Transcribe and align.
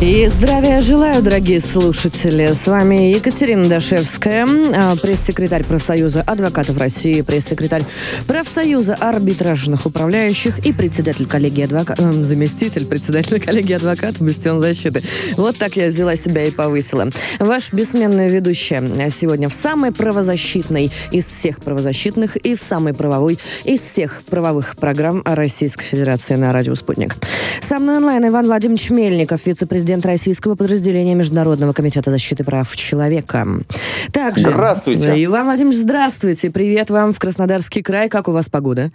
И 0.00 0.28
здравия 0.28 0.80
желаю, 0.80 1.24
дорогие 1.24 1.60
слушатели. 1.60 2.52
С 2.52 2.68
вами 2.68 3.10
Екатерина 3.12 3.68
Дашевская, 3.68 4.46
а, 4.46 4.94
пресс-секретарь 4.94 5.64
профсоюза 5.64 6.22
адвокатов 6.22 6.78
России, 6.78 7.20
пресс-секретарь 7.22 7.82
профсоюза 8.28 8.94
арбитражных 8.94 9.86
управляющих 9.86 10.64
и 10.64 10.72
председатель 10.72 11.26
коллегии 11.26 11.64
адвокатов, 11.64 12.16
э, 12.16 12.22
заместитель 12.22 12.86
председателя 12.86 13.40
коллегии 13.40 13.72
адвокатов 13.72 14.20
Бастион 14.20 14.60
защиты. 14.60 15.02
Вот 15.36 15.56
так 15.56 15.74
я 15.74 15.88
взяла 15.88 16.14
себя 16.14 16.44
и 16.44 16.52
повысила. 16.52 17.08
Ваш 17.40 17.72
бессменная 17.72 18.28
ведущая 18.28 19.10
сегодня 19.10 19.48
в 19.48 19.52
самой 19.52 19.90
правозащитной 19.90 20.92
из 21.10 21.24
всех 21.24 21.60
правозащитных 21.60 22.36
и 22.36 22.54
в 22.54 22.60
самой 22.60 22.94
правовой 22.94 23.40
из 23.64 23.80
всех 23.80 24.22
правовых 24.30 24.76
программ 24.76 25.22
Российской 25.24 25.86
Федерации 25.86 26.36
на 26.36 26.52
радио 26.52 26.76
«Спутник». 26.76 27.16
Со 27.68 27.80
мной 27.80 27.96
онлайн 27.96 28.28
Иван 28.28 28.46
Владимирович 28.46 28.90
Мельников, 28.90 29.44
вице-президент 29.44 29.87
президент 29.88 30.04
российского 30.04 30.54
подразделения 30.54 31.14
Международного 31.14 31.72
комитета 31.72 32.10
защиты 32.10 32.44
прав 32.44 32.76
человека. 32.76 33.46
Также, 34.12 34.50
здравствуйте. 34.50 35.24
Иван 35.24 35.46
Владимирович, 35.46 35.80
здравствуйте. 35.80 36.50
Привет 36.50 36.90
вам 36.90 37.14
в 37.14 37.18
Краснодарский 37.18 37.80
край. 37.80 38.10
Как 38.10 38.28
у 38.28 38.32
вас 38.32 38.50
погода? 38.50 38.92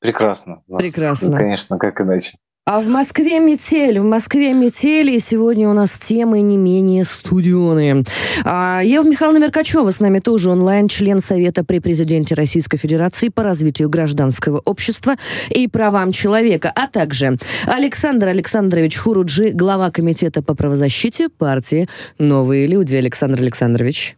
Прекрасно. 0.00 0.62
Прекрасно. 0.66 1.30
Ну, 1.30 1.36
конечно, 1.36 1.78
как 1.78 2.00
иначе. 2.00 2.32
А 2.66 2.80
в 2.80 2.88
Москве 2.88 3.40
метель, 3.40 4.00
в 4.00 4.04
Москве 4.04 4.54
метель, 4.54 5.10
и 5.10 5.20
сегодня 5.20 5.68
у 5.68 5.74
нас 5.74 5.90
темы 5.90 6.40
не 6.40 6.56
менее 6.56 7.04
студионные. 7.04 8.04
А, 8.42 8.80
Ева 8.82 9.04
Михайловна 9.04 9.36
Меркачева 9.36 9.90
с 9.90 10.00
нами 10.00 10.18
тоже 10.18 10.50
онлайн, 10.50 10.88
член 10.88 11.20
Совета 11.20 11.62
при 11.62 11.78
президенте 11.78 12.34
Российской 12.34 12.78
Федерации 12.78 13.28
по 13.28 13.42
развитию 13.42 13.90
гражданского 13.90 14.62
общества 14.64 15.16
и 15.50 15.68
правам 15.68 16.10
человека, 16.10 16.72
а 16.74 16.88
также 16.88 17.36
Александр 17.66 18.28
Александрович 18.28 18.96
Хуруджи, 18.96 19.50
глава 19.50 19.90
Комитета 19.90 20.40
по 20.40 20.54
правозащите 20.54 21.28
партии 21.28 21.86
«Новые 22.18 22.66
люди». 22.66 22.96
Александр 22.96 23.42
Александрович. 23.42 24.16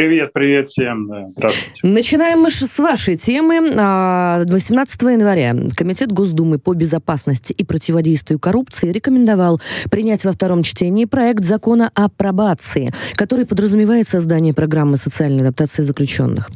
Привет, 0.00 0.32
привет 0.32 0.70
всем. 0.70 1.10
Здравствуйте. 1.36 1.80
Начинаем 1.82 2.40
мы 2.40 2.50
с 2.50 2.78
вашей 2.78 3.18
темы. 3.18 3.60
18 3.60 3.76
а, 3.76 5.10
января 5.10 5.54
Комитет 5.76 6.10
Госдумы 6.10 6.58
по 6.58 6.72
безопасности 6.72 7.52
и 7.52 7.64
противодействию 7.64 8.38
коррупции 8.38 8.90
рекомендовал 8.90 9.60
принять 9.90 10.24
во 10.24 10.32
втором 10.32 10.62
чтении 10.62 11.04
проект 11.04 11.44
закона 11.44 11.90
о 11.92 12.08
пробации, 12.08 12.92
который 13.12 13.44
подразумевает 13.44 14.08
создание 14.08 14.54
программы 14.54 14.96
социальной 14.96 15.42
адаптации 15.42 15.82
заключенных. 15.82 16.50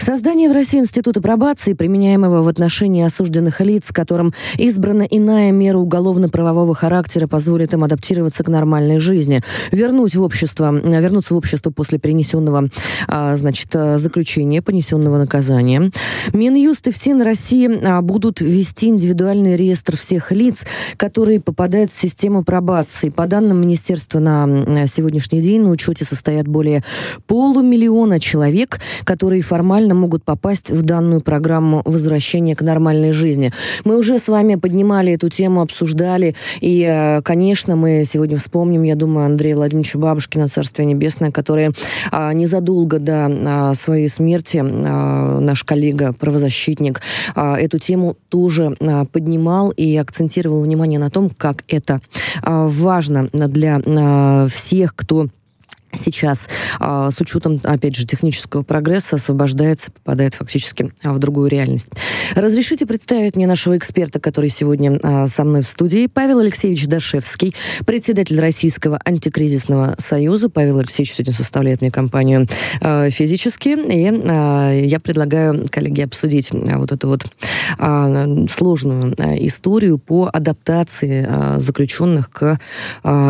Создание 0.00 0.48
в 0.48 0.52
России 0.52 0.78
института 0.78 1.20
пробации, 1.20 1.72
применяемого 1.72 2.44
в 2.44 2.48
отношении 2.48 3.04
осужденных 3.04 3.60
лиц, 3.62 3.86
которым 3.90 4.32
избрана 4.58 5.02
иная 5.02 5.50
мера 5.50 5.78
уголовно-правового 5.78 6.74
характера, 6.74 7.26
позволит 7.26 7.72
им 7.72 7.82
адаптироваться 7.82 8.44
к 8.44 8.48
нормальной 8.48 9.00
жизни, 9.00 9.42
вернуть 9.72 10.14
в 10.14 10.22
общество, 10.22 10.72
вернуться 10.72 11.34
в 11.34 11.36
общество 11.36 11.70
после 11.70 11.98
перенесенного 11.98 12.68
значит, 13.08 13.68
а, 13.74 13.98
заключения, 13.98 14.62
понесенного 14.62 15.18
наказания. 15.18 15.90
Минюст 16.32 16.86
и 16.88 16.90
ФСИН 16.90 17.22
России 17.22 17.70
а, 17.84 18.02
будут 18.02 18.40
вести 18.40 18.86
индивидуальный 18.86 19.56
реестр 19.56 19.96
всех 19.96 20.32
лиц, 20.32 20.58
которые 20.96 21.40
попадают 21.40 21.90
в 21.90 22.00
систему 22.00 22.44
пробации. 22.44 23.10
По 23.10 23.26
данным 23.26 23.60
Министерства 23.60 24.18
на 24.18 24.86
сегодняшний 24.86 25.40
день 25.40 25.62
на 25.62 25.70
учете 25.70 26.04
состоят 26.04 26.48
более 26.48 26.82
полумиллиона 27.26 28.20
человек, 28.20 28.80
которые 29.04 29.42
формально 29.42 29.94
могут 29.94 30.24
попасть 30.24 30.70
в 30.70 30.82
данную 30.82 31.20
программу 31.20 31.82
возвращения 31.84 32.56
к 32.56 32.62
нормальной 32.62 33.12
жизни. 33.12 33.52
Мы 33.84 33.96
уже 33.96 34.18
с 34.18 34.28
вами 34.28 34.56
поднимали 34.56 35.12
эту 35.12 35.28
тему, 35.28 35.60
обсуждали, 35.60 36.34
и, 36.60 37.20
конечно, 37.24 37.76
мы 37.76 38.04
сегодня 38.06 38.38
вспомним, 38.38 38.82
я 38.82 38.94
думаю, 38.94 39.26
Андрея 39.26 39.56
Владимировича 39.56 39.98
Бабушкина, 39.98 40.48
Царствие 40.48 40.86
Небесное, 40.86 41.30
который 41.30 41.70
не 42.12 42.46
незадолго 42.66 42.98
до 42.98 43.26
а, 43.26 43.74
своей 43.74 44.08
смерти 44.08 44.62
а, 44.62 45.40
наш 45.40 45.64
коллега, 45.64 46.12
правозащитник, 46.12 47.00
а, 47.34 47.56
эту 47.56 47.78
тему 47.78 48.16
тоже 48.28 48.76
поднимал 49.12 49.70
и 49.70 49.96
акцентировал 49.96 50.62
внимание 50.62 50.98
на 50.98 51.10
том, 51.10 51.30
как 51.30 51.64
это 51.68 52.00
важно 52.42 53.28
для 53.32 54.46
всех, 54.48 54.94
кто 54.94 55.28
сейчас 55.98 56.48
а, 56.78 57.10
с 57.10 57.20
учетом, 57.20 57.60
опять 57.62 57.94
же, 57.96 58.06
технического 58.06 58.62
прогресса 58.62 59.16
освобождается, 59.16 59.90
попадает 59.90 60.34
фактически 60.34 60.92
а, 61.02 61.12
в 61.12 61.18
другую 61.18 61.48
реальность. 61.48 61.88
Разрешите 62.34 62.86
представить 62.86 63.36
мне 63.36 63.46
нашего 63.46 63.76
эксперта, 63.76 64.20
который 64.20 64.50
сегодня 64.50 64.98
а, 65.02 65.26
со 65.26 65.44
мной 65.44 65.62
в 65.62 65.66
студии, 65.66 66.06
Павел 66.06 66.40
Алексеевич 66.40 66.86
Дашевский, 66.86 67.54
председатель 67.84 68.40
Российского 68.40 69.00
антикризисного 69.04 69.94
союза. 69.98 70.48
Павел 70.48 70.78
Алексеевич 70.78 71.14
сегодня 71.14 71.32
составляет 71.32 71.80
мне 71.80 71.90
компанию 71.90 72.46
физически, 73.10 73.76
и 73.76 74.86
я 74.86 75.00
предлагаю 75.00 75.64
коллеге 75.70 76.04
обсудить 76.04 76.50
вот 76.52 76.92
эту 76.92 77.08
вот 77.08 77.26
сложную 78.50 79.14
историю 79.46 79.98
по 79.98 80.28
адаптации 80.32 81.58
заключенных 81.58 82.30
к 82.30 82.58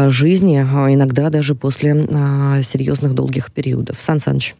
жизни, 0.08 0.58
иногда 0.58 1.30
даже 1.30 1.54
после 1.54 2.06
серьезных 2.62 3.14
долгих 3.14 3.52
периодов. 3.52 4.00
Сан 4.00 4.20
Саныч. 4.20 4.54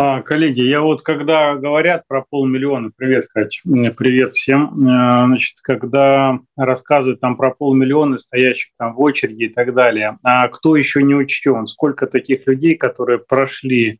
А, 0.00 0.22
коллеги, 0.22 0.60
я 0.60 0.80
вот 0.80 1.02
когда 1.02 1.56
говорят 1.56 2.04
про 2.06 2.24
полмиллиона, 2.30 2.92
привет, 2.96 3.26
Катя, 3.34 3.58
привет 3.96 4.36
всем, 4.36 4.72
э, 4.74 5.26
значит, 5.26 5.56
когда 5.60 6.38
рассказывают 6.56 7.18
там 7.20 7.36
про 7.36 7.50
полмиллиона 7.50 8.16
стоящих 8.18 8.70
там 8.78 8.94
в 8.94 9.00
очереди 9.00 9.44
и 9.44 9.48
так 9.48 9.74
далее, 9.74 10.16
а 10.24 10.46
кто 10.46 10.76
еще 10.76 11.02
не 11.02 11.16
учтен, 11.16 11.66
сколько 11.66 12.06
таких 12.06 12.46
людей, 12.46 12.76
которые 12.76 13.18
прошли 13.18 13.98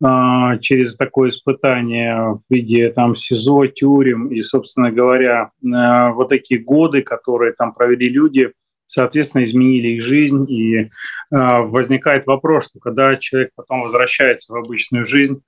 а, 0.00 0.56
через 0.58 0.96
такое 0.96 1.30
испытание 1.30 2.34
в 2.34 2.42
виде 2.48 2.88
там 2.90 3.16
СИЗО, 3.16 3.66
тюрем 3.66 4.28
и, 4.28 4.42
собственно 4.42 4.92
говоря, 4.92 5.50
э, 5.64 6.12
вот 6.12 6.28
такие 6.28 6.62
годы, 6.62 7.02
которые 7.02 7.54
там 7.54 7.72
провели 7.72 8.08
люди– 8.08 8.52
соответственно, 8.90 9.44
изменили 9.44 9.88
их 9.88 10.02
жизнь. 10.02 10.50
И 10.50 10.76
э, 10.76 10.88
возникает 11.30 12.26
вопрос, 12.26 12.66
что 12.66 12.80
когда 12.80 13.16
человек 13.16 13.52
потом 13.54 13.82
возвращается 13.82 14.52
в 14.52 14.56
обычную 14.56 15.04
жизнь, 15.04 15.42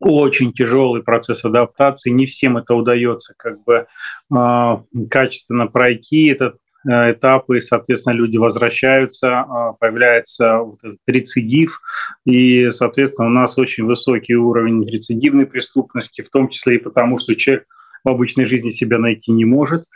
очень 0.00 0.52
тяжелый 0.52 1.04
процесс 1.04 1.44
адаптации, 1.44 2.10
не 2.10 2.26
всем 2.26 2.56
это 2.56 2.74
удается 2.74 3.34
как 3.38 3.62
бы 3.62 3.86
э, 4.34 4.76
качественно 5.08 5.68
пройти 5.68 6.26
этот 6.26 6.56
э, 6.84 7.12
этапы, 7.12 7.60
соответственно, 7.60 8.14
люди 8.14 8.38
возвращаются, 8.38 9.28
э, 9.28 9.72
появляется 9.78 10.56
вот 10.58 10.80
этот 10.82 10.98
рецидив, 11.06 11.80
и, 12.24 12.72
соответственно, 12.72 13.28
у 13.28 13.32
нас 13.32 13.56
очень 13.56 13.84
высокий 13.84 14.34
уровень 14.34 14.84
рецидивной 14.84 15.46
преступности, 15.46 16.22
в 16.22 16.30
том 16.30 16.48
числе 16.48 16.74
и 16.74 16.80
потому, 16.80 17.20
что 17.20 17.36
человек 17.36 17.66
в 18.02 18.08
обычной 18.08 18.46
жизни 18.46 18.70
себя 18.70 18.98
найти 18.98 19.30
не 19.30 19.44
может– 19.44 19.84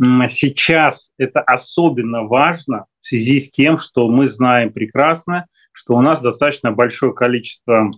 сейчас 0.00 1.10
это 1.18 1.40
особенно 1.40 2.22
важно 2.22 2.86
в 3.00 3.06
связи 3.06 3.40
с 3.40 3.50
тем, 3.50 3.78
что 3.78 4.08
мы 4.08 4.26
знаем 4.26 4.72
прекрасно, 4.72 5.46
что 5.72 5.94
у 5.94 6.00
нас 6.00 6.20
достаточно 6.20 6.72
большое 6.72 7.12
количество 7.12 7.90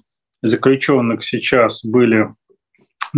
заключенных 0.42 1.22
сейчас 1.22 1.84
были 1.84 2.28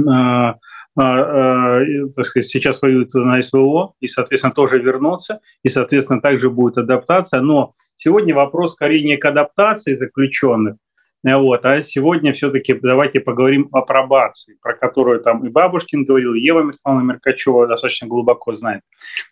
а, 0.08 0.50
а, 0.50 0.56
а, 0.96 1.80
так 2.14 2.26
сказать, 2.26 2.48
сейчас 2.48 2.80
воюют 2.80 3.12
на 3.14 3.40
СВО 3.42 3.94
и, 4.00 4.08
соответственно, 4.08 4.54
тоже 4.54 4.78
вернутся, 4.78 5.40
и, 5.62 5.68
соответственно, 5.68 6.20
также 6.20 6.50
будет 6.50 6.78
адаптация. 6.78 7.40
Но 7.40 7.72
сегодня 7.96 8.34
вопрос 8.34 8.72
скорее 8.72 9.02
не 9.02 9.16
к 9.16 9.24
адаптации 9.24 9.94
заключенных, 9.94 10.76
вот. 11.24 11.64
А 11.64 11.82
сегодня 11.82 12.32
все-таки 12.32 12.74
давайте 12.74 13.20
поговорим 13.20 13.68
о 13.72 13.82
пробации, 13.82 14.56
про 14.60 14.74
которую 14.74 15.20
там 15.20 15.46
и 15.46 15.50
Бабушкин 15.50 16.04
говорил, 16.04 16.34
и 16.34 16.40
Ева 16.40 16.62
Михайловна 16.62 17.12
Меркачева 17.12 17.66
достаточно 17.66 18.08
глубоко 18.08 18.54
знает. 18.54 18.82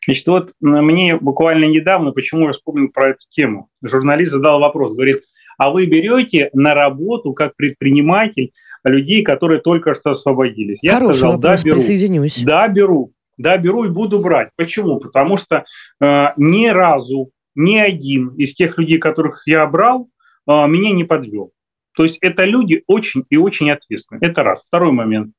Значит, 0.05 0.27
вот 0.29 0.51
мне 0.61 1.17
буквально 1.17 1.65
недавно, 1.65 2.13
почему 2.13 2.47
я 2.47 2.53
вспомнил 2.53 2.91
про 2.91 3.11
эту 3.11 3.25
тему, 3.29 3.69
журналист 3.83 4.33
задал 4.33 4.61
вопрос, 4.61 4.95
говорит, 4.95 5.23
а 5.59 5.71
вы 5.71 5.87
берете 5.87 6.51
на 6.53 6.75
работу 6.75 7.35
как 7.35 7.57
предприниматель 7.57 8.53
людей, 8.85 9.23
которые 9.23 9.61
только 9.61 9.95
что 9.95 10.11
освободились? 10.11 10.79
Я 10.83 10.95
Хороший 10.95 11.19
сказал, 11.19 11.37
вопрос, 11.37 11.61
да, 11.61 11.67
беру. 11.67 11.77
Присоединюсь. 11.77 12.43
Да, 12.45 12.69
беру. 12.69 13.13
Да, 13.37 13.57
беру 13.57 13.85
и 13.85 13.89
буду 13.89 14.21
брать. 14.21 14.51
Почему? 14.57 15.01
Потому 15.01 15.39
что 15.39 15.65
э, 16.01 16.27
ни 16.37 16.67
разу 16.69 17.31
ни 17.55 17.77
один 17.77 18.29
из 18.37 18.55
тех 18.55 18.79
людей, 18.79 18.99
которых 18.99 19.43
я 19.47 19.67
брал, 19.67 20.09
э, 20.47 20.67
меня 20.67 20.93
не 20.93 21.05
подвел. 21.05 21.53
То 21.95 22.05
есть 22.05 22.19
это 22.21 22.45
люди 22.45 22.83
очень 22.87 23.25
и 23.31 23.37
очень 23.37 23.71
ответственные. 23.71 24.31
Это 24.31 24.43
раз. 24.43 24.65
Второй 24.67 24.93
момент. 24.93 25.35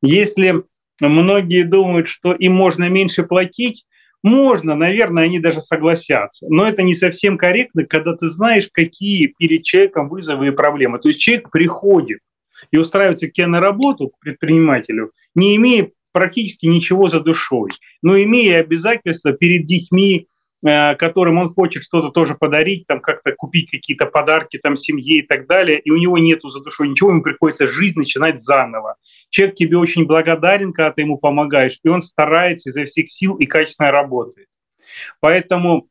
Если 0.00 0.62
многие 1.00 1.64
думают, 1.64 2.08
что 2.08 2.32
им 2.32 2.54
можно 2.54 2.88
меньше 2.88 3.24
платить, 3.24 3.84
можно, 4.22 4.74
наверное, 4.74 5.24
они 5.24 5.38
даже 5.38 5.60
согласятся. 5.60 6.46
Но 6.48 6.66
это 6.66 6.82
не 6.82 6.94
совсем 6.94 7.38
корректно, 7.38 7.84
когда 7.84 8.16
ты 8.16 8.28
знаешь, 8.28 8.68
какие 8.72 9.32
перед 9.38 9.62
человеком 9.62 10.08
вызовы 10.08 10.48
и 10.48 10.52
проблемы. 10.52 10.98
То 10.98 11.08
есть 11.08 11.20
человек 11.20 11.50
приходит 11.50 12.20
и 12.70 12.76
устраивается 12.76 13.28
к 13.28 13.46
на 13.46 13.60
работу, 13.60 14.08
к 14.08 14.18
предпринимателю, 14.18 15.12
не 15.34 15.56
имея 15.56 15.90
практически 16.12 16.66
ничего 16.66 17.08
за 17.08 17.20
душой, 17.20 17.70
но 18.02 18.20
имея 18.20 18.60
обязательства 18.60 19.32
перед 19.32 19.66
детьми, 19.66 20.26
которым 20.62 21.38
он 21.38 21.54
хочет 21.54 21.84
что-то 21.84 22.10
тоже 22.10 22.34
подарить, 22.34 22.86
там 22.86 23.00
как-то 23.00 23.32
купить 23.32 23.70
какие-то 23.70 24.06
подарки 24.06 24.58
там 24.58 24.76
семье 24.76 25.20
и 25.20 25.22
так 25.22 25.46
далее, 25.46 25.78
и 25.78 25.90
у 25.90 25.96
него 25.96 26.18
нету 26.18 26.48
за 26.48 26.60
душой 26.60 26.88
ничего, 26.88 27.10
ему 27.10 27.22
приходится 27.22 27.68
жизнь 27.68 27.98
начинать 27.98 28.40
заново. 28.40 28.96
Человек 29.30 29.54
тебе 29.56 29.76
очень 29.76 30.06
благодарен, 30.06 30.72
когда 30.72 30.92
ты 30.92 31.02
ему 31.02 31.18
помогаешь, 31.18 31.78
и 31.82 31.88
он 31.88 32.02
старается 32.02 32.70
изо 32.70 32.84
всех 32.84 33.08
сил 33.08 33.36
и 33.36 33.46
качественно 33.46 33.92
работает. 33.92 34.48
Поэтому 35.20 35.88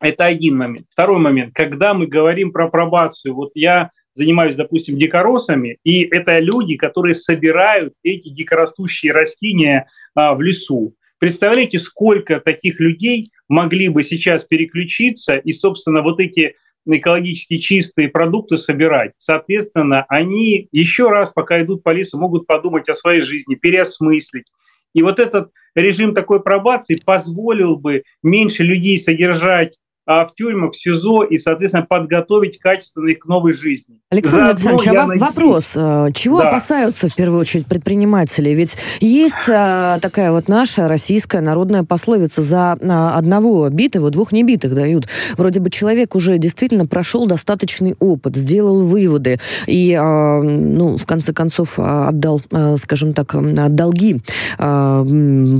это 0.00 0.26
один 0.26 0.56
момент. 0.56 0.86
Второй 0.90 1.18
момент. 1.18 1.54
Когда 1.54 1.92
мы 1.92 2.06
говорим 2.06 2.52
про 2.52 2.68
пробацию, 2.68 3.34
вот 3.34 3.50
я 3.54 3.90
занимаюсь, 4.12 4.56
допустим, 4.56 4.96
дикоросами, 4.96 5.78
и 5.84 6.02
это 6.02 6.38
люди, 6.38 6.76
которые 6.76 7.14
собирают 7.14 7.94
эти 8.02 8.28
дикорастущие 8.28 9.12
растения 9.12 9.88
а, 10.14 10.34
в 10.34 10.42
лесу. 10.42 10.94
Представляете, 11.18 11.78
сколько 11.78 12.40
таких 12.40 12.80
людей 12.80 13.30
могли 13.48 13.88
бы 13.88 14.04
сейчас 14.04 14.44
переключиться 14.44 15.36
и, 15.36 15.52
собственно, 15.52 16.02
вот 16.02 16.20
эти 16.20 16.54
экологически 16.86 17.58
чистые 17.58 18.08
продукты 18.08 18.56
собирать. 18.56 19.12
Соответственно, 19.18 20.04
они 20.08 20.68
еще 20.72 21.10
раз, 21.10 21.30
пока 21.30 21.60
идут 21.60 21.82
по 21.82 21.90
лесу, 21.90 22.18
могут 22.18 22.46
подумать 22.46 22.88
о 22.88 22.94
своей 22.94 23.22
жизни, 23.22 23.56
переосмыслить. 23.56 24.46
И 24.94 25.02
вот 25.02 25.18
этот 25.18 25.50
режим 25.74 26.14
такой 26.14 26.42
пробации 26.42 27.00
позволил 27.04 27.76
бы 27.76 28.04
меньше 28.22 28.62
людей 28.62 28.98
содержать 28.98 29.76
в 30.08 30.30
тюрьмах, 30.34 30.72
в 30.72 30.76
СИЗО 30.76 31.24
и, 31.24 31.36
соответственно, 31.36 31.84
подготовить 31.84 32.58
качественно 32.58 33.08
их 33.08 33.18
к 33.20 33.26
новой 33.26 33.52
жизни. 33.52 33.96
Александр 34.10 34.50
Александрович, 34.50 34.88
а 34.88 34.92
надеюсь... 34.92 35.20
вопрос. 35.20 35.72
Э, 35.74 36.08
чего 36.14 36.40
да. 36.40 36.48
опасаются 36.48 37.08
в 37.08 37.14
первую 37.14 37.40
очередь 37.40 37.66
предприниматели? 37.66 38.50
Ведь 38.50 38.76
есть 39.00 39.34
а, 39.48 39.98
такая 40.00 40.32
вот 40.32 40.48
наша 40.48 40.88
российская 40.88 41.42
народная 41.42 41.84
пословица 41.84 42.40
«за 42.40 42.78
а, 42.80 43.18
одного 43.18 43.68
битого 43.68 44.10
двух 44.10 44.32
небитых 44.32 44.74
дают». 44.74 45.06
Вроде 45.36 45.60
бы 45.60 45.68
человек 45.68 46.14
уже 46.14 46.38
действительно 46.38 46.86
прошел 46.86 47.26
достаточный 47.26 47.94
опыт, 47.98 48.34
сделал 48.36 48.80
выводы 48.80 49.38
и, 49.66 49.94
а, 49.94 50.40
ну, 50.40 50.96
в 50.96 51.04
конце 51.04 51.34
концов, 51.34 51.78
отдал, 51.78 52.40
а, 52.50 52.76
скажем 52.78 53.12
так, 53.12 53.34
долги 53.74 54.20
а, 54.58 55.04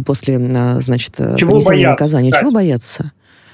после, 0.07 0.39
а, 0.39 0.81
значит, 0.81 1.15
Чего 1.17 1.53
понесения 1.53 1.65
бояться, 1.65 1.91
наказания. 1.91 2.31
Кстати? 2.31 2.43
Чего 2.43 2.53
бояться? 2.53 3.13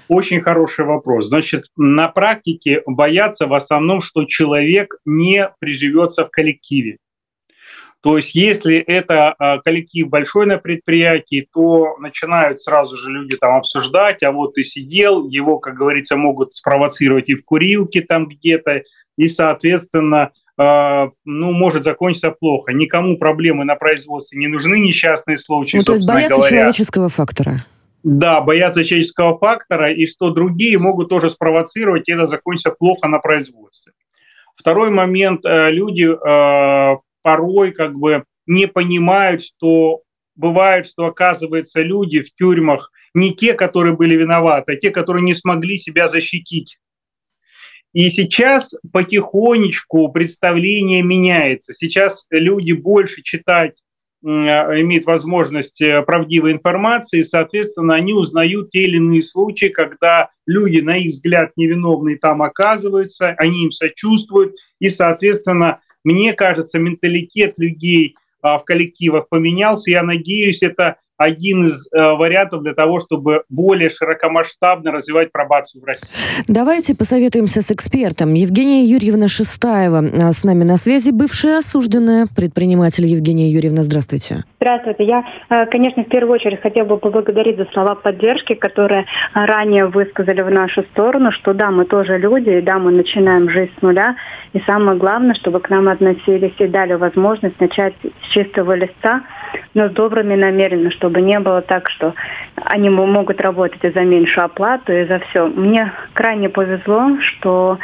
Очень 0.09 0.41
хороший 0.41 0.85
вопрос. 0.85 1.27
Значит, 1.27 1.65
на 1.77 2.09
практике 2.09 2.83
боятся 2.87 3.47
в 3.47 3.55
основном, 3.55 4.01
что 4.01 4.25
человек 4.25 4.97
не 5.05 5.51
приживется 5.59 6.27
в 6.27 6.31
коллективе. 6.31 6.99
То 8.05 8.19
есть, 8.19 8.35
если 8.35 8.77
это 8.77 9.31
а, 9.39 9.59
коллектив 9.61 10.11
большой 10.11 10.45
на 10.45 10.59
предприятии, 10.59 11.49
то 11.51 11.97
начинают 11.99 12.61
сразу 12.61 12.99
же 12.99 13.11
люди 13.11 13.35
там 13.39 13.57
обсуждать, 13.57 14.23
а 14.23 14.31
вот 14.31 14.57
ты 14.57 14.63
сидел, 14.63 15.27
его, 15.27 15.59
как 15.59 15.75
говорится, 15.75 16.17
могут 16.17 16.55
спровоцировать 16.55 17.31
и 17.31 17.35
в 17.35 17.43
курилке 17.47 18.03
там 18.03 18.29
где-то, 18.29 18.83
и, 19.17 19.27
соответственно, 19.27 20.33
а, 20.59 21.13
ну, 21.25 21.53
может 21.53 21.85
закончиться 21.85 22.31
плохо. 22.31 22.75
Никому 22.75 23.17
проблемы 23.17 23.65
на 23.65 23.75
производстве 23.75 24.39
не 24.39 24.49
нужны, 24.49 24.81
несчастные 24.81 25.39
случаи, 25.39 25.79
ну, 25.79 25.85
то 25.85 25.93
есть 25.95 26.07
боятся 26.07 26.37
говоря. 26.37 26.51
человеческого 26.51 27.09
фактора. 27.09 27.65
Да, 28.05 28.43
боятся 28.43 28.85
человеческого 28.85 29.35
фактора, 29.39 29.91
и 29.91 30.05
что 30.05 30.29
другие 30.29 30.79
могут 30.79 31.09
тоже 31.09 31.31
спровоцировать, 31.31 32.07
и 32.07 32.13
это 32.13 32.27
закончится 32.27 32.71
плохо 32.71 33.09
на 33.09 33.19
производстве. 33.19 33.95
Второй 34.55 34.91
момент, 34.91 35.47
э, 35.47 35.71
люди 35.71 36.05
э, 36.05 36.97
порой 37.23 37.73
как 37.73 37.95
бы 37.95 38.25
не 38.47 38.67
понимают, 38.67 39.43
что 39.43 40.03
бывает, 40.37 40.87
что 40.87 41.07
оказывается 41.07 41.81
люди 41.81 42.21
в 42.21 42.35
тюрьмах 42.35 42.93
не 43.15 43.35
те, 43.35 43.55
которые 43.55 43.97
были 43.97 44.17
виноваты, 44.17 44.75
а 44.75 44.77
те, 44.77 44.91
которые 44.91 45.25
не 45.25 45.35
смогли 45.35 45.79
себя 45.79 46.07
защитить. 46.07 46.79
И 47.95 48.11
сейчас 48.11 48.75
потихонечку 48.93 50.13
представление 50.13 51.03
меняется. 51.03 51.73
Сейчас 51.73 52.27
люди 52.29 52.73
больше 52.73 53.23
читать 53.23 53.77
а, 54.25 54.81
имеют 54.81 55.05
возможность 55.05 55.81
э, 55.83 56.03
правдивой 56.03 56.53
информации, 56.53 57.21
и, 57.21 57.25
соответственно, 57.25 57.95
они 57.95 58.15
узнают 58.15 58.71
те 58.71 58.85
или 58.85 58.97
иные 58.97 59.23
случаи, 59.23 59.67
когда 59.67 60.31
люди, 60.47 60.81
на 60.81 60.97
их 60.97 61.13
взгляд, 61.13 61.53
невиновные 61.57 62.17
там 62.17 62.43
оказываются, 62.43 63.35
они 63.37 63.65
им 63.65 63.71
сочувствуют, 63.71 64.55
и, 64.81 64.89
соответственно, 64.89 65.81
мне 66.05 66.33
кажется, 66.33 66.79
менталитет 66.79 67.59
людей 67.59 68.17
а, 68.41 68.59
в 68.59 68.65
коллективах 68.65 69.29
поменялся. 69.29 69.91
Я 69.91 70.03
надеюсь, 70.03 70.63
это 70.63 70.97
один 71.17 71.67
из 71.67 71.87
э, 71.93 72.13
вариантов 72.15 72.63
для 72.63 72.75
того, 72.75 73.01
чтобы 73.01 73.45
более 73.49 73.91
широкомасштабно 73.91 74.91
развивать 74.91 75.31
пробацию 75.33 75.83
в 75.83 75.85
России. 75.85 76.15
Давайте 76.49 76.97
посоветуемся 76.97 77.63
с 77.63 77.71
экспертом. 77.71 78.35
Евгения 78.35 78.85
Юрьевна 78.85 79.29
Шестаева 79.29 80.03
э, 80.05 80.33
с 80.33 80.45
нами 80.45 80.65
на 80.65 80.77
связи, 80.77 81.11
бывшая 81.11 81.59
осужденная 81.59 82.27
предприниматель 82.35 83.07
Евгения 83.07 83.49
Юрьевна. 83.49 83.83
Здравствуйте. 83.83 84.45
Здравствуйте. 84.61 85.05
Я, 85.05 85.25
э, 85.51 85.67
конечно, 85.67 86.03
в 86.03 86.09
первую 86.09 86.35
очередь 86.35 86.61
хотела 86.61 86.87
бы 86.87 86.99
поблагодарить 86.99 87.59
за 87.59 87.67
слова 87.73 87.95
поддержки, 87.95 88.55
которые 88.55 89.07
ранее 89.35 89.87
высказали 89.87 90.41
в 90.43 90.51
нашу 90.51 90.83
сторону, 90.93 91.31
что 91.33 91.55
да, 91.55 91.71
мы 91.71 91.85
тоже 91.85 92.19
люди, 92.19 92.51
и 92.51 92.61
да, 92.61 92.79
мы 92.79 92.91
начинаем 92.91 93.49
жизнь 93.49 93.73
с 93.79 93.83
нуля. 93.83 94.17
И 94.53 94.61
самое 94.67 94.97
главное, 94.99 95.35
чтобы 95.35 95.61
к 95.61 95.69
нам 95.69 95.89
относились 95.89 96.55
и 96.59 96.67
дали 96.67 96.95
возможность 96.95 97.61
начать 97.61 97.95
с 98.03 98.33
чистого 98.33 98.75
листа, 98.75 99.23
но 99.75 99.89
с 99.89 99.93
добрыми 99.93 100.35
намерениями, 100.35 100.91
чтобы 100.91 101.14
не 101.21 101.39
было 101.41 101.63
так, 101.63 101.89
что 101.91 102.15
они 102.57 102.89
могут 102.91 103.41
работать 103.41 103.83
и 103.83 103.91
за 103.91 104.01
меньшую 104.01 104.47
оплату, 104.47 104.93
и 104.93 105.07
за 105.07 105.19
все. 105.21 105.47
Мне 105.47 105.93
крайне 106.13 106.49
повезло, 106.49 107.19
что 107.21 107.79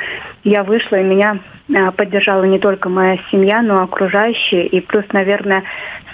я 0.44 0.62
вышла, 0.64 0.96
и 0.96 1.04
меня 1.04 1.38
а, 1.74 1.90
поддержала 1.90 2.44
не 2.44 2.58
только 2.58 2.88
моя 2.88 3.18
семья, 3.30 3.62
но 3.62 3.80
и 3.80 3.84
окружающие. 3.84 4.66
И 4.66 4.80
плюс, 4.80 5.04
наверное, 5.12 5.64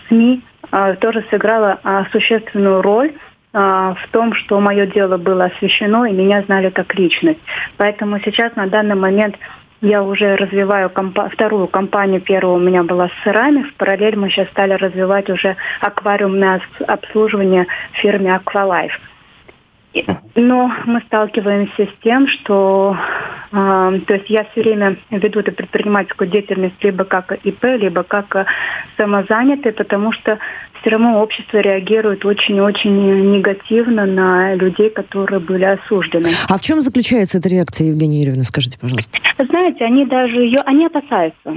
СМИ 0.09 0.43
а, 0.71 0.95
тоже 0.95 1.25
сыграла 1.31 1.79
а, 1.83 2.07
существенную 2.13 2.83
роль 2.83 3.13
в 3.53 4.09
том, 4.11 4.35
что 4.35 4.61
мое 4.61 4.85
дело 4.85 5.17
было 5.17 5.47
освещено, 5.47 6.05
и 6.05 6.13
меня 6.13 6.43
знали 6.43 6.69
как 6.69 6.95
личность. 6.95 7.41
Поэтому 7.79 8.21
сейчас 8.21 8.55
на 8.55 8.67
данный 8.67 8.97
момент 8.97 9.37
я 9.87 10.03
уже 10.03 10.37
развиваю 10.37 10.91
компа- 10.91 11.29
вторую 11.29 11.69
компанию. 11.69 12.21
Первая 12.21 12.57
у 12.57 12.59
меня 12.59 12.83
была 12.83 13.09
с 13.09 13.23
сырами. 13.23 13.63
В 13.63 13.75
параллель 13.75 14.17
мы 14.17 14.31
сейчас 14.31 14.49
стали 14.49 14.73
развивать 14.73 15.31
уже 15.31 15.57
аквариумное 15.81 16.61
обслуживание 16.87 17.67
в 17.93 17.97
фирме 17.99 18.35
Aqualife. 18.37 18.99
Но 20.35 20.71
мы 20.85 21.01
сталкиваемся 21.07 21.87
с 21.87 22.03
тем, 22.03 22.27
что 22.29 22.97
э, 23.53 24.01
то 24.07 24.15
есть 24.15 24.29
я 24.29 24.45
все 24.45 24.63
время 24.63 24.97
веду 25.11 25.41
эту 25.41 25.53
предпринимательскую 25.53 26.29
деятельность 26.29 26.83
либо 26.83 27.05
как 27.05 27.33
ИП, 27.45 27.65
либо 27.65 28.03
как 28.03 28.47
самозанятый, 28.99 29.73
потому 29.73 30.13
что 30.13 30.39
все 30.81 30.91
равно 30.91 31.23
общество 31.23 31.59
реагирует 31.59 32.25
очень-очень 32.25 33.33
негативно 33.33 34.07
на 34.07 34.55
людей, 34.55 34.91
которые 34.91 35.41
были 35.41 35.65
осуждены. 35.65 36.29
А 36.49 36.57
в 36.57 36.61
чем 36.61 36.81
заключается 36.81 37.39
эта 37.39 37.49
реакция, 37.49 37.89
Евгения 37.89 38.21
Юрьевна, 38.21 38.45
скажите, 38.45 38.79
пожалуйста? 38.79 39.19
Знаете, 39.39 39.85
они 39.85 40.05
даже 40.07 40.37
ее, 40.37 40.61
они 40.65 40.87
опасаются. 40.87 41.57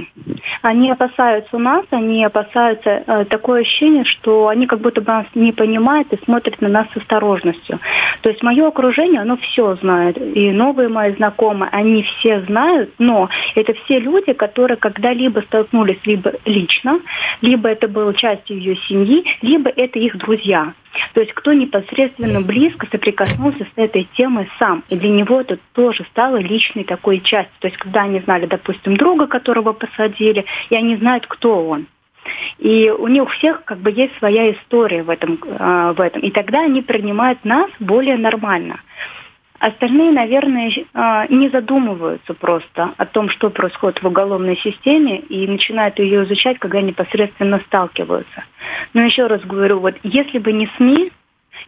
Они 0.62 0.90
опасаются 0.90 1.58
нас, 1.58 1.84
они 1.90 2.24
опасаются 2.24 3.02
э, 3.06 3.24
такое 3.26 3.62
ощущение, 3.62 4.04
что 4.04 4.48
они 4.48 4.66
как 4.66 4.80
будто 4.80 5.00
бы 5.00 5.10
нас 5.10 5.26
не 5.34 5.52
понимают 5.52 6.12
и 6.12 6.24
смотрят 6.24 6.60
на 6.60 6.68
нас 6.68 6.86
с 6.92 6.96
осторожностью. 6.96 7.80
То 8.22 8.30
есть 8.30 8.42
мое 8.42 8.66
окружение, 8.66 9.20
оно 9.20 9.36
все 9.38 9.76
знает. 9.76 10.18
И 10.18 10.50
новые 10.50 10.88
мои 10.88 11.14
знакомые, 11.14 11.70
они 11.72 12.02
все 12.02 12.42
знают, 12.42 12.90
но 12.98 13.28
это 13.54 13.74
все 13.84 13.98
люди, 13.98 14.32
которые 14.32 14.76
когда-либо 14.76 15.40
столкнулись 15.40 15.98
либо 16.04 16.32
лично, 16.44 17.00
либо 17.40 17.68
это 17.68 17.88
было 17.88 18.14
частью 18.14 18.58
ее 18.58 18.76
семьи, 18.88 19.19
либо 19.42 19.70
это 19.70 19.98
их 19.98 20.16
друзья. 20.18 20.74
То 21.14 21.20
есть 21.20 21.32
кто 21.34 21.52
непосредственно 21.52 22.40
близко 22.40 22.86
соприкоснулся 22.90 23.64
с 23.64 23.72
этой 23.76 24.08
темой 24.16 24.48
сам. 24.58 24.82
И 24.88 24.96
для 24.96 25.10
него 25.10 25.40
это 25.40 25.58
тоже 25.72 26.04
стало 26.10 26.36
личной 26.36 26.84
такой 26.84 27.20
частью. 27.20 27.54
То 27.60 27.68
есть 27.68 27.78
когда 27.78 28.02
они 28.02 28.20
знали, 28.20 28.46
допустим, 28.46 28.96
друга, 28.96 29.26
которого 29.26 29.72
посадили, 29.72 30.44
и 30.68 30.74
они 30.74 30.96
знают, 30.96 31.26
кто 31.26 31.66
он. 31.66 31.86
И 32.58 32.90
у 32.90 33.06
них 33.08 33.22
у 33.24 33.26
всех 33.26 33.64
как 33.64 33.78
бы 33.78 33.90
есть 33.90 34.16
своя 34.18 34.52
история 34.52 35.02
в 35.02 35.10
этом, 35.10 35.38
э, 35.42 35.94
в 35.96 36.00
этом. 36.00 36.20
И 36.22 36.30
тогда 36.30 36.60
они 36.62 36.82
принимают 36.82 37.44
нас 37.44 37.70
более 37.78 38.18
нормально. 38.18 38.80
Остальные, 39.60 40.10
наверное, 40.10 40.72
а, 40.94 41.26
не 41.28 41.50
задумываются 41.50 42.32
просто 42.32 42.94
о 42.96 43.04
том, 43.04 43.28
что 43.28 43.50
происходит 43.50 44.02
в 44.02 44.06
уголовной 44.06 44.56
системе, 44.56 45.18
и 45.18 45.46
начинают 45.46 45.98
ее 45.98 46.24
изучать, 46.24 46.58
когда 46.58 46.80
непосредственно 46.80 47.60
сталкиваются. 47.66 48.44
Но 48.94 49.02
еще 49.02 49.26
раз 49.26 49.42
говорю, 49.42 49.80
вот 49.80 49.96
если 50.02 50.38
бы 50.38 50.52
не 50.52 50.66
СМИ, 50.78 51.12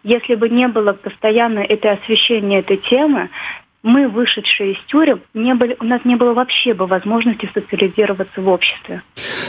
если 0.05 0.37
бы 0.37 0.49
не 0.49 0.69
было 0.69 0.95
постоянно 0.95 1.59
это 1.59 1.93
освещение 1.93 2.61
этой 2.61 2.79
темы, 2.79 3.29
мы, 3.83 4.09
вышедшие 4.09 4.73
из 4.73 4.79
тюрем, 4.87 5.21
не 5.35 5.55
были, 5.55 5.77
у 5.79 5.85
нас 5.85 6.01
не 6.05 6.17
было 6.17 6.33
вообще 6.33 6.73
бы 6.73 6.87
возможности 6.87 7.51
социализироваться 7.53 8.41
в 8.41 8.49
обществе. 8.49 9.03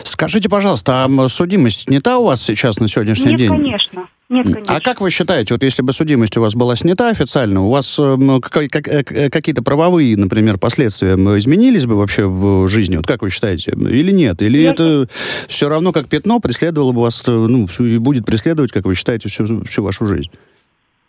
Скажите, 0.04 0.50
пожалуйста, 0.50 1.06
а 1.06 1.30
судимость 1.30 1.84
снята 1.84 2.18
у 2.18 2.26
вас 2.26 2.42
сейчас 2.44 2.80
на 2.80 2.90
сегодняшний 2.90 3.32
Нет, 3.32 3.38
день? 3.38 3.50
конечно. 3.50 4.08
Нет, 4.30 4.46
конечно. 4.46 4.76
А 4.76 4.80
как 4.80 5.02
вы 5.02 5.12
считаете, 5.12 5.54
вот 5.54 5.64
если 5.64 5.82
бы 5.82 5.94
судимость 5.94 6.38
у 6.38 6.42
вас 6.42 6.56
была 6.56 6.76
снята 6.76 7.10
официально, 7.10 7.62
у 7.62 7.70
вас 7.70 8.00
э, 8.00 8.16
как, 8.42 8.70
как, 8.72 9.32
какие-то 9.32 9.64
правовые, 9.64 10.18
например, 10.18 10.58
последствия 10.58 11.16
изменились 11.16 11.86
бы 11.86 11.98
вообще 11.98 12.26
в 12.26 12.68
жизни? 12.68 12.96
Вот 12.96 13.06
как 13.06 13.22
вы 13.22 13.30
считаете? 13.30 13.72
Или 13.72 14.12
нет? 14.12 14.42
Или 14.42 14.60
Я... 14.60 14.72
это 14.72 15.08
все 15.48 15.70
равно 15.70 15.92
как 15.92 16.08
пятно 16.08 16.40
преследовало 16.40 16.94
бы 16.94 17.02
вас, 17.02 17.24
э, 17.28 17.32
ну, 17.32 17.68
и 17.80 17.98
будет 17.98 18.26
преследовать, 18.26 18.72
как 18.72 18.86
вы 18.86 18.96
считаете, 18.96 19.30
всю, 19.30 19.64
всю 19.66 19.84
вашу 19.84 20.08
жизнь? 20.08 20.32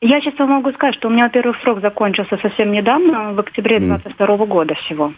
Я 0.01 0.21
сейчас 0.21 0.39
вам 0.39 0.51
могу 0.51 0.71
сказать, 0.73 0.97
что 0.97 1.09
у 1.09 1.11
меня, 1.11 1.25
во-первых, 1.25 1.57
срок 1.63 1.81
закончился 1.81 2.37
совсем 2.43 2.73
недавно, 2.73 3.33
в 3.33 3.41
октябре 3.41 3.81
22 3.81 4.27
mm. 4.27 4.47
года 4.47 4.75
всего. 4.85 5.15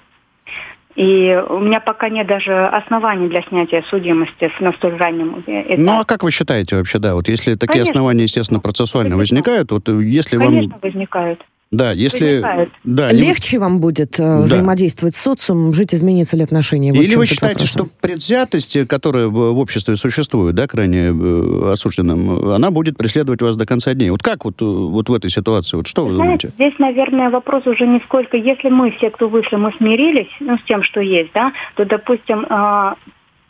И 0.96 1.38
у 1.50 1.58
меня 1.60 1.80
пока 1.80 2.08
нет 2.08 2.26
даже 2.26 2.66
оснований 2.68 3.28
для 3.28 3.42
снятия 3.42 3.84
судимости 3.90 4.50
на 4.60 4.72
столь 4.72 4.96
раннем 4.96 5.40
этапе. 5.40 5.74
Ну, 5.76 6.00
а 6.00 6.04
как 6.04 6.22
вы 6.22 6.30
считаете 6.30 6.76
вообще, 6.76 6.98
да, 6.98 7.14
вот 7.14 7.28
если 7.28 7.54
такие 7.54 7.74
Конечно. 7.74 7.92
основания, 7.92 8.22
естественно, 8.22 8.60
процессуально 8.60 9.16
Конечно. 9.16 9.36
возникают, 9.36 9.72
вот 9.72 9.88
если 9.88 10.38
Конечно, 10.38 10.38
вам... 10.38 10.70
Конечно, 10.70 10.78
возникают. 10.82 11.44
Да, 11.72 11.90
если... 11.90 12.42
Да, 12.84 13.10
Легче 13.10 13.58
вам 13.58 13.80
будет 13.80 14.20
э, 14.20 14.22
да. 14.22 14.38
взаимодействовать 14.38 15.16
с 15.16 15.20
социумом, 15.20 15.72
жить, 15.72 15.94
изменится 15.94 16.36
ли 16.36 16.44
отношения? 16.44 16.92
Вот 16.92 17.02
Или 17.02 17.16
вы 17.16 17.26
считаете, 17.26 17.64
вопрос. 17.64 17.70
что 17.70 17.88
предвзятость, 18.00 18.86
которая 18.86 19.26
в, 19.26 19.32
в 19.32 19.58
обществе 19.58 19.96
существует, 19.96 20.54
да, 20.54 20.68
крайне 20.68 21.08
э, 21.08 21.72
осужденным, 21.72 22.50
она 22.50 22.70
будет 22.70 22.96
преследовать 22.96 23.42
вас 23.42 23.56
до 23.56 23.66
конца 23.66 23.94
дней? 23.94 24.10
Вот 24.10 24.22
как 24.22 24.44
вот, 24.44 24.62
э, 24.62 24.64
вот 24.64 25.08
в 25.08 25.14
этой 25.14 25.28
ситуации? 25.28 25.76
Вот 25.76 25.88
что 25.88 26.04
вы, 26.04 26.10
вы 26.10 26.16
знаете, 26.16 26.48
думаете? 26.48 26.54
Здесь, 26.54 26.78
наверное, 26.78 27.30
вопрос 27.30 27.66
уже 27.66 27.86
не 27.86 27.98
сколько, 28.04 28.36
если 28.36 28.68
мы, 28.68 28.92
все, 28.92 29.10
кто 29.10 29.28
вышли, 29.28 29.56
мы 29.56 29.72
смирились 29.76 30.30
ну, 30.38 30.56
с 30.58 30.62
тем, 30.68 30.84
что 30.84 31.00
есть, 31.00 31.32
да, 31.34 31.52
то, 31.74 31.84
допустим, 31.84 32.46
э, 32.48 32.94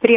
при 0.06 0.16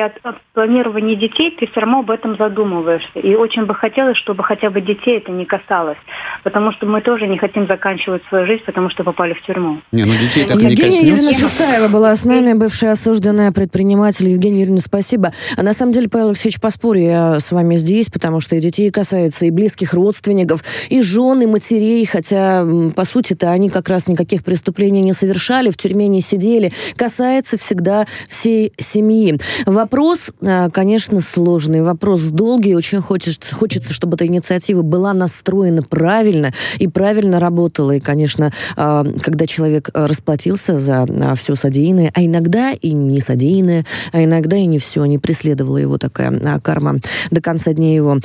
планировании 0.54 1.16
детей 1.16 1.56
ты 1.60 1.66
все 1.66 1.80
равно 1.80 2.00
об 2.00 2.12
этом 2.12 2.38
задумываешься. 2.38 3.20
И 3.20 3.34
очень 3.34 3.66
бы 3.66 3.74
хотелось, 3.74 4.18
чтобы 4.18 4.44
хотя 4.44 4.70
бы 4.70 4.82
детей 4.82 5.18
это 5.18 5.32
не 5.32 5.46
касалось. 5.46 5.98
Потому 6.44 6.72
что 6.74 6.86
мы 6.86 7.02
тоже 7.02 7.28
не 7.28 7.40
хотим 7.40 7.66
заканчивать 7.66 8.22
свою 8.30 8.46
жизнь, 8.46 8.64
потому 8.66 8.92
что 8.92 9.04
попали 9.04 9.34
в 9.34 9.42
тюрьму. 9.42 9.82
Не, 9.92 10.04
ну 10.04 10.12
детей 10.12 10.46
так 10.46 10.58
Евгения 10.58 10.76
не 10.76 10.76
коснется. 10.76 11.06
Юрьевна 11.06 11.32
Шестаева 11.32 11.88
была 11.92 12.16
с 12.16 12.24
нами, 12.24 12.54
бывшая 12.54 12.92
осужденная 12.92 13.52
предприниматель. 13.52 14.28
Евгения 14.28 14.60
Юрьевна, 14.60 14.82
спасибо. 14.82 15.34
А 15.58 15.64
на 15.64 15.74
самом 15.74 15.94
деле, 15.94 16.08
Павел 16.08 16.28
Алексеевич, 16.28 16.62
поспорю 16.62 17.00
я 17.00 17.40
с 17.40 17.52
вами 17.52 17.76
здесь, 17.76 18.10
потому 18.10 18.42
что 18.42 18.56
и 18.56 18.60
детей 18.60 18.92
касается, 18.92 19.48
и 19.48 19.50
близких 19.50 19.96
родственников, 19.96 20.62
и 20.90 21.02
жен, 21.02 21.42
и 21.42 21.48
матерей, 21.48 22.06
хотя, 22.06 22.64
по 22.96 23.06
сути-то, 23.06 23.50
они 23.50 23.70
как 23.70 23.90
раз 23.90 24.08
никаких 24.08 24.44
преступлений 24.44 25.02
не 25.02 25.14
совершали, 25.14 25.72
в 25.72 25.78
тюрьме 25.78 26.08
не 26.08 26.22
сидели. 26.22 26.72
Касается 26.96 27.58
всегда 27.58 28.06
всей 28.28 28.72
семьи. 28.78 29.40
Вопрос, 29.80 30.20
э, 30.42 30.70
конечно, 30.74 31.22
сложный, 31.22 31.84
вопрос 31.84 32.24
долгий. 32.24 32.76
Очень 32.76 33.00
хочется, 33.00 33.56
хочется, 33.56 33.94
чтобы 33.94 34.16
эта 34.16 34.28
инициатива 34.28 34.82
была 34.82 35.14
настроена 35.14 35.84
правильно 35.84 36.52
и 36.80 36.90
правильно 36.90 37.40
работала. 37.40 37.94
И, 37.94 38.02
конечно, 38.02 38.52
э, 38.76 39.06
когда 39.22 39.48
человек 39.48 39.90
расплатился 39.94 40.82
за 40.82 41.06
э, 41.08 41.34
все 41.36 41.56
содеянное, 41.56 42.12
а 42.14 42.22
иногда 42.22 42.74
и 42.74 42.92
не 42.92 43.22
содеянное, 43.22 43.86
а 44.12 44.22
иногда 44.22 44.58
и 44.58 44.66
не 44.66 44.80
все, 44.80 45.06
не 45.06 45.18
преследовала 45.18 45.78
его 45.78 45.98
такая 45.98 46.60
карма 46.62 46.96
до 47.32 47.42
конца 47.42 47.72
дней 47.72 47.96
его. 47.96 48.18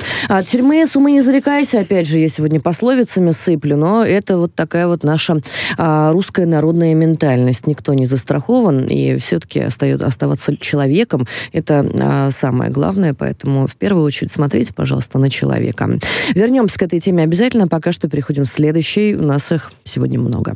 Тюрьмы 0.51 0.85
с 0.85 0.97
умы 0.97 1.13
не 1.13 1.21
зарекайся, 1.21 1.79
опять 1.79 2.05
же, 2.05 2.19
я 2.19 2.27
сегодня 2.27 2.59
пословицами 2.59 3.31
сыплю, 3.31 3.77
но 3.77 4.03
это 4.03 4.37
вот 4.37 4.53
такая 4.55 4.87
вот 4.87 5.05
наша 5.05 5.39
русская 5.77 6.47
народная 6.47 6.93
ментальность. 6.95 7.65
Никто 7.65 7.93
не 7.93 8.05
застрахован, 8.05 8.87
и 8.87 9.15
все-таки 9.15 9.61
остается 9.61 10.05
оставаться 10.05 10.57
человеком 10.57 11.25
это 11.51 11.85
а, 11.99 12.31
самое 12.31 12.71
главное, 12.71 13.13
поэтому 13.13 13.67
в 13.67 13.75
первую 13.75 14.03
очередь 14.03 14.31
смотрите, 14.31 14.73
пожалуйста, 14.73 15.19
на 15.19 15.29
человека. 15.29 15.89
Вернемся 16.33 16.79
к 16.79 16.83
этой 16.83 16.99
теме 16.99 17.23
обязательно. 17.23 17.67
Пока 17.67 17.91
что 17.91 18.09
переходим 18.09 18.43
к 18.43 18.47
следующей. 18.47 19.15
У 19.15 19.23
нас 19.23 19.51
их 19.51 19.71
сегодня 19.83 20.19
много. 20.19 20.55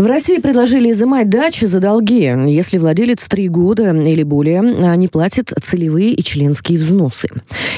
В 0.00 0.06
России 0.06 0.38
предложили 0.38 0.92
изымать 0.92 1.28
дачи 1.28 1.66
за 1.66 1.78
долги, 1.78 2.22
если 2.46 2.78
владелец 2.78 3.18
три 3.28 3.48
года 3.50 3.94
или 3.94 4.22
более 4.22 4.60
а, 4.60 4.96
не 4.96 5.08
платит 5.08 5.52
целевые 5.62 6.14
и 6.14 6.22
членские 6.22 6.78
взносы. 6.78 7.28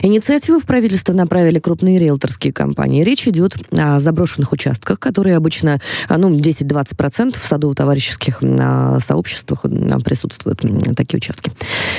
Инициативу 0.02 0.61
в 0.61 0.64
правительство 0.64 1.12
направили 1.12 1.59
крупные 1.59 1.99
риэлторские 1.99 2.52
компании. 2.52 3.02
Речь 3.02 3.26
идет 3.26 3.57
о 3.76 3.99
заброшенных 3.99 4.52
участках, 4.52 5.00
которые 5.00 5.35
обычно 5.35 5.81
а, 6.09 6.17
ну, 6.17 6.31
10-20% 6.38 7.37
в 7.37 7.45
садово-товарищеских 7.45 8.38
а, 8.41 9.00
сообществах 9.00 9.62
присутствуют 10.05 10.61
такие 10.97 11.17
участки. 11.17 11.50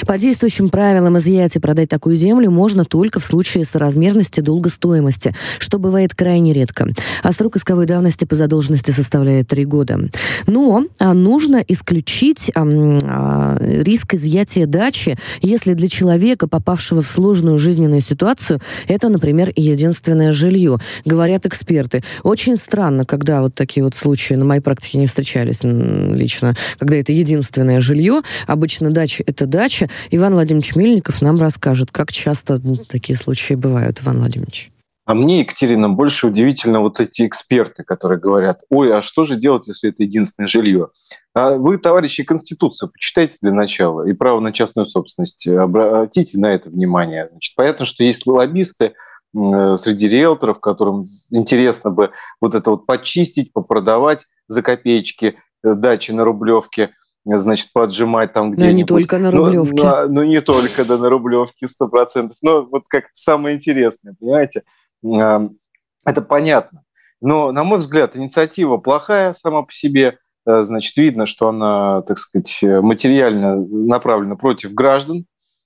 По 0.08 0.18
действующим 0.18 0.70
правилам 0.70 1.18
изъять 1.18 1.58
и 1.58 1.60
продать 1.60 1.90
такую 1.90 2.16
землю 2.16 2.50
можно 2.50 2.86
только 2.86 3.20
в 3.20 3.26
случае 3.26 3.66
соразмерности 3.66 4.40
долга 4.40 4.70
стоимости, 4.70 5.36
что 5.60 5.80
бывает 5.80 6.16
крайне 6.16 6.54
редко. 6.54 6.88
А 7.24 7.34
срок 7.34 7.58
исковой 7.58 7.88
давности 7.88 8.24
по 8.24 8.36
задолженности 8.36 8.92
составляет 8.92 9.50
три 9.50 9.66
года. 9.66 10.00
Но 10.48 10.86
а, 11.00 11.14
нужно 11.14 11.64
исключить 11.68 12.52
а, 12.56 13.58
риск 13.60 14.14
изъятия 14.14 14.66
дачи, 14.66 15.18
если 15.42 15.74
для 15.74 15.90
человека, 15.90 16.48
попавшего 16.48 17.02
в 17.02 17.08
сложную 17.08 17.58
жизненную 17.58 18.02
ситуацию, 18.02 18.60
это, 18.88 19.10
например, 19.10 19.52
единственное 19.56 20.32
жилье. 20.32 20.80
Говорят 21.06 21.46
эксперты. 21.46 22.04
Очень 22.24 22.58
странно, 22.58 23.06
когда 23.06 23.42
вот 23.42 23.56
такие 23.56 23.84
вот 23.84 23.96
случаи 23.96 24.34
на 24.36 24.46
моей 24.46 24.62
практике 24.62 24.98
не 24.98 25.08
встречались 25.08 25.62
лично, 25.64 26.56
когда 26.78 26.98
это 26.98 27.12
единственное 27.12 27.80
жилье. 27.80 28.22
Обычно 28.48 28.92
дача– 28.92 29.24
это 29.28 29.46
дача. 29.46 29.90
Иван 30.12 30.34
Владимирович 30.34 30.76
Мельников 30.76 31.22
нам 31.22 31.40
расскажет, 31.40 31.92
как 31.92 32.12
часто 32.12 32.62
такие 32.88 33.18
случаи 33.18 33.54
бывают, 33.54 34.02
Иван 34.02 34.20
Владимирович. 34.20 34.73
А 35.06 35.16
мне, 35.16 35.40
Екатерина, 35.40 35.90
больше 35.90 36.28
удивительно 36.28 36.80
вот 36.80 37.00
эти 37.02 37.28
эксперты, 37.28 37.84
которые 37.84 38.20
говорят, 38.20 38.62
ой, 38.70 38.96
а 38.96 39.02
что 39.02 39.26
же 39.26 39.36
делать, 39.36 39.68
если 39.68 39.90
это 39.90 40.04
единственное 40.04 40.48
жилье? 40.48 40.90
А 41.34 41.56
вы, 41.56 41.78
товарищи, 41.78 42.24
Конституцию 42.24 42.90
почитайте 42.90 43.38
для 43.42 43.52
начала 43.52 44.08
и 44.08 44.14
право 44.14 44.40
на 44.40 44.54
частную 44.54 44.86
собственность. 44.86 45.46
Обратите 45.48 46.40
на 46.40 46.54
это 46.54 46.70
внимание. 46.70 47.28
Значит, 47.32 47.56
понятно, 47.56 47.86
что 47.86 48.04
есть 48.04 48.26
лоббисты 48.26 48.94
среди 49.34 50.08
риэлторов, 50.08 50.60
которым 50.60 51.06
интересно 51.32 51.90
бы 51.90 52.12
вот 52.40 52.56
это 52.56 52.70
вот 52.70 52.86
почистить, 52.86 53.52
попродавать 53.52 54.26
за 54.48 54.62
копеечки 54.62 55.38
э, 55.64 55.74
дачи 55.74 56.12
на 56.12 56.24
Рублевке– 56.24 56.92
значит, 57.26 57.72
поджимать 57.74 58.34
там 58.34 58.52
где-нибудь. 58.52 58.72
Да, 58.72 58.78
не 58.78 58.86
только 58.86 59.18
на 59.18 59.32
Рублевке. 59.32 59.84
Ну, 59.84 60.08
ну, 60.10 60.24
не 60.24 60.42
только, 60.42 60.86
да, 60.86 60.98
на 60.98 61.10
Рублевке, 61.10 61.68
сто 61.68 61.88
процентов. 61.88 62.38
Но 62.42 62.64
вот 62.64 62.84
как 62.88 63.06
самое 63.14 63.56
интересное, 63.56 64.16
понимаете? 64.20 64.64
Это 65.04 66.22
понятно. 66.22 66.84
Но, 67.22 67.52
на 67.52 67.64
мой 67.64 67.80
взгляд, 67.80 68.16
инициатива 68.16 68.78
плохая 68.78 69.34
сама 69.34 69.62
по 69.64 69.72
себе. 69.72 70.18
Э, 70.46 70.64
значит, 70.64 70.98
видно, 70.98 71.26
что 71.26 71.50
она, 71.50 72.02
так 72.02 72.18
сказать, 72.18 72.60
материально 72.62 73.56
направлена 73.56 74.36
против 74.36 74.74
граждан. 74.74 75.26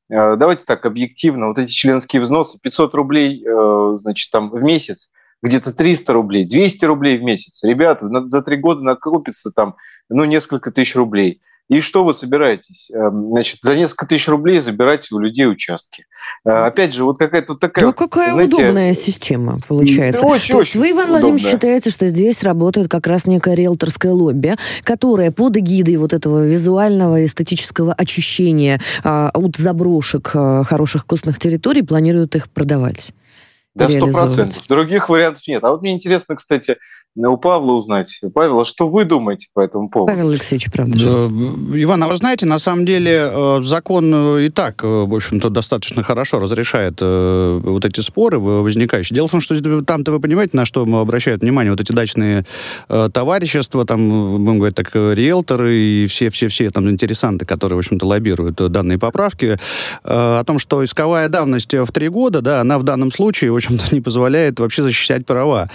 Э, 0.10 0.36
давайте 0.36 0.66
так 0.66 0.86
объективно. 0.86 1.48
Вот 1.48 1.58
эти 1.58 1.72
членские 1.72 2.22
взносы 2.22 2.60
500 2.62 2.94
рублей, 2.94 3.44
э, 3.44 3.98
значит, 4.00 4.32
там 4.32 4.50
в 4.52 4.62
месяц, 4.62 5.10
где-то 5.42 5.74
300 5.74 6.14
рублей, 6.14 6.46
200 6.48 6.86
рублей 6.86 7.18
в 7.18 7.24
месяц. 7.24 7.64
Ребята, 7.64 8.08
за 8.28 8.42
три 8.42 8.58
года 8.58 8.82
накопится 8.82 9.52
там, 9.52 9.76
ну, 10.10 10.26
несколько 10.26 10.72
тысяч 10.72 10.96
рублей. 10.96 11.42
И 11.70 11.82
что 11.82 12.06
вы 12.06 12.14
собираетесь? 12.14 12.90
Эм, 12.94 13.30
значит, 13.32 13.60
за 13.62 13.76
несколько 13.76 14.06
тысяч 14.06 14.28
рублей 14.30 14.62
забирать 14.62 15.12
у 15.12 15.20
людей 15.20 15.50
участки. 15.50 16.06
Э, 16.46 16.66
опять 16.66 16.94
же, 16.94 17.04
вот 17.04 17.18
какая-то 17.18 17.54
вот 17.54 17.60
такая... 17.60 17.86
Ну, 17.86 17.94
какая 17.94 18.32
знаете, 18.32 18.56
удобная 18.56 18.94
система 18.94 19.60
получается. 19.68 20.26
Очень, 20.26 20.54
То 20.54 20.62
есть 20.62 20.76
вы, 20.76 20.92
Иван 20.92 21.10
Владимирович, 21.10 21.46
считаете, 21.46 21.90
что 21.90 22.08
здесь 22.08 22.42
работает 22.44 22.88
как 22.90 23.06
раз 23.08 23.26
некое 23.26 23.56
риэлторское 23.56 24.14
лобби, 24.14 24.56
которое 24.84 25.32
под 25.32 25.58
эгидой 25.58 25.98
вот 25.98 26.14
этого 26.14 26.46
визуального 26.48 27.26
эстетического 27.26 27.94
очищения 27.94 28.80
а, 29.04 29.32
от 29.34 29.58
заброшек 29.58 30.32
а, 30.34 30.64
хороших 30.64 31.04
вкусных 31.04 31.38
территорий 31.38 31.82
планирует 31.82 32.36
их 32.38 32.50
продавать? 32.50 33.14
Да, 33.78 33.88
сто 33.88 34.08
процентов. 34.08 34.68
Других 34.68 35.08
вариантов 35.08 35.48
нет. 35.48 35.64
А 35.64 35.70
вот 35.70 35.82
мне 35.82 35.94
интересно, 35.94 36.36
кстати, 36.36 36.78
у 37.26 37.38
Павла 37.38 37.72
узнать. 37.74 38.20
Павел, 38.34 38.60
а 38.60 38.66
что 38.66 38.88
вы 38.88 39.04
думаете 39.04 39.48
по 39.54 39.62
этому 39.62 39.90
поводу? 39.90 40.14
Павел 40.14 40.30
Алексеевич, 40.30 40.72
правда 40.72 41.00
же. 41.00 41.10
Иван, 41.10 42.04
а 42.04 42.08
вы 42.08 42.18
знаете, 42.18 42.46
на 42.46 42.60
самом 42.60 42.86
деле 42.86 43.30
э, 43.32 43.62
закон 43.64 44.12
э, 44.14 44.46
и 44.46 44.50
так, 44.50 44.84
э, 44.84 44.88
в 44.88 45.16
общем-то, 45.16 45.50
достаточно 45.50 46.04
хорошо 46.04 46.40
разрешает 46.40 47.02
вот 47.02 47.86
эти 47.86 48.02
споры 48.02 48.40
возникающие. 48.40 49.16
Дело 49.16 49.28
в 49.28 49.32
том, 49.32 49.42
что 49.42 49.82
там-то 49.82 50.12
вы 50.12 50.20
понимаете, 50.20 50.56
на 50.58 50.66
что 50.66 50.84
обращают 50.84 51.42
внимание 51.42 51.72
вот 51.72 51.82
эти 51.82 51.92
дачные 51.92 52.46
товарищества, 52.88 53.86
там, 53.86 54.44
будем 54.44 54.60
говорить 54.60 54.76
так, 54.76 54.94
риэлторы 54.94 55.76
и 55.76 56.08
все-все-все 56.08 56.70
там 56.72 56.90
интересанты, 56.90 57.46
которые, 57.46 57.78
в 57.78 57.80
общем-то, 57.80 58.06
лоббируют 58.06 58.56
данные 58.56 59.00
поправки, 59.00 59.58
о 60.04 60.44
том, 60.44 60.60
что 60.60 60.84
исковая 60.84 61.30
давность 61.30 61.74
в 61.74 61.92
три 61.92 62.10
года, 62.10 62.42
да, 62.42 62.62
она 62.62 62.78
в 62.78 62.84
данном 62.84 63.12
случае, 63.12 63.52
в 63.52 63.56
общем-то, 63.56 63.96
не 63.96 64.02
позволяет 64.02 64.60
вообще 64.60 64.84
защищать 64.84 65.26
права 65.26 65.70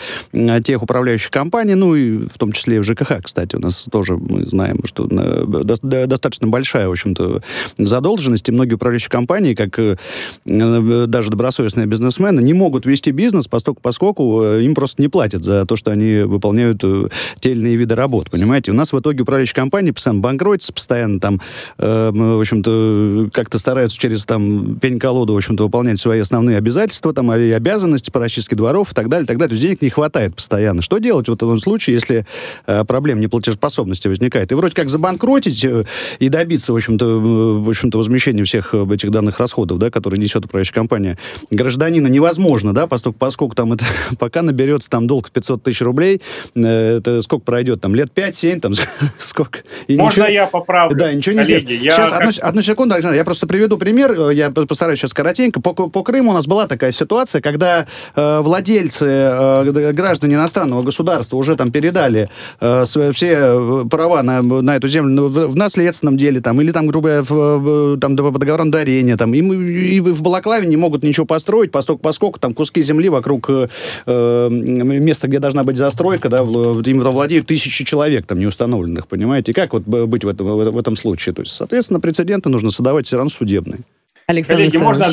тех 0.65 0.83
управляющих 0.83 1.32
компаний, 1.33 1.75
ну 1.75 1.95
и 1.95 2.27
в 2.29 2.39
том 2.39 2.53
числе 2.53 2.77
и 2.77 2.79
в 2.79 2.85
ЖКХ, 2.85 3.23
кстати, 3.23 3.57
у 3.57 3.59
нас 3.59 3.87
тоже 3.91 4.17
мы 4.17 4.47
знаем, 4.47 4.79
что 4.85 5.07
достаточно 5.07 6.47
большая, 6.47 6.89
в 6.89 6.93
общем-то, 6.93 7.43
задолженность, 7.79 8.49
и 8.49 8.53
многие 8.53 8.75
управляющие 8.75 9.11
компании, 9.11 9.55
как 9.55 9.79
э, 9.79 9.97
даже 10.45 11.31
добросовестные 11.31 11.87
бизнесмены, 11.87 12.41
не 12.41 12.53
могут 12.53 12.87
вести 12.87 13.11
бизнес, 13.11 13.49
поскольку, 13.49 14.43
э, 14.43 14.63
им 14.63 14.75
просто 14.75 15.03
не 15.03 15.09
платят 15.09 15.45
за 15.45 15.67
то, 15.67 15.77
что 15.77 15.91
они 15.91 16.21
выполняют 16.21 16.85
э, 16.85 17.09
те 17.41 17.53
или 17.53 17.61
иные 17.61 17.77
виды 17.77 17.95
работ, 17.95 18.31
понимаете? 18.31 18.71
У 18.71 18.75
нас 18.75 18.93
в 18.93 19.01
итоге 19.01 19.23
управляющие 19.23 19.55
компании 19.55 19.91
постоянно 19.91 20.21
банкротятся, 20.21 20.73
постоянно 20.73 21.21
там, 21.21 21.41
э, 21.79 22.11
в 22.13 22.41
общем-то, 22.41 23.31
как-то 23.33 23.59
стараются 23.59 23.99
через 23.99 24.25
там 24.25 24.77
пень-колоду, 24.77 25.33
в 25.33 25.37
общем-то, 25.37 25.65
выполнять 25.65 25.99
свои 25.99 26.21
основные 26.21 26.59
обязательства, 26.59 27.13
там, 27.13 27.33
и 27.33 27.51
обязанности 27.51 28.11
по 28.11 28.21
расчистке 28.21 28.57
дворов 28.57 28.93
и 28.93 28.95
так 28.95 29.09
далее, 29.09 29.25
и 29.25 29.27
так 29.27 29.39
далее. 29.39 29.51
То 29.51 29.55
есть 29.55 29.63
денег 29.63 29.83
не 29.83 29.91
хватает 29.91 30.35
постоянно. 30.35 30.83
Что 30.83 30.99
делать 30.99 31.22
в 31.29 31.35
этом 31.35 31.59
случае, 31.59 31.95
если 31.95 32.27
э, 32.67 32.85
проблем 32.85 33.21
неплатежеспособности 33.21 34.09
возникает? 34.09 34.53
И 34.53 34.55
вроде 34.55 34.75
как 34.75 34.89
забанкротить 34.89 35.65
э, 35.65 35.85
и 36.19 36.29
добиться, 36.29 36.73
в 36.73 36.77
общем-то, 36.77 37.07
в 37.07 37.69
общем-то, 37.69 37.99
возмещения 37.99 38.45
всех 38.45 38.75
э, 38.75 38.87
этих 38.93 39.11
данных 39.11 39.39
расходов, 39.39 39.79
да, 39.79 39.91
которые 39.91 40.21
несет 40.21 40.45
управляющая 40.45 40.75
компания 40.75 41.19
гражданина, 41.51 42.07
невозможно, 42.09 42.73
да, 42.73 42.87
поскольку, 42.87 43.19
поскольку 43.19 43.55
там 43.55 43.73
это, 43.73 43.85
пока 44.19 44.43
наберется 44.43 44.91
там 44.91 45.07
долг 45.07 45.29
в 45.29 45.31
500 45.31 45.63
тысяч 45.63 45.81
рублей, 45.83 46.23
э, 46.55 46.99
это 46.99 47.23
сколько 47.23 47.45
пройдет, 47.45 47.81
там, 47.81 47.95
лет 47.95 48.11
5-7, 48.15 48.61
там, 48.61 48.73
сколько? 49.19 49.61
И 49.87 49.97
Можно 49.97 50.23
ничего, 50.23 50.33
я 50.33 50.47
поправлю? 50.47 50.97
Да, 50.97 51.13
ничего 51.13 51.37
не 51.37 51.43
коллеги, 51.43 51.73
я 51.75 51.93
Сейчас, 51.93 52.11
как... 52.11 52.21
одну, 52.21 52.33
одну 52.41 52.63
секунду, 52.63 52.95
Александр, 52.95 53.17
я 53.17 53.25
просто 53.25 53.47
приведу 53.47 53.79
пример, 53.79 54.31
я 54.31 54.51
постараюсь 54.51 54.99
сейчас 54.99 55.15
коротенько. 55.15 55.61
По, 55.61 55.73
по 55.73 56.03
Крыму 56.03 56.31
у 56.31 56.35
нас 56.35 56.47
была 56.47 56.67
такая 56.67 56.93
ситуация, 56.93 57.41
когда 57.41 57.87
э, 58.15 58.41
владельцы, 58.41 59.07
э, 59.07 59.93
граждане 59.93 60.35
иностранного 60.35 60.83
государства 60.83 61.02
уже 61.33 61.57
там 61.57 61.71
передали 61.71 62.29
э, 62.61 62.85
все 62.85 63.85
права 63.89 64.23
на, 64.23 64.43
на 64.43 64.77
эту 64.77 64.89
землю 64.89 65.11
ну, 65.11 65.29
в, 65.29 65.49
в 65.49 65.57
наследственном 65.57 66.17
деле, 66.17 66.41
там, 66.41 66.61
или 66.61 66.73
там, 66.73 66.87
грубо 66.87 67.09
говоря, 67.09 67.23
в, 67.23 67.99
там, 67.99 68.17
по 68.17 68.39
договорам 68.39 68.71
дарения, 68.71 69.17
там, 69.17 69.35
и, 69.35 69.39
и 69.39 70.01
в 70.01 70.23
Балаклаве 70.23 70.67
не 70.67 70.77
могут 70.77 71.05
ничего 71.05 71.27
построить, 71.27 71.71
поскольку, 71.71 72.03
поскольку 72.03 72.41
там 72.41 72.55
куски 72.55 72.83
земли 72.83 73.09
вокруг 73.09 73.49
э, 73.49 74.49
места, 74.51 75.29
где 75.29 75.39
должна 75.39 75.65
быть 75.65 75.77
застройка, 75.77 76.29
да, 76.29 76.41
им 76.41 77.01
владеют 77.01 77.47
тысячи 77.47 77.85
человек 77.85 78.27
там 78.27 78.39
неустановленных, 78.39 79.07
понимаете? 79.07 79.53
И 79.53 79.55
как 79.55 79.73
вот 79.73 79.83
быть 79.83 80.25
в 80.25 80.29
этом, 80.29 80.47
в 80.47 80.79
этом 80.79 80.97
случае? 80.97 81.35
То 81.35 81.43
есть, 81.43 81.55
соответственно, 81.55 82.01
прецеденты 82.01 82.49
нужно 82.49 82.71
создавать 82.71 83.07
все 83.07 83.17
равно 83.17 83.31
судебные. 83.31 83.81
Александр 84.27 84.63
Коллеги, 84.63 84.77
можно 84.77 85.05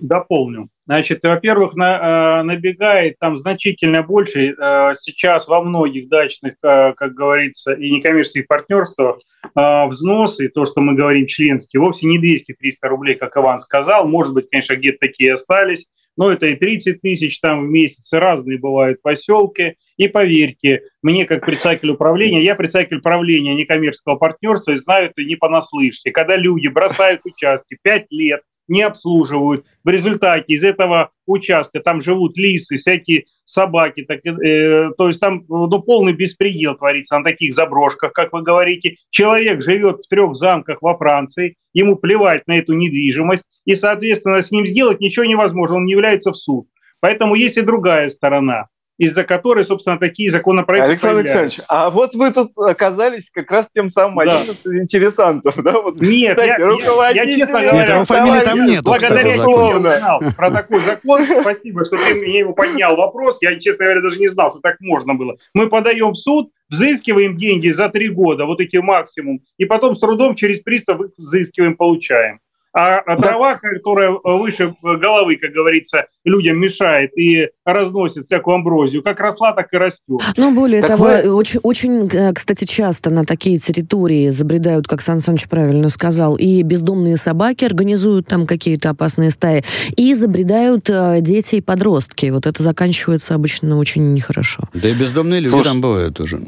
дополню? 0.00 0.68
Значит, 0.90 1.22
во-первых, 1.22 1.76
на, 1.76 2.40
э, 2.40 2.42
набегает 2.42 3.16
там 3.20 3.36
значительно 3.36 4.02
больше 4.02 4.48
э, 4.48 4.92
сейчас 4.94 5.46
во 5.46 5.62
многих 5.62 6.08
дачных, 6.08 6.54
э, 6.64 6.94
как 6.94 7.14
говорится, 7.14 7.74
и 7.74 7.92
некоммерческих 7.92 8.48
партнерствах 8.48 9.20
взносы, 9.54 10.48
то, 10.48 10.66
что 10.66 10.80
мы 10.80 10.96
говорим 10.96 11.28
членские, 11.28 11.80
вовсе 11.80 12.08
не 12.08 12.18
200-300 12.18 12.88
рублей, 12.88 13.14
как 13.14 13.36
Иван 13.36 13.60
сказал. 13.60 14.08
Может 14.08 14.34
быть, 14.34 14.48
конечно, 14.50 14.74
где-то 14.74 14.98
такие 15.00 15.34
остались, 15.34 15.86
но 16.16 16.32
это 16.32 16.46
и 16.46 16.56
30 16.56 17.00
тысяч 17.00 17.38
там 17.38 17.66
в 17.66 17.70
месяц, 17.70 18.12
разные 18.12 18.58
бывают 18.58 19.00
поселки. 19.00 19.76
И 19.96 20.08
поверьте, 20.08 20.82
мне 21.02 21.24
как 21.24 21.46
председатель 21.46 21.90
управления, 21.90 22.42
я 22.42 22.56
председатель 22.56 23.00
правления 23.00 23.54
некоммерческого 23.54 24.16
партнерства 24.16 24.72
и 24.72 24.76
знаю 24.76 25.06
это 25.06 25.22
не 25.22 25.36
понаслышке. 25.36 26.10
Когда 26.10 26.36
люди 26.36 26.66
бросают 26.66 27.20
участки 27.24 27.78
5 27.80 28.06
лет, 28.10 28.40
не 28.70 28.82
обслуживают. 28.82 29.66
В 29.84 29.88
результате 29.88 30.44
из 30.46 30.64
этого 30.64 31.10
участка 31.26 31.80
там 31.80 32.00
живут 32.00 32.38
лисы, 32.38 32.76
всякие 32.76 33.26
собаки, 33.44 34.02
так, 34.02 34.24
э, 34.24 34.90
то 34.96 35.08
есть 35.08 35.20
там 35.20 35.44
ну, 35.48 35.82
полный 35.82 36.12
беспредел 36.12 36.76
творится 36.76 37.18
на 37.18 37.24
таких 37.24 37.52
заброшках, 37.52 38.12
как 38.12 38.32
вы 38.32 38.42
говорите. 38.42 38.96
Человек 39.10 39.62
живет 39.62 40.00
в 40.00 40.08
трех 40.08 40.34
замках 40.34 40.80
во 40.80 40.96
Франции, 40.96 41.56
ему 41.72 41.96
плевать 41.96 42.46
на 42.46 42.58
эту 42.58 42.74
недвижимость, 42.74 43.44
и, 43.64 43.74
соответственно, 43.74 44.42
с 44.42 44.50
ним 44.50 44.66
сделать 44.66 45.00
ничего 45.00 45.24
невозможно, 45.24 45.76
он 45.76 45.86
не 45.86 45.92
является 45.92 46.30
в 46.30 46.36
суд. 46.36 46.68
Поэтому 47.00 47.34
есть 47.34 47.56
и 47.56 47.62
другая 47.62 48.08
сторона 48.08 48.68
из-за 49.00 49.24
которой, 49.24 49.64
собственно, 49.64 49.98
такие 49.98 50.30
законопроекты 50.30 50.90
Александр 50.90 51.20
Александрович, 51.20 51.60
а 51.68 51.88
вот 51.88 52.14
вы 52.14 52.30
тут 52.34 52.50
оказались 52.58 53.30
как 53.30 53.50
раз 53.50 53.70
тем 53.70 53.88
самым 53.88 54.26
да. 54.26 54.34
один 54.34 54.52
из 54.52 54.66
интересантов, 54.66 55.56
да? 55.56 55.80
Вот, 55.80 55.98
нет, 56.02 56.36
кстати, 56.36 56.60
я, 56.60 56.66
руководитель... 56.66 57.16
я, 57.16 57.24
я, 57.24 57.38
честно 57.38 57.60
говоря, 57.62 57.72
нет, 57.72 57.88
его 57.88 58.04
фамилии 58.04 58.44
там 58.44 58.66
нет. 58.66 58.82
Благодаря 58.82 59.32
тебе 59.32 59.42
узнал 59.42 60.20
про 60.36 60.50
такой 60.50 60.80
закон. 60.80 61.24
Спасибо, 61.24 61.86
что 61.86 61.96
ты 61.96 62.14
мне 62.14 62.40
его 62.40 62.52
поднял 62.52 62.94
вопрос. 62.94 63.38
Я, 63.40 63.58
честно 63.58 63.86
говоря, 63.86 64.02
даже 64.02 64.18
не 64.18 64.28
знал, 64.28 64.50
что 64.50 64.60
так 64.60 64.76
можно 64.80 65.14
было. 65.14 65.38
Мы 65.54 65.70
подаем 65.70 66.10
в 66.10 66.16
суд, 66.16 66.50
взыскиваем 66.68 67.38
деньги 67.38 67.70
за 67.70 67.88
три 67.88 68.10
года, 68.10 68.44
вот 68.44 68.60
эти 68.60 68.76
максимум, 68.76 69.40
и 69.56 69.64
потом 69.64 69.94
с 69.94 69.98
трудом 69.98 70.34
через 70.34 70.60
пристав 70.60 71.00
взыскиваем, 71.16 71.74
получаем. 71.74 72.40
А, 72.72 72.98
а 72.98 73.16
трава, 73.20 73.56
которая 73.56 74.12
выше 74.22 74.74
головы, 74.82 75.36
как 75.36 75.50
говорится, 75.50 76.06
людям 76.24 76.58
мешает 76.58 77.16
и 77.18 77.48
разносит 77.64 78.26
всякую 78.26 78.56
амброзию, 78.56 79.02
как 79.02 79.18
росла, 79.18 79.52
так 79.52 79.72
и 79.72 79.76
растет. 79.76 80.20
Ну, 80.36 80.54
более 80.54 80.80
так 80.80 80.90
того, 80.90 81.04
вы... 81.04 81.32
очень, 81.32 81.60
очень, 81.64 82.08
э, 82.12 82.32
кстати, 82.32 82.64
часто 82.64 83.10
на 83.10 83.24
такие 83.24 83.58
территории 83.58 84.30
забредают, 84.30 84.86
как 84.86 85.00
Сан 85.00 85.18
Саныч 85.18 85.48
правильно 85.48 85.88
сказал, 85.88 86.36
и 86.36 86.62
бездомные 86.62 87.16
собаки 87.16 87.64
организуют 87.64 88.28
там 88.28 88.46
какие-то 88.46 88.90
опасные 88.90 89.30
стаи, 89.30 89.64
и 89.96 90.14
забредают 90.14 90.88
э, 90.88 91.18
дети 91.20 91.56
и 91.56 91.60
подростки. 91.60 92.30
Вот 92.30 92.46
это 92.46 92.62
заканчивается 92.62 93.34
обычно 93.34 93.78
очень 93.78 94.14
нехорошо. 94.14 94.62
Да 94.74 94.88
и 94.88 94.94
бездомные 94.94 95.40
люди 95.40 95.50
Слушай, 95.50 95.68
там 95.68 95.80
бывают 95.80 96.16
тоже. 96.16 96.40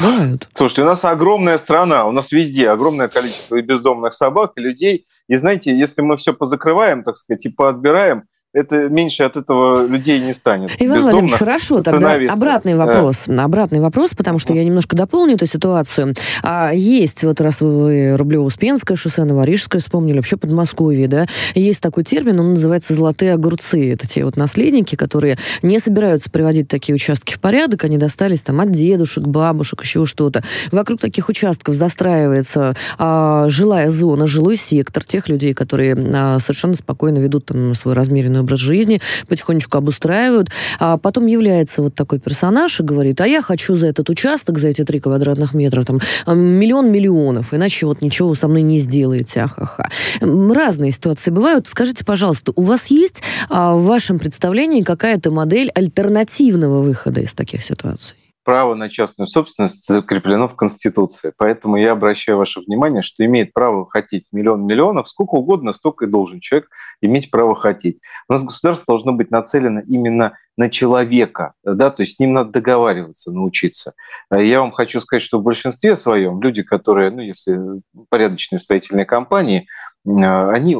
Бывают. 0.00 0.48
Слушайте, 0.54 0.82
у 0.82 0.86
нас 0.86 1.04
огромная 1.04 1.58
страна, 1.58 2.06
у 2.06 2.12
нас 2.12 2.32
везде 2.32 2.70
огромное 2.70 3.06
количество 3.06 3.56
и 3.56 3.62
бездомных 3.62 4.12
собак, 4.12 4.52
и 4.56 4.60
людей, 4.60 5.04
и 5.28 5.36
знаете, 5.36 5.76
если 5.76 6.00
мы 6.02 6.16
все 6.16 6.32
позакрываем, 6.32 7.04
так 7.04 7.16
сказать, 7.16 7.44
и 7.46 7.50
поотбираем, 7.50 8.24
это 8.54 8.88
меньше 8.88 9.24
от 9.24 9.36
этого 9.36 9.86
людей 9.86 10.20
не 10.20 10.32
станет. 10.32 10.70
Иван 10.78 11.02
Владимирович, 11.02 11.32
хорошо, 11.32 11.80
тогда 11.82 12.14
обратный 12.14 12.76
вопрос. 12.76 13.24
Да. 13.26 13.44
Обратный 13.44 13.80
вопрос, 13.80 14.14
потому 14.16 14.38
что 14.38 14.54
я 14.54 14.64
немножко 14.64 14.96
дополню 14.96 15.34
эту 15.34 15.46
ситуацию. 15.46 16.14
А, 16.42 16.70
есть, 16.72 17.24
вот 17.24 17.40
раз 17.42 17.60
вы 17.60 18.14
Рублево-Успенское 18.16 18.96
шоссе, 18.96 19.24
Новорижское 19.24 19.80
вспомнили, 19.80 20.16
вообще 20.16 20.38
Подмосковье, 20.38 21.08
да, 21.08 21.26
есть 21.54 21.82
такой 21.82 22.04
термин, 22.04 22.40
он 22.40 22.50
называется 22.50 22.94
«золотые 22.94 23.34
огурцы». 23.34 23.92
Это 23.92 24.08
те 24.08 24.24
вот 24.24 24.36
наследники, 24.36 24.96
которые 24.96 25.36
не 25.60 25.78
собираются 25.78 26.30
приводить 26.30 26.68
такие 26.68 26.94
участки 26.94 27.34
в 27.34 27.40
порядок, 27.40 27.84
они 27.84 27.98
достались 27.98 28.40
там 28.40 28.60
от 28.60 28.70
дедушек, 28.70 29.24
бабушек, 29.24 29.82
еще 29.82 30.06
что-то. 30.06 30.42
Вокруг 30.72 31.00
таких 31.00 31.28
участков 31.28 31.74
застраивается 31.74 32.74
а, 32.96 33.48
жилая 33.50 33.90
зона, 33.90 34.26
жилой 34.26 34.56
сектор 34.56 35.04
тех 35.04 35.28
людей, 35.28 35.52
которые 35.52 35.94
а, 36.14 36.38
совершенно 36.38 36.74
спокойно 36.74 37.18
ведут 37.18 37.46
там 37.46 37.74
свой 37.74 37.94
размеренный 37.94 38.37
определенный 38.38 38.40
образ 38.40 38.60
жизни, 38.60 39.00
потихонечку 39.28 39.78
обустраивают. 39.78 40.50
А 40.78 40.96
потом 40.96 41.26
является 41.26 41.82
вот 41.82 41.94
такой 41.94 42.18
персонаж 42.18 42.80
и 42.80 42.82
говорит, 42.82 43.20
а 43.20 43.26
я 43.26 43.42
хочу 43.42 43.76
за 43.76 43.86
этот 43.86 44.08
участок, 44.10 44.58
за 44.58 44.68
эти 44.68 44.84
три 44.84 45.00
квадратных 45.00 45.54
метра, 45.54 45.84
там, 45.84 46.00
миллион 46.26 46.90
миллионов, 46.90 47.54
иначе 47.54 47.86
вот 47.86 48.02
ничего 48.02 48.34
со 48.34 48.48
мной 48.48 48.62
не 48.62 48.78
сделаете, 48.78 49.40
ахаха. 49.40 49.88
Разные 50.20 50.92
ситуации 50.92 51.30
бывают. 51.30 51.66
Скажите, 51.66 52.04
пожалуйста, 52.04 52.52
у 52.54 52.62
вас 52.62 52.86
есть 52.86 53.22
а, 53.48 53.74
в 53.74 53.84
вашем 53.84 54.18
представлении 54.18 54.82
какая-то 54.82 55.30
модель 55.30 55.70
альтернативного 55.74 56.82
выхода 56.82 57.20
из 57.20 57.32
таких 57.32 57.64
ситуаций? 57.64 58.16
Право 58.48 58.74
на 58.74 58.88
частную 58.88 59.26
собственность 59.26 59.86
закреплено 59.86 60.48
в 60.48 60.56
Конституции. 60.56 61.34
Поэтому 61.36 61.76
я 61.76 61.92
обращаю 61.92 62.38
ваше 62.38 62.60
внимание, 62.60 63.02
что 63.02 63.22
имеет 63.26 63.52
право 63.52 63.86
хотеть 63.86 64.24
миллион 64.32 64.64
миллионов, 64.64 65.10
сколько 65.10 65.34
угодно, 65.34 65.74
столько 65.74 66.06
и 66.06 66.08
должен 66.08 66.40
человек 66.40 66.70
иметь 67.02 67.30
право 67.30 67.54
хотеть. 67.54 68.00
У 68.26 68.32
нас 68.32 68.42
государство 68.42 68.94
должно 68.94 69.12
быть 69.12 69.30
нацелено 69.30 69.82
именно 69.86 70.32
на 70.56 70.70
человека, 70.70 71.52
да, 71.62 71.90
то 71.90 72.00
есть 72.00 72.16
с 72.16 72.18
ним 72.20 72.32
надо 72.32 72.52
договариваться, 72.52 73.30
научиться. 73.32 73.92
Я 74.30 74.60
вам 74.60 74.72
хочу 74.72 75.02
сказать, 75.02 75.22
что 75.22 75.40
в 75.40 75.42
большинстве 75.42 75.94
своем 75.94 76.40
люди, 76.40 76.62
которые, 76.62 77.10
ну, 77.10 77.20
если 77.20 77.60
порядочные 78.08 78.60
строительные 78.60 79.04
компании, 79.04 79.66
они 80.16 80.76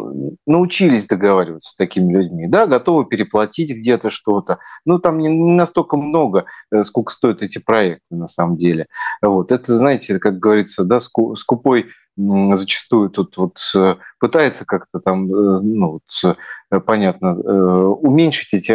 научились 0.46 1.06
договариваться 1.06 1.70
с 1.70 1.74
такими 1.74 2.12
людьми, 2.12 2.46
да, 2.46 2.66
готовы 2.66 3.04
переплатить 3.04 3.70
где-то 3.70 4.10
что-то. 4.10 4.58
Ну, 4.84 4.98
там 4.98 5.18
не 5.18 5.28
настолько 5.28 5.96
много, 5.96 6.46
э, 6.70 6.82
сколько 6.82 7.12
стоят 7.12 7.42
эти 7.42 7.58
проекты 7.58 8.06
на 8.10 8.26
самом 8.26 8.56
деле. 8.56 8.86
Вот. 9.20 9.52
Это, 9.52 9.76
знаете, 9.76 10.18
как 10.18 10.38
говорится, 10.38 10.84
да, 10.84 10.98
скупой 11.00 11.86
зачастую 12.16 13.10
тут 13.10 13.36
вот 13.36 13.58
э, 13.76 13.94
пытается 14.18 14.64
как-то 14.64 14.98
там, 14.98 15.28
ну, 15.28 16.00
вот, 16.00 16.36
понятно, 16.84 17.36
уменьшить 17.36 18.54
эти, 18.54 18.72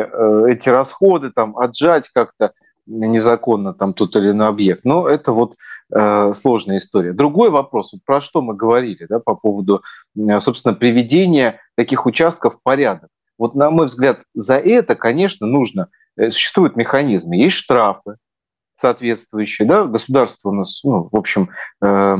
эти 0.49 0.69
расходы, 0.69 1.29
там, 1.29 1.57
отжать 1.57 2.09
как-то 2.13 2.53
незаконно 2.85 3.73
там 3.73 3.93
тот 3.93 4.15
или 4.15 4.31
иной 4.31 4.47
объект. 4.47 4.83
Но 4.83 5.07
это 5.07 5.31
вот 5.31 5.55
э, 5.93 6.33
сложная 6.33 6.77
история. 6.77 7.13
Другой 7.13 7.49
вопрос, 7.49 7.93
вот 7.93 8.03
про 8.05 8.21
что 8.21 8.41
мы 8.41 8.55
говорили, 8.55 9.05
да, 9.09 9.19
по 9.19 9.35
поводу, 9.35 9.83
э, 10.15 10.39
собственно, 10.39 10.73
приведения 10.73 11.59
таких 11.75 12.05
участков 12.05 12.55
в 12.55 12.61
порядок. 12.61 13.09
Вот, 13.37 13.55
на 13.55 13.71
мой 13.71 13.87
взгляд, 13.87 14.21
за 14.33 14.57
это, 14.57 14.95
конечно, 14.95 15.47
нужно, 15.47 15.89
э, 16.17 16.31
существуют 16.31 16.75
механизмы, 16.75 17.35
есть 17.35 17.55
штрафы 17.55 18.17
соответствующие, 18.75 19.67
да, 19.67 19.85
государство 19.85 20.49
у 20.49 20.53
нас, 20.53 20.81
ну, 20.83 21.07
в 21.11 21.15
общем, 21.15 21.49
э, 21.81 22.15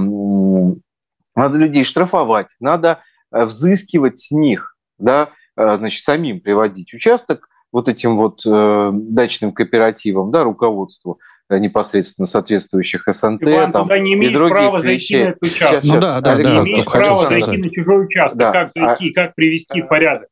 надо 1.35 1.57
людей 1.57 1.83
штрафовать, 1.83 2.55
надо 2.59 2.99
э, 3.31 3.45
взыскивать 3.45 4.19
с 4.19 4.31
них, 4.31 4.75
да, 4.97 5.29
значит, 5.55 6.03
самим 6.03 6.41
приводить 6.41 6.93
участок 6.95 7.47
вот 7.73 7.89
этим 7.89 8.15
вот 8.15 8.41
э, 8.45 8.91
дачным 8.93 9.51
кооперативам, 9.51 10.31
да, 10.31 10.43
руководству 10.43 11.19
э, 11.49 11.57
непосредственно 11.57 12.27
соответствующих 12.27 13.03
СНТ. 13.07 13.43
Иван, 13.43 13.71
там, 13.71 13.83
туда 13.83 13.97
не 13.99 14.13
имеешь 14.13 14.37
права 14.37 14.79
зайти 14.79 15.17
на 15.17 15.29
этот 15.29 15.43
участок. 15.43 15.81
Сейчас, 15.81 15.95
ну 15.95 15.99
да, 15.99 16.21
да, 16.21 16.35
не 16.35 16.43
да. 16.43 16.61
имеешь 16.61 16.85
права 16.85 17.27
зайти 17.27 17.57
на 17.57 17.69
чужой 17.69 18.05
участок. 18.05 18.37
Да. 18.37 18.51
Как 18.51 18.69
зайти, 18.69 19.11
а... 19.11 19.13
как 19.13 19.35
привести 19.35 19.81
в 19.81 19.87
порядок? 19.87 20.29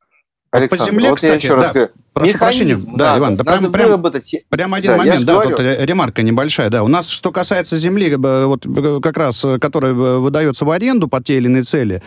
Александр, 0.52 0.86
по 0.86 0.92
земле, 0.92 1.10
вот 1.10 1.16
кстати, 1.16 1.32
я 1.32 1.38
еще 1.38 1.56
раз 1.56 1.66
да. 1.66 1.74
говорю, 1.74 1.92
Прошу 2.14 2.38
прощения, 2.38 2.78
да, 2.98 3.18
Иван, 3.18 3.38
да 3.38 3.46
прям, 3.46 3.72
прям, 3.72 4.04
прям 4.50 4.74
один 4.74 4.92
да, 4.92 4.98
момент, 4.98 5.24
да, 5.24 5.34
говорю. 5.36 5.56
тут 5.56 5.66
ремарка 5.80 6.22
небольшая, 6.24 6.70
да. 6.70 6.84
У 6.84 6.90
нас, 6.90 7.08
что 7.08 7.32
касается 7.32 7.78
земли, 7.78 8.14
вот 8.16 8.68
как 9.02 9.16
раз, 9.16 9.46
которая 9.62 9.94
выдается 9.94 10.66
в 10.66 10.72
аренду 10.72 11.08
под 11.08 11.24
те 11.24 11.38
или 11.38 11.46
иные 11.46 11.64
цели, 11.64 12.04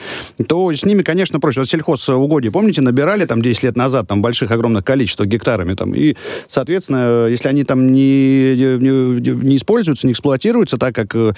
то 0.47 0.71
с 0.71 0.85
ними, 0.85 1.01
конечно, 1.01 1.41
проще. 1.41 1.61
Вот 1.61 1.71
сельхозугодие, 1.71 2.53
помните, 2.53 2.83
набирали 2.83 3.25
там 3.25 3.41
10 3.41 3.63
лет 3.63 3.77
назад 3.79 4.07
там 4.07 4.21
больших 4.21 4.51
огромных 4.51 4.85
количествах 4.85 5.27
гектарами 5.27 5.73
там, 5.73 5.95
и, 5.95 6.17
соответственно, 6.49 7.27
если 7.29 7.49
они 7.49 7.65
там 7.65 7.91
не, 7.91 8.57
не, 8.57 9.31
не 9.31 9.57
используются, 9.57 10.07
не 10.07 10.13
эксплуатируются 10.13 10.77
так, 10.77 10.95
как 10.95 11.15
э, 11.15 11.33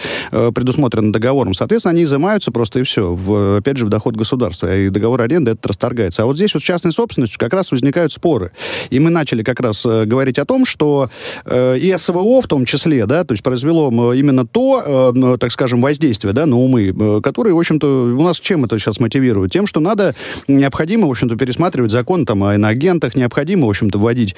предусмотрено 0.52 1.12
договором, 1.12 1.55
соответственно, 1.55 1.92
они 1.92 2.02
изымаются 2.02 2.50
просто 2.50 2.81
и 2.81 2.83
все, 2.83 3.14
в, 3.14 3.59
опять 3.59 3.76
же, 3.76 3.87
в 3.87 3.90
доход 3.90 4.16
государства, 4.16 4.74
и 4.76 4.88
договор 4.88 5.22
аренды 5.22 5.52
этот 5.52 5.66
расторгается. 5.66 6.22
А 6.22 6.26
вот 6.26 6.35
здесь 6.35 6.52
вот 6.52 6.64
с 6.64 6.66
частной 6.66 6.90
собственностью 6.90 7.38
как 7.38 7.52
раз 7.52 7.70
возникают 7.70 8.12
споры. 8.12 8.50
И 8.90 8.99
мы 8.99 9.11
начали 9.11 9.42
как 9.42 9.61
раз 9.61 9.85
э, 9.85 10.05
говорить 10.05 10.38
о 10.38 10.45
том, 10.45 10.64
что 10.64 11.11
э, 11.45 11.79
и 11.79 11.95
СВО 11.97 12.40
в 12.40 12.47
том 12.47 12.64
числе, 12.64 13.07
да, 13.07 13.25
то 13.25 13.33
есть 13.33 13.42
произвело 13.42 13.90
именно 14.14 14.47
то, 14.47 15.12
э, 15.14 15.37
так 15.38 15.53
скажем, 15.53 15.81
воздействие, 15.81 16.33
да, 16.33 16.47
на 16.47 16.57
умы, 16.57 16.88
э, 16.88 17.21
которые, 17.23 17.55
в 17.55 17.59
общем-то, 17.59 17.87
у 17.87 18.23
нас 18.23 18.38
чем 18.40 18.64
это 18.64 18.79
сейчас 18.79 19.01
мотивирует? 19.01 19.53
Тем, 19.53 19.66
что 19.66 19.81
надо, 19.81 20.14
необходимо, 20.49 21.07
в 21.07 21.11
общем-то, 21.11 21.37
пересматривать 21.37 21.90
закон 21.90 22.27
там 22.27 22.45
о 22.45 22.55
иноагентах, 22.55 23.14
необходимо, 23.16 23.66
в 23.66 23.71
общем-то, 23.71 23.99
вводить 23.99 24.37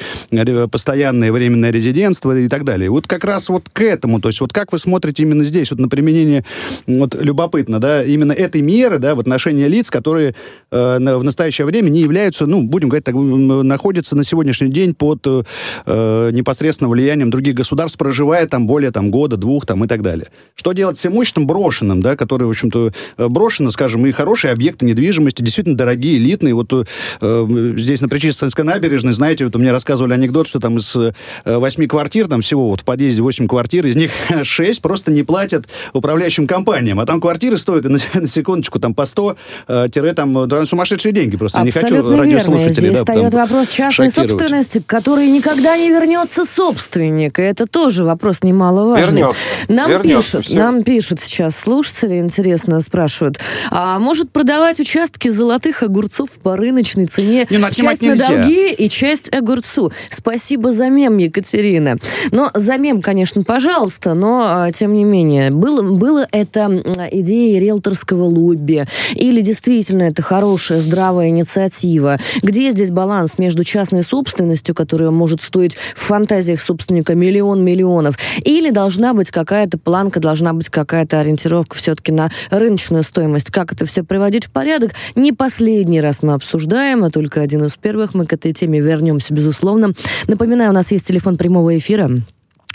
постоянное 0.71 1.33
временное 1.33 1.71
резидентство 1.71 2.37
и 2.37 2.49
так 2.49 2.65
далее. 2.65 2.91
Вот 2.91 3.07
как 3.07 3.25
раз 3.25 3.49
вот 3.49 3.65
к 3.73 3.81
этому, 3.83 4.21
то 4.21 4.29
есть 4.29 4.41
вот 4.41 4.53
как 4.53 4.73
вы 4.73 4.79
смотрите 4.79 5.23
именно 5.23 5.45
здесь, 5.45 5.71
вот 5.71 5.81
на 5.81 5.89
применение, 5.89 6.45
вот 6.87 7.15
любопытно, 7.21 7.81
да, 7.81 8.03
именно 8.03 8.33
этой 8.33 8.61
меры, 8.61 8.99
да, 8.99 9.15
в 9.15 9.21
отношении 9.21 9.67
лиц, 9.67 9.91
которые 9.91 10.35
э, 10.71 10.99
в 10.99 11.23
настоящее 11.23 11.67
время 11.67 11.89
не 11.91 12.01
являются, 12.01 12.47
ну, 12.47 12.63
будем 12.63 12.89
говорить 12.89 13.05
так, 13.05 13.15
находятся 13.15 14.08
на 14.17 14.25
сегодняшний 14.25 14.69
день 14.69 14.95
под 14.95 15.27
э, 15.27 16.31
непосредственно 16.33 16.89
влиянием 16.89 17.31
других 17.31 17.55
государств, 17.55 17.99
проживая 17.99 18.47
там 18.47 18.67
более 18.67 18.91
там, 18.91 19.11
года, 19.11 19.37
двух 19.37 19.67
там, 19.67 19.85
и 19.85 19.89
так 19.89 20.03
далее. 20.03 20.29
Что 20.55 20.73
делать 20.73 20.99
с 20.99 21.07
имуществом 21.07 21.47
брошенным, 21.47 22.03
да, 22.03 22.17
которые, 22.17 22.49
в 22.49 22.51
общем-то, 22.51 22.93
э, 23.17 23.29
брошено, 23.29 23.71
скажем, 23.71 24.07
и 24.07 24.13
хорошие 24.13 24.53
объекты 24.53 24.87
недвижимости, 24.87 25.43
действительно 25.43 25.77
дорогие, 25.77 26.19
элитные. 26.19 26.55
Вот 26.55 26.73
э, 26.73 27.75
здесь 27.77 28.01
на 28.01 28.09
Причистинской 28.09 28.65
набережной, 28.65 29.13
знаете, 29.13 29.45
вот 29.45 29.55
мне 29.57 29.73
рассказывали 29.73 30.13
анекдот, 30.13 30.47
что 30.47 30.61
там 30.61 30.79
из 30.79 30.95
э, 30.97 31.13
восьми 31.45 31.87
квартир, 31.87 32.29
там 32.29 32.43
всего 32.43 32.69
вот 32.69 32.81
в 32.81 32.85
подъезде 32.85 33.23
восемь 33.23 33.47
квартир, 33.47 33.87
из 33.87 33.97
них 33.97 34.11
шесть 34.43 34.83
просто 34.83 35.11
не 35.11 35.23
платят 35.23 35.67
управляющим 35.93 36.47
компаниям, 36.47 37.01
а 37.01 37.07
там 37.07 37.21
квартиры 37.21 37.57
стоят, 37.57 37.85
на, 37.85 37.99
на 38.15 38.27
секундочку, 38.27 38.79
там 38.79 38.95
по 38.95 39.07
100, 39.07 39.37
э, 39.69 39.89
тире, 39.93 40.13
там, 40.15 40.49
сумасшедшие 40.67 41.13
деньги 41.13 41.37
просто. 41.37 41.61
Абсолютно 41.61 41.97
не 41.97 42.03
хочу 42.03 42.19
радиослушателей. 42.19 42.89
Здесь 42.89 42.93
да, 42.93 42.99
встает 42.99 43.35
вопрос 43.35 43.69
частной 44.07 44.29
собственности, 44.29 44.83
который 44.85 45.29
никогда 45.31 45.77
не 45.77 45.91
вернется 45.91 46.45
собственник. 46.45 47.39
И 47.39 47.43
это 47.43 47.67
тоже 47.67 48.05
вопрос 48.05 48.43
немаловажный. 48.43 49.23
Вернется. 49.23 49.39
Нам, 49.69 49.91
вернется, 49.91 50.39
пишут, 50.39 50.55
нам 50.55 50.83
пишут 50.83 51.21
сейчас 51.21 51.57
слушатели, 51.57 52.19
интересно 52.19 52.81
спрашивают, 52.81 53.39
а 53.71 53.99
может 53.99 54.31
продавать 54.31 54.81
участки 54.81 55.29
золотых 55.29 55.83
огурцов 55.83 56.31
по 56.43 56.57
рыночной 56.57 57.07
цене? 57.07 57.47
Не, 57.51 57.59
часть 57.73 58.03
на 58.03 58.17
долги 58.17 58.73
и 58.73 58.89
часть 58.89 59.33
огурцу. 59.33 59.93
Спасибо 60.11 60.73
за 60.73 60.89
мем, 60.89 61.19
Екатерина. 61.19 61.97
Но 62.31 62.51
за 62.55 62.77
мем, 62.77 63.03
конечно, 63.03 63.43
пожалуйста, 63.43 64.15
но 64.15 64.45
а, 64.47 64.73
тем 64.73 64.95
не 64.95 65.05
менее, 65.05 65.51
было, 65.51 65.83
было 65.83 66.27
это 66.33 66.67
идеей 67.13 67.59
риэлторского 67.59 68.25
лобби 68.25 68.85
или 69.15 69.41
действительно 69.41 70.05
это 70.05 70.23
хорошая, 70.23 70.81
здравая 70.81 71.29
инициатива? 71.29 72.19
Где 72.43 72.71
здесь 72.71 72.91
баланс 72.91 73.39
между 73.39 73.65
частной 73.65 73.88
собственностью, 74.03 74.75
которая 74.75 75.11
может 75.11 75.43
стоить 75.43 75.77
в 75.95 76.01
фантазиях 76.01 76.61
собственника 76.61 77.15
миллион 77.15 77.65
миллионов, 77.65 78.17
или 78.45 78.71
должна 78.71 79.15
быть 79.15 79.31
какая-то 79.31 79.79
планка, 79.79 80.21
должна 80.21 80.53
быть 80.53 80.69
какая-то 80.69 81.21
ориентировка 81.21 81.77
все-таки 81.77 82.13
на 82.13 82.31
рыночную 82.51 83.03
стоимость. 83.03 83.51
Как 83.51 83.73
это 83.73 83.87
все 83.87 84.03
приводить 84.03 84.47
в 84.47 84.51
порядок? 84.51 84.93
Не 85.15 85.33
последний 85.33 86.01
раз 86.01 86.23
мы 86.23 86.35
обсуждаем, 86.35 87.05
а 87.05 87.11
только 87.11 87.41
один 87.41 87.65
из 87.65 87.77
первых. 87.77 88.15
Мы 88.15 88.27
к 88.27 88.33
этой 88.33 88.53
теме 88.53 88.81
вернемся, 88.81 89.35
безусловно. 89.35 89.93
Напоминаю, 90.27 90.71
у 90.71 90.75
нас 90.75 90.91
есть 90.91 91.07
телефон 91.07 91.37
прямого 91.37 91.77
эфира 91.77 92.11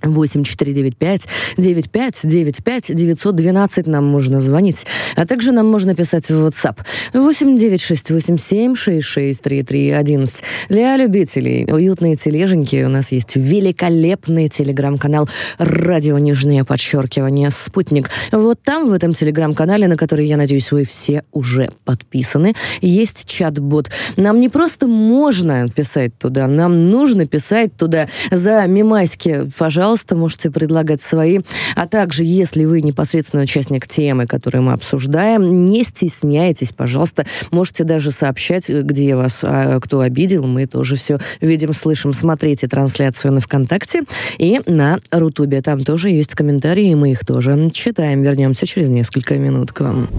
8495 0.06 1.28
9595 1.58 2.96
912 2.96 3.88
нам 3.88 4.06
можно 4.06 4.42
звонить, 4.42 4.86
а 5.16 5.26
также 5.26 5.52
нам 5.52 5.68
можно 5.68 5.96
писать 5.96 6.30
в 6.30 6.46
WhatsApp 6.46 6.78
89687 7.14 8.76
6633 8.76 9.92
11. 9.92 10.44
Для 10.70 10.98
любителей 10.98 11.66
уютные 11.72 12.16
тележеньки 12.16 12.84
у 12.84 12.90
нас 12.90 13.12
есть 13.12 13.36
великолепный 13.36 14.50
телеграм-канал 14.50 15.30
«Радио 15.58 16.18
Нижнее 16.18 16.64
подчеркивание 16.64 17.52
Спутник». 17.52 18.10
Вот 18.32 18.62
там, 18.64 18.90
в 18.90 18.94
этом 18.94 19.14
телеграм-канале, 19.14 19.88
на 19.88 19.98
который, 19.98 20.28
я 20.28 20.38
надеюсь, 20.38 20.72
вы 20.72 20.84
все 20.84 21.24
уже 21.32 21.70
подписаны, 21.86 22.54
есть 22.82 23.26
чат-бот. 23.26 23.90
Нам 24.18 24.40
не 24.40 24.50
просто 24.50 24.88
можно 24.88 25.70
писать 25.70 26.18
туда, 26.18 26.48
нам 26.48 26.88
нужно 26.88 27.26
писать 27.26 27.76
туда 27.76 28.08
за 28.32 28.66
мимаськи, 28.68 29.50
пожалуйста, 29.58 29.93
пожалуйста, 29.94 30.16
можете 30.16 30.50
предлагать 30.50 31.02
свои. 31.04 31.42
А 31.76 31.88
также, 31.88 32.24
если 32.24 32.66
вы 32.66 32.82
непосредственно 32.82 33.44
участник 33.44 33.88
темы, 33.88 34.26
которую 34.26 34.64
мы 34.64 34.74
обсуждаем, 34.74 35.68
не 35.68 35.84
стесняйтесь, 35.84 36.72
пожалуйста. 36.72 37.28
Можете 37.52 37.84
даже 37.84 38.10
сообщать, 38.10 38.70
где 38.70 39.16
вас 39.16 39.42
а, 39.44 39.80
кто 39.80 40.00
обидел. 40.00 40.48
Мы 40.48 40.66
тоже 40.66 40.96
все 40.96 41.20
видим, 41.42 41.76
слышим. 41.76 42.12
Смотрите 42.12 42.68
трансляцию 42.68 43.34
на 43.34 43.40
ВКонтакте 43.40 44.02
и 44.40 44.62
на 44.66 44.98
Рутубе. 45.12 45.62
Там 45.62 45.82
тоже 45.82 46.10
есть 46.10 46.34
комментарии, 46.34 46.90
и 46.90 46.96
мы 46.96 47.12
их 47.12 47.24
тоже 47.24 47.70
читаем. 47.72 48.24
Вернемся 48.24 48.66
через 48.66 48.90
несколько 48.90 49.36
минут 49.36 49.74
к 49.74 49.82
вам. 49.82 50.10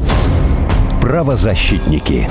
Правозащитники. 1.00 2.28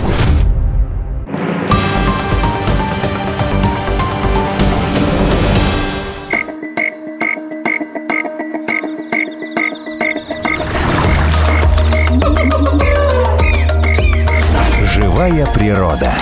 Живая 15.34 15.48
природа 15.48 16.14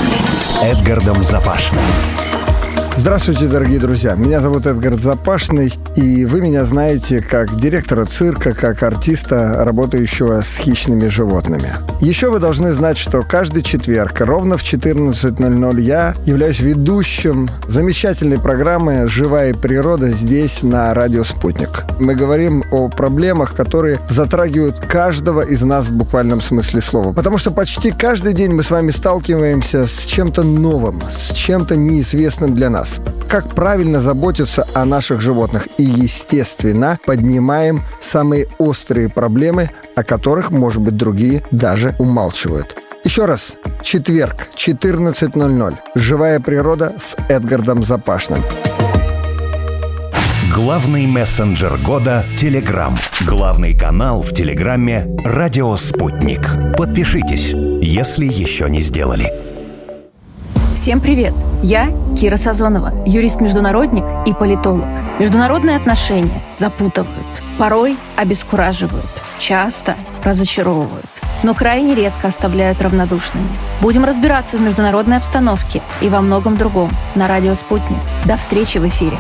Эдгардом 0.63 1.21
Запашным. 1.21 1.83
Здравствуйте, 2.97 3.47
дорогие 3.47 3.79
друзья. 3.79 4.15
Меня 4.15 4.41
зовут 4.41 4.67
Эдгар 4.67 4.95
Запашный, 4.95 5.73
и 5.95 6.25
вы 6.25 6.41
меня 6.41 6.65
знаете 6.65 7.21
как 7.21 7.57
директора 7.57 8.05
цирка, 8.05 8.53
как 8.53 8.83
артиста, 8.83 9.63
работающего 9.65 10.41
с 10.41 10.57
хищными 10.57 11.07
животными. 11.07 11.73
Еще 12.01 12.29
вы 12.29 12.39
должны 12.39 12.73
знать, 12.73 12.97
что 12.97 13.23
каждый 13.23 13.63
четверг 13.63 14.19
ровно 14.21 14.57
в 14.57 14.63
14.00 14.63 15.81
я 15.81 16.15
являюсь 16.25 16.59
ведущим 16.59 17.49
замечательной 17.67 18.39
программы 18.39 19.07
«Живая 19.07 19.53
природа» 19.53 20.09
здесь, 20.09 20.61
на 20.61 20.93
радио 20.93 21.23
«Спутник». 21.23 21.85
Мы 21.99 22.13
говорим 22.13 22.63
о 22.71 22.89
проблемах, 22.89 23.55
которые 23.55 23.99
затрагивают 24.09 24.79
каждого 24.79 25.41
из 25.41 25.61
нас 25.63 25.85
в 25.87 25.93
буквальном 25.93 26.41
смысле 26.41 26.81
слова. 26.81 27.13
Потому 27.13 27.37
что 27.37 27.51
почти 27.51 27.91
каждый 27.91 28.33
день 28.33 28.51
мы 28.51 28.63
с 28.63 28.69
вами 28.69 28.91
сталкиваемся 28.91 29.87
с 29.87 30.05
чем-то 30.05 30.43
новым, 30.43 31.01
с 31.09 31.33
чем-то 31.33 31.75
неизвестным 31.75 32.53
для 32.53 32.69
нас. 32.69 32.80
Как 33.27 33.53
правильно 33.55 34.01
заботиться 34.01 34.65
о 34.73 34.85
наших 34.85 35.21
животных 35.21 35.67
и, 35.77 35.83
естественно, 35.83 36.99
поднимаем 37.05 37.83
самые 38.01 38.47
острые 38.57 39.09
проблемы, 39.09 39.69
о 39.95 40.03
которых, 40.03 40.51
может 40.51 40.81
быть, 40.81 40.97
другие 40.97 41.43
даже 41.51 41.95
умалчивают. 41.99 42.77
Еще 43.03 43.25
раз, 43.25 43.55
четверг, 43.81 44.47
14.00. 44.55 45.75
«Живая 45.95 46.39
природа» 46.39 46.93
с 46.97 47.15
Эдгардом 47.29 47.83
Запашным. 47.83 48.41
Главный 50.53 51.07
мессенджер 51.07 51.77
года– 51.77 52.25
Телеграм. 52.37 52.95
Главный 53.21 53.75
канал 53.75 54.21
в 54.21 54.33
Телеграме– 54.33 55.07
Радио 55.25 55.75
Спутник. 55.77 56.41
Подпишитесь, 56.77 57.53
если 57.81 58.25
еще 58.25 58.69
не 58.69 58.81
сделали. 58.81 59.33
Всем 60.75 60.99
привет! 60.99 61.33
Я 61.63 61.91
Кира 62.19 62.37
Сазонова, 62.37 62.91
юрист-международник 63.05 64.03
и 64.25 64.33
политолог. 64.33 64.87
Международные 65.19 65.77
отношения 65.77 66.41
запутывают, 66.51 67.27
порой 67.59 67.97
обескураживают, 68.15 69.05
часто 69.37 69.95
разочаровывают, 70.23 71.05
но 71.43 71.53
крайне 71.53 71.93
редко 71.93 72.29
оставляют 72.29 72.81
равнодушными. 72.81 73.47
Будем 73.79 74.05
разбираться 74.05 74.57
в 74.57 74.61
международной 74.61 75.17
обстановке 75.17 75.83
и 76.01 76.09
во 76.09 76.21
многом 76.21 76.57
другом 76.57 76.89
на 77.13 77.27
радио 77.27 77.53
«Спутник». 77.53 77.99
До 78.25 78.37
встречи 78.37 78.79
в 78.79 78.87
эфире. 78.87 79.17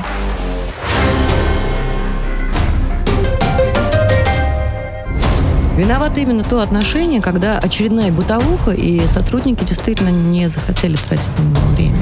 Виновато 5.77 6.19
именно 6.19 6.43
то 6.43 6.59
отношение, 6.59 7.21
когда 7.21 7.57
очередная 7.57 8.11
бытовуха, 8.11 8.71
и 8.71 9.07
сотрудники 9.07 9.63
действительно 9.63 10.09
не 10.09 10.47
захотели 10.47 10.95
тратить 10.95 11.31
на 11.39 11.43
него 11.43 11.67
время. 11.75 11.95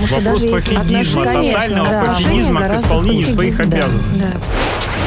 Вопрос 0.00 0.42
пофигизма, 0.42 1.24
тотального 1.24 1.88
да. 1.88 2.04
пофигизма 2.04 2.60
к 2.62 2.74
исполнению 2.74 3.28
своих 3.28 3.56
да, 3.56 3.62
обязанностей. 3.62 4.22
да. 4.22 4.40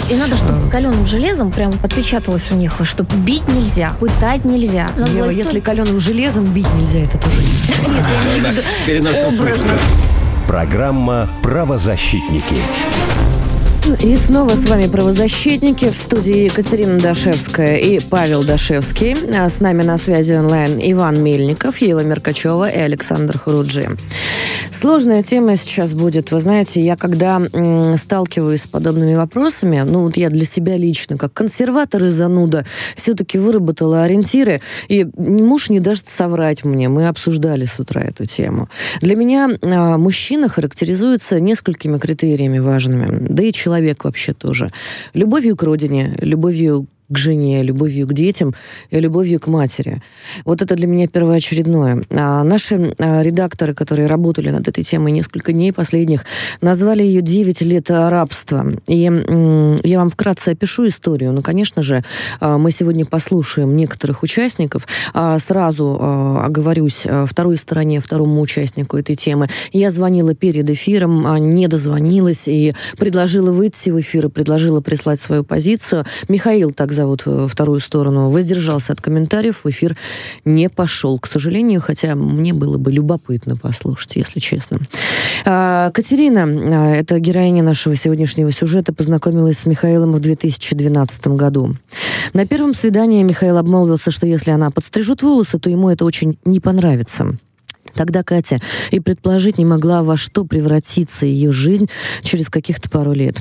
И 0.09 0.15
надо, 0.15 0.37
чтобы 0.37 0.69
каленым 0.69 1.05
железом 1.05 1.51
прям 1.51 1.73
отпечаталось 1.83 2.49
у 2.51 2.55
них, 2.55 2.79
что 2.83 3.03
бить 3.03 3.45
нельзя, 3.49 3.91
пытать 3.99 4.45
нельзя. 4.45 4.89
Надо 4.97 5.11
Ева, 5.11 5.23
власть- 5.25 5.37
если 5.37 5.59
каленым 5.59 5.99
железом 5.99 6.45
бить 6.45 6.73
нельзя, 6.75 6.99
это 6.99 7.17
тоже 7.17 7.41
не 7.41 7.93
Нет, 7.93 8.05
я 8.09 8.23
имею 8.23 8.45
в 8.45 9.41
виду. 9.41 9.67
Программа 10.47 11.29
«Правозащитники». 11.43 12.55
И 13.87 14.17
снова 14.17 14.49
с 14.49 14.69
вами 14.69 14.87
правозащитники 14.87 15.89
в 15.89 15.95
студии 15.95 16.43
Екатерина 16.43 16.99
Дашевская 16.99 17.77
и 17.77 18.01
Павел 18.01 18.43
Дашевский. 18.43 19.15
А 19.33 19.49
с 19.49 19.61
нами 19.61 19.81
на 19.81 19.97
связи 19.97 20.33
онлайн 20.33 20.77
Иван 20.77 21.23
Мельников, 21.23 21.77
Ева 21.77 22.03
Меркачева 22.03 22.69
и 22.69 22.77
Александр 22.77 23.37
Хуруджи. 23.37 23.87
Сложная 24.71 25.23
тема 25.23 25.55
сейчас 25.55 25.93
будет. 25.93 26.31
Вы 26.31 26.41
знаете, 26.41 26.81
я 26.81 26.95
когда 26.97 27.41
сталкиваюсь 27.97 28.61
с 28.61 28.67
подобными 28.67 29.15
вопросами, 29.15 29.81
ну 29.81 30.01
вот 30.01 30.17
я 30.17 30.29
для 30.29 30.43
себя 30.43 30.77
лично, 30.77 31.17
как 31.17 31.33
консерватор 31.33 32.05
и 32.05 32.09
зануда, 32.09 32.65
все-таки 32.95 33.39
выработала 33.39 34.03
ориентиры, 34.03 34.61
и 34.87 35.07
муж 35.17 35.69
не 35.69 35.79
даст 35.79 36.09
соврать 36.09 36.63
мне. 36.63 36.89
Мы 36.89 37.07
обсуждали 37.07 37.65
с 37.65 37.79
утра 37.79 38.03
эту 38.03 38.25
тему. 38.25 38.69
Для 39.01 39.15
меня 39.15 39.49
а, 39.61 39.97
мужчина 39.97 40.47
характеризуется 40.47 41.39
несколькими 41.39 41.97
критериями 41.97 42.59
важными, 42.59 43.07
да 43.29 43.43
и 43.43 43.51
человек 43.51 43.76
вообще 44.03 44.33
тоже. 44.33 44.69
Любовью 45.13 45.55
к 45.55 45.63
родине, 45.63 46.15
любовью 46.21 46.87
к 47.09 47.17
жене, 47.17 47.63
любовью 47.63 48.07
к 48.07 48.13
детям 48.13 48.53
и 48.89 48.99
любовью 48.99 49.39
к 49.39 49.47
матери. 49.47 50.01
Вот 50.45 50.61
это 50.61 50.75
для 50.75 50.87
меня 50.87 51.07
первоочередное. 51.07 52.03
А 52.09 52.43
наши 52.43 52.93
а, 52.99 53.21
редакторы, 53.21 53.73
которые 53.73 54.07
работали 54.07 54.49
над 54.49 54.67
этой 54.67 54.83
темой 54.83 55.13
несколько 55.13 55.53
дней 55.53 55.71
последних, 55.71 56.25
назвали 56.61 57.03
ее 57.03 57.21
«9 57.21 57.63
лет 57.63 57.89
рабства». 57.89 58.65
И 58.87 58.97
я 58.99 59.99
вам 59.99 60.09
вкратце 60.09 60.49
опишу 60.49 60.87
историю. 60.87 61.31
Ну, 61.31 61.41
конечно 61.41 61.81
же, 61.81 62.03
а, 62.39 62.57
мы 62.57 62.71
сегодня 62.71 63.05
послушаем 63.05 63.75
некоторых 63.75 64.23
участников. 64.23 64.87
А, 65.13 65.37
Сразу 65.39 65.97
оговорюсь 66.43 67.05
второй 67.25 67.57
стороне, 67.57 67.99
второму 67.99 68.41
участнику 68.41 68.97
этой 68.97 69.15
темы. 69.15 69.47
Я 69.71 69.91
звонила 69.91 70.35
перед 70.35 70.69
эфиром, 70.69 71.25
не 71.55 71.67
дозвонилась 71.67 72.47
и 72.47 72.73
предложила 72.97 73.51
выйти 73.51 73.89
в 73.91 73.99
эфир 73.99 74.25
и 74.25 74.29
предложила 74.29 74.81
прислать 74.81 75.21
свою 75.21 75.43
позицию. 75.43 76.05
Михаил, 76.27 76.71
так 76.71 76.91
зовут 76.97 77.23
э, 77.25 77.47
вторую 77.49 77.79
сторону, 77.79 78.29
воздержался 78.29 78.93
от 78.93 79.01
комментариев, 79.01 79.61
в 79.63 79.69
эфир 79.69 79.95
не 80.45 80.67
пошел, 80.67 81.19
к 81.19 81.27
сожалению, 81.27 81.79
хотя 81.79 82.15
мне 82.15 82.53
было 82.53 82.77
бы 82.77 82.91
любопытно 82.91 83.55
послушать, 83.55 84.15
если 84.15 84.39
честно. 84.39 84.79
А, 85.45 85.91
Катерина, 85.91 86.43
а, 86.45 86.95
это 86.95 87.19
героиня 87.19 87.63
нашего 87.63 87.95
сегодняшнего 87.95 88.51
сюжета, 88.51 88.93
познакомилась 88.93 89.59
с 89.59 89.65
Михаилом 89.65 90.11
в 90.11 90.19
2012 90.19 91.27
году. 91.27 91.75
На 92.33 92.45
первом 92.45 92.73
свидании 92.73 93.23
Михаил 93.23 93.57
обмолвился, 93.57 94.11
что 94.11 94.27
если 94.27 94.51
она 94.51 94.71
подстрижет 94.71 95.21
волосы, 95.21 95.59
то 95.59 95.69
ему 95.69 95.89
это 95.89 96.03
очень 96.03 96.37
не 96.43 96.59
понравится. 96.59 97.37
Тогда 97.97 98.23
Катя 98.23 98.59
и 98.91 98.99
предположить 98.99 99.57
не 99.57 99.65
могла, 99.65 100.03
во 100.03 100.15
что 100.15 100.45
превратится 100.45 101.25
ее 101.25 101.51
жизнь 101.51 101.89
через 102.21 102.47
каких-то 102.47 102.89
пару 102.89 103.11
лет. 103.11 103.37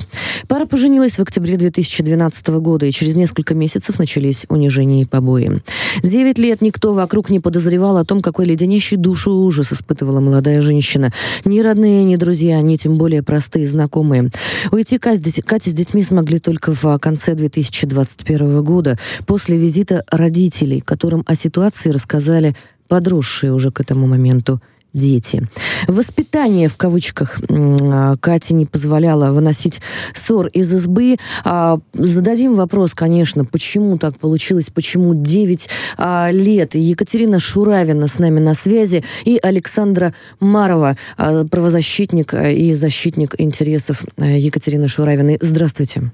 Пара 0.47 0.65
поженилась 0.65 1.13
в 1.13 1.19
октябре 1.19 1.57
2012 1.57 2.47
года, 2.47 2.87
и 2.87 2.91
через 2.91 3.13
несколько 3.15 3.53
месяцев 3.53 3.99
начались 3.99 4.45
унижения 4.49 5.03
и 5.03 5.05
побои. 5.05 5.61
Девять 6.01 6.39
лет 6.39 6.61
никто 6.61 6.93
вокруг 6.93 7.29
не 7.29 7.39
подозревал 7.39 7.97
о 7.97 8.03
том, 8.03 8.21
какой 8.21 8.45
леденящий 8.45 8.97
душу 8.97 9.31
ужас 9.31 9.71
испытывала 9.71 10.19
молодая 10.19 10.61
женщина. 10.61 11.13
Ни 11.45 11.59
родные, 11.59 12.03
ни 12.03 12.15
друзья, 12.15 12.59
ни 12.61 12.75
тем 12.77 12.95
более 12.95 13.21
простые 13.21 13.67
знакомые. 13.67 14.31
Уйти 14.71 14.97
Катя 14.97 15.69
с 15.69 15.73
детьми 15.73 16.01
смогли 16.01 16.39
только 16.39 16.73
в 16.73 16.97
конце 16.97 17.35
2021 17.35 18.63
года, 18.63 18.97
после 19.27 19.57
визита 19.57 20.03
родителей, 20.09 20.81
которым 20.81 21.23
о 21.27 21.35
ситуации 21.35 21.91
рассказали 21.91 22.55
подросшие 22.87 23.53
уже 23.53 23.71
к 23.71 23.81
этому 23.81 24.07
моменту 24.07 24.61
дети. 24.93 25.43
Воспитание, 25.87 26.67
в 26.67 26.77
кавычках, 26.77 27.39
а, 27.49 28.17
Кате 28.17 28.53
не 28.53 28.65
позволяло 28.65 29.31
выносить 29.31 29.81
ссор 30.13 30.47
из 30.47 30.73
избы. 30.73 31.17
А, 31.43 31.79
Зададим 31.93 32.55
вопрос, 32.55 32.93
конечно, 32.93 33.45
почему 33.45 33.97
так 33.97 34.17
получилось, 34.17 34.69
почему 34.69 35.13
9 35.13 35.69
а, 35.97 36.29
лет. 36.31 36.75
Екатерина 36.75 37.39
Шуравина 37.39 38.07
с 38.07 38.19
нами 38.19 38.39
на 38.39 38.53
связи 38.53 39.03
и 39.23 39.39
Александра 39.41 40.13
Марова, 40.39 40.97
правозащитник 41.17 42.33
и 42.33 42.73
защитник 42.73 43.35
интересов 43.37 44.03
а, 44.17 44.25
Екатерины 44.25 44.87
Шуравиной. 44.87 45.37
Здравствуйте. 45.41 46.11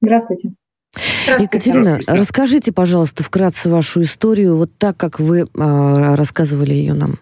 Здравствуйте. 0.00 0.52
Екатерина, 1.38 1.98
расскажите, 2.06 2.72
пожалуйста, 2.72 3.22
вкратце 3.22 3.70
вашу 3.70 4.02
историю, 4.02 4.56
вот 4.56 4.70
так, 4.76 4.96
как 4.96 5.20
вы 5.20 5.46
а, 5.58 6.16
рассказывали 6.16 6.74
ее 6.74 6.94
нам. 6.94 7.14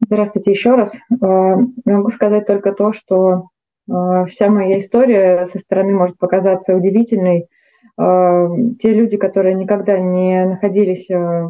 Здравствуйте 0.00 0.50
еще 0.50 0.74
раз. 0.74 0.92
Э, 1.22 1.56
Могу 1.86 2.10
сказать 2.10 2.46
только 2.46 2.72
то, 2.72 2.92
что 2.92 3.48
э, 3.88 4.26
вся 4.28 4.50
моя 4.50 4.78
история 4.78 5.46
со 5.46 5.58
стороны 5.58 5.94
может 5.94 6.18
показаться 6.18 6.74
удивительной. 6.76 7.46
Э, 7.98 8.48
Те 8.82 8.92
люди, 8.92 9.16
которые 9.16 9.54
никогда 9.54 9.98
не 9.98 10.44
находились 10.44 11.08
э, 11.08 11.48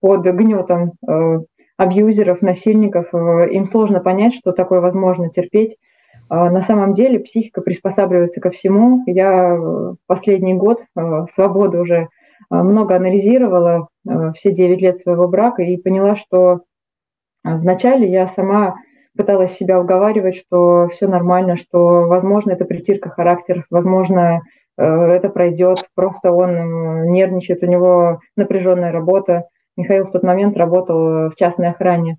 под 0.00 0.22
гнетом 0.22 0.92
э, 1.06 1.40
абьюзеров, 1.76 2.40
насильников, 2.40 3.12
э, 3.12 3.50
им 3.50 3.66
сложно 3.66 4.00
понять, 4.00 4.34
что 4.34 4.52
такое 4.52 4.80
возможно 4.80 5.28
терпеть. 5.28 5.76
А 6.34 6.50
На 6.50 6.62
самом 6.62 6.94
деле 6.94 7.20
психика 7.20 7.60
приспосабливается 7.60 8.40
ко 8.40 8.50
всему. 8.50 9.04
Я 9.06 9.54
э, 9.54 9.94
последний 10.08 10.54
год 10.54 10.82
э, 10.96 11.26
свободу 11.30 11.78
уже 11.78 11.94
э, 11.94 12.06
много 12.50 12.96
анализировала, 12.96 13.86
все 14.34 14.52
9 14.52 14.80
лет 14.80 14.96
своего 14.96 15.28
брака, 15.28 15.62
и 15.62 15.76
поняла, 15.76 16.16
что 16.16 16.62
Вначале 17.46 18.10
я 18.10 18.26
сама 18.26 18.76
пыталась 19.18 19.52
себя 19.52 19.78
уговаривать, 19.78 20.34
что 20.34 20.88
все 20.88 21.06
нормально, 21.06 21.58
что, 21.58 22.06
возможно, 22.08 22.52
это 22.52 22.64
притирка 22.64 23.10
характеров, 23.10 23.64
возможно, 23.68 24.40
это 24.78 25.28
пройдет, 25.28 25.86
просто 25.94 26.32
он 26.32 27.12
нервничает, 27.12 27.62
у 27.62 27.66
него 27.66 28.20
напряженная 28.34 28.92
работа. 28.92 29.44
Михаил 29.76 30.04
в 30.04 30.10
тот 30.10 30.22
момент 30.22 30.56
работал 30.56 31.28
в 31.28 31.34
частной 31.36 31.68
охране. 31.68 32.16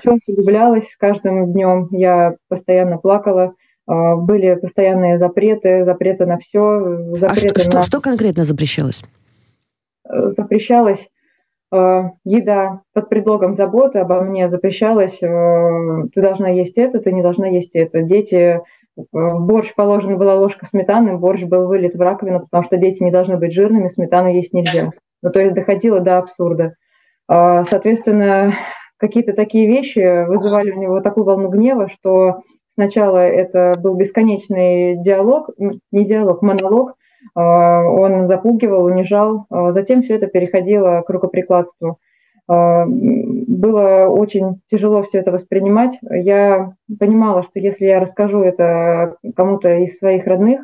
Все 0.00 0.12
усугублялось 0.12 0.88
с 0.88 0.96
каждым 0.96 1.52
днем. 1.52 1.88
Я 1.90 2.36
постоянно 2.48 2.98
плакала. 2.98 3.54
А, 3.86 4.16
были 4.16 4.54
постоянные 4.54 5.18
запреты, 5.18 5.84
запреты 5.84 6.26
на 6.26 6.38
все. 6.38 7.14
Запреты 7.16 7.60
а 7.60 7.60
что, 7.60 7.76
на... 7.76 7.82
что 7.82 8.00
конкретно 8.00 8.44
запрещалось? 8.44 9.04
Э, 10.08 10.28
запрещалось 10.28 11.08
э, 11.72 12.02
еда 12.24 12.80
под 12.92 13.08
предлогом 13.08 13.54
заботы 13.54 13.98
обо 13.98 14.20
мне 14.22 14.48
запрещалось, 14.48 15.22
э, 15.22 16.08
ты 16.14 16.20
должна 16.20 16.48
есть 16.48 16.78
это, 16.78 17.00
ты 17.00 17.12
не 17.12 17.22
должна 17.22 17.46
есть 17.46 17.74
это. 17.74 18.02
Дети, 18.02 18.60
борщ 19.12 19.74
положена 19.74 20.16
была 20.16 20.34
ложка 20.34 20.66
сметаны, 20.66 21.16
борщ 21.16 21.42
был 21.42 21.66
вылит 21.66 21.94
в 21.94 22.00
раковину, 22.00 22.40
потому 22.40 22.64
что 22.64 22.76
дети 22.76 23.02
не 23.02 23.10
должны 23.10 23.36
быть 23.36 23.52
жирными, 23.52 23.88
сметану 23.88 24.32
есть 24.32 24.52
нельзя. 24.52 24.90
Ну, 25.22 25.30
то 25.30 25.40
есть 25.40 25.54
доходило 25.54 26.00
до 26.00 26.18
абсурда. 26.18 26.74
А, 27.28 27.64
соответственно, 27.64 28.54
какие-то 28.98 29.32
такие 29.32 29.66
вещи 29.66 30.26
вызывали 30.26 30.70
у 30.70 30.80
него 30.80 31.00
такую 31.00 31.24
волну 31.24 31.48
гнева, 31.48 31.88
что 31.88 32.42
сначала 32.72 33.18
это 33.18 33.72
был 33.80 33.94
бесконечный 33.94 34.96
диалог, 35.02 35.50
не 35.58 36.04
диалог, 36.04 36.42
монолог, 36.42 36.94
а, 37.34 37.82
он 37.84 38.26
запугивал, 38.26 38.84
унижал, 38.84 39.46
а 39.50 39.72
затем 39.72 40.02
все 40.02 40.16
это 40.16 40.26
переходило 40.26 41.02
к 41.02 41.10
рукоприкладству. 41.10 41.98
Было 42.48 44.06
очень 44.06 44.60
тяжело 44.70 45.02
все 45.02 45.18
это 45.18 45.32
воспринимать. 45.32 45.98
Я 46.02 46.74
понимала, 47.00 47.42
что 47.42 47.58
если 47.58 47.86
я 47.86 47.98
расскажу 47.98 48.40
это 48.42 49.16
кому-то 49.34 49.78
из 49.78 49.98
своих 49.98 50.28
родных, 50.28 50.60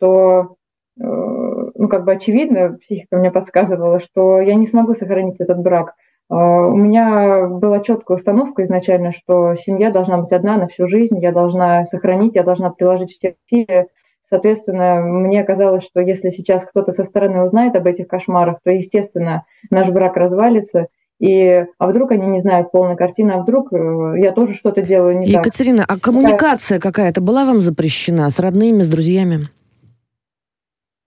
то 0.00 0.56
э, 0.98 1.02
ну, 1.04 1.88
как 1.88 2.06
бы 2.06 2.12
очевидно, 2.12 2.78
психика 2.80 3.18
мне 3.18 3.30
подсказывала, 3.30 4.00
что 4.00 4.40
я 4.40 4.54
не 4.54 4.66
смогу 4.66 4.94
сохранить 4.94 5.38
этот 5.38 5.58
брак– 5.58 5.92
а, 6.05 6.05
у 6.28 6.76
меня 6.76 7.46
была 7.46 7.80
четкая 7.80 8.16
установка 8.16 8.64
изначально, 8.64 9.12
что 9.12 9.54
семья 9.54 9.90
должна 9.90 10.18
быть 10.18 10.32
одна 10.32 10.56
на 10.56 10.66
всю 10.66 10.88
жизнь, 10.88 11.18
я 11.20 11.32
должна 11.32 11.84
сохранить, 11.84 12.34
я 12.34 12.42
должна 12.42 12.70
приложить 12.70 13.10
все 13.12 13.36
усилия. 13.46 13.88
Соответственно, 14.28 15.00
мне 15.02 15.44
казалось, 15.44 15.84
что 15.84 16.00
если 16.00 16.30
сейчас 16.30 16.64
кто-то 16.64 16.90
со 16.90 17.04
стороны 17.04 17.44
узнает 17.44 17.76
об 17.76 17.86
этих 17.86 18.08
кошмарах, 18.08 18.58
то, 18.64 18.70
естественно, 18.70 19.44
наш 19.70 19.88
брак 19.90 20.16
развалится, 20.16 20.88
и 21.20 21.64
а 21.78 21.86
вдруг 21.86 22.10
они 22.10 22.26
не 22.26 22.40
знают 22.40 22.72
полной 22.72 22.96
картины, 22.96 23.32
а 23.32 23.38
вдруг 23.38 23.72
э, 23.72 24.14
я 24.18 24.32
тоже 24.32 24.54
что-то 24.54 24.82
делаю 24.82 25.18
не 25.18 25.26
Екатерина, 25.26 25.42
так. 25.42 25.46
Екатерина, 25.46 25.84
а 25.88 25.98
коммуникация 25.98 26.80
какая-то 26.80 27.20
была 27.20 27.44
вам 27.44 27.62
запрещена 27.62 28.28
с 28.28 28.38
родными, 28.38 28.82
с 28.82 28.88
друзьями? 28.88 29.46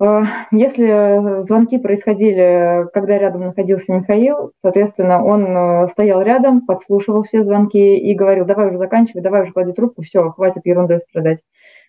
Э, 0.02 0.22
если 0.52 1.42
звонки 1.42 1.78
происходили, 1.78 2.88
когда 2.94 3.18
рядом 3.18 3.42
находился 3.42 3.94
Михаил, 3.94 4.54
соответственно, 4.62 5.24
он 5.24 5.46
э, 5.46 5.88
стоял 5.90 6.22
рядом, 6.22 6.66
подслушивал 6.66 7.24
все 7.24 7.44
звонки 7.44 7.98
и 7.98 8.14
говорил, 8.16 8.46
давай 8.46 8.68
уже 8.68 8.78
заканчивай, 8.78 9.22
давай 9.22 9.44
уже 9.44 9.52
клади 9.52 9.74
трубку, 9.74 10.02
все, 10.02 10.30
хватит 10.32 10.66
ерундой 10.66 11.00
страдать. 11.00 11.40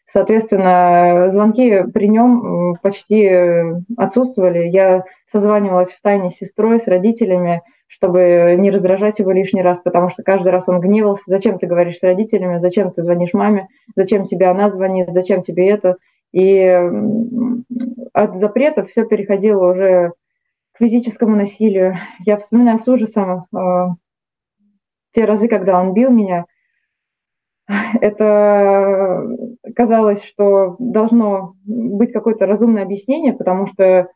Соответственно, 0.06 1.30
звонки 1.30 1.84
при 1.94 2.08
нем 2.08 2.76
почти 2.82 3.30
отсутствовали. 3.96 4.66
Я 4.66 5.04
созванивалась 5.30 5.90
в 5.90 6.02
тайне 6.02 6.30
с 6.30 6.36
сестрой, 6.36 6.80
с 6.80 6.88
родителями, 6.88 7.62
чтобы 7.86 8.56
не 8.58 8.72
раздражать 8.72 9.20
его 9.20 9.30
лишний 9.30 9.62
раз, 9.62 9.78
потому 9.78 10.08
что 10.08 10.24
каждый 10.24 10.50
раз 10.50 10.68
он 10.68 10.80
гневался. 10.80 11.22
Зачем 11.26 11.60
ты 11.60 11.66
говоришь 11.68 11.98
с 11.98 12.02
родителями? 12.02 12.58
Зачем 12.58 12.90
ты 12.90 13.02
звонишь 13.02 13.34
маме? 13.34 13.68
Зачем 13.94 14.26
тебе 14.26 14.46
она 14.46 14.68
звонит? 14.70 15.12
Зачем 15.12 15.44
тебе 15.44 15.68
это? 15.68 15.96
И 16.32 16.62
от 18.12 18.36
запретов 18.36 18.90
все 18.90 19.04
переходило 19.04 19.70
уже 19.72 20.12
к 20.72 20.78
физическому 20.78 21.36
насилию. 21.36 21.96
Я 22.24 22.36
вспоминаю 22.36 22.78
с 22.78 22.86
ужасом 22.86 23.46
э, 23.54 23.86
те 25.12 25.24
разы, 25.24 25.48
когда 25.48 25.80
он 25.80 25.92
бил 25.92 26.10
меня. 26.10 26.46
Это 28.00 29.26
казалось, 29.76 30.24
что 30.24 30.76
должно 30.78 31.54
быть 31.64 32.12
какое-то 32.12 32.46
разумное 32.46 32.82
объяснение, 32.82 33.32
потому 33.32 33.66
что 33.66 34.08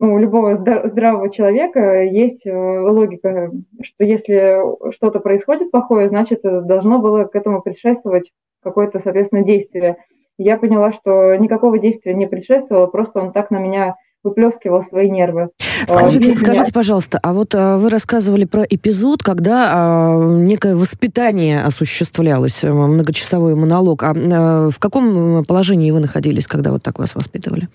ну, 0.00 0.14
у 0.14 0.18
любого 0.18 0.56
здравого 0.56 1.30
человека 1.30 2.02
есть 2.02 2.46
э, 2.46 2.52
логика, 2.52 3.52
что 3.82 4.04
если 4.04 4.60
что-то 4.92 5.20
происходит 5.20 5.70
плохое, 5.70 6.08
значит, 6.08 6.40
должно 6.42 6.98
было 6.98 7.24
к 7.24 7.36
этому 7.36 7.62
предшествовать 7.62 8.32
какое-то, 8.60 8.98
соответственно, 8.98 9.44
действие 9.44 9.98
я 10.38 10.56
поняла, 10.56 10.92
что 10.92 11.34
никакого 11.36 11.78
действия 11.78 12.14
не 12.14 12.26
предшествовало, 12.26 12.86
просто 12.86 13.20
он 13.20 13.32
так 13.32 13.50
на 13.50 13.58
меня 13.58 13.96
выплескивал 14.22 14.82
свои 14.82 15.10
нервы. 15.10 15.50
Скажите, 15.86 16.32
а, 16.32 16.36
скажите, 16.36 16.72
пожалуйста, 16.72 17.20
а 17.22 17.34
вот 17.34 17.54
а, 17.54 17.76
вы 17.76 17.90
рассказывали 17.90 18.46
про 18.46 18.62
эпизод, 18.62 19.22
когда 19.22 19.70
а, 19.70 20.16
некое 20.38 20.74
воспитание 20.74 21.62
осуществлялось, 21.62 22.62
многочасовой 22.62 23.54
монолог. 23.54 24.02
А, 24.02 24.14
а 24.14 24.70
в 24.70 24.78
каком 24.78 25.44
положении 25.44 25.90
вы 25.90 26.00
находились, 26.00 26.46
когда 26.46 26.72
вот 26.72 26.82
так 26.82 26.98
вас 26.98 27.14
воспитывали? 27.14 27.68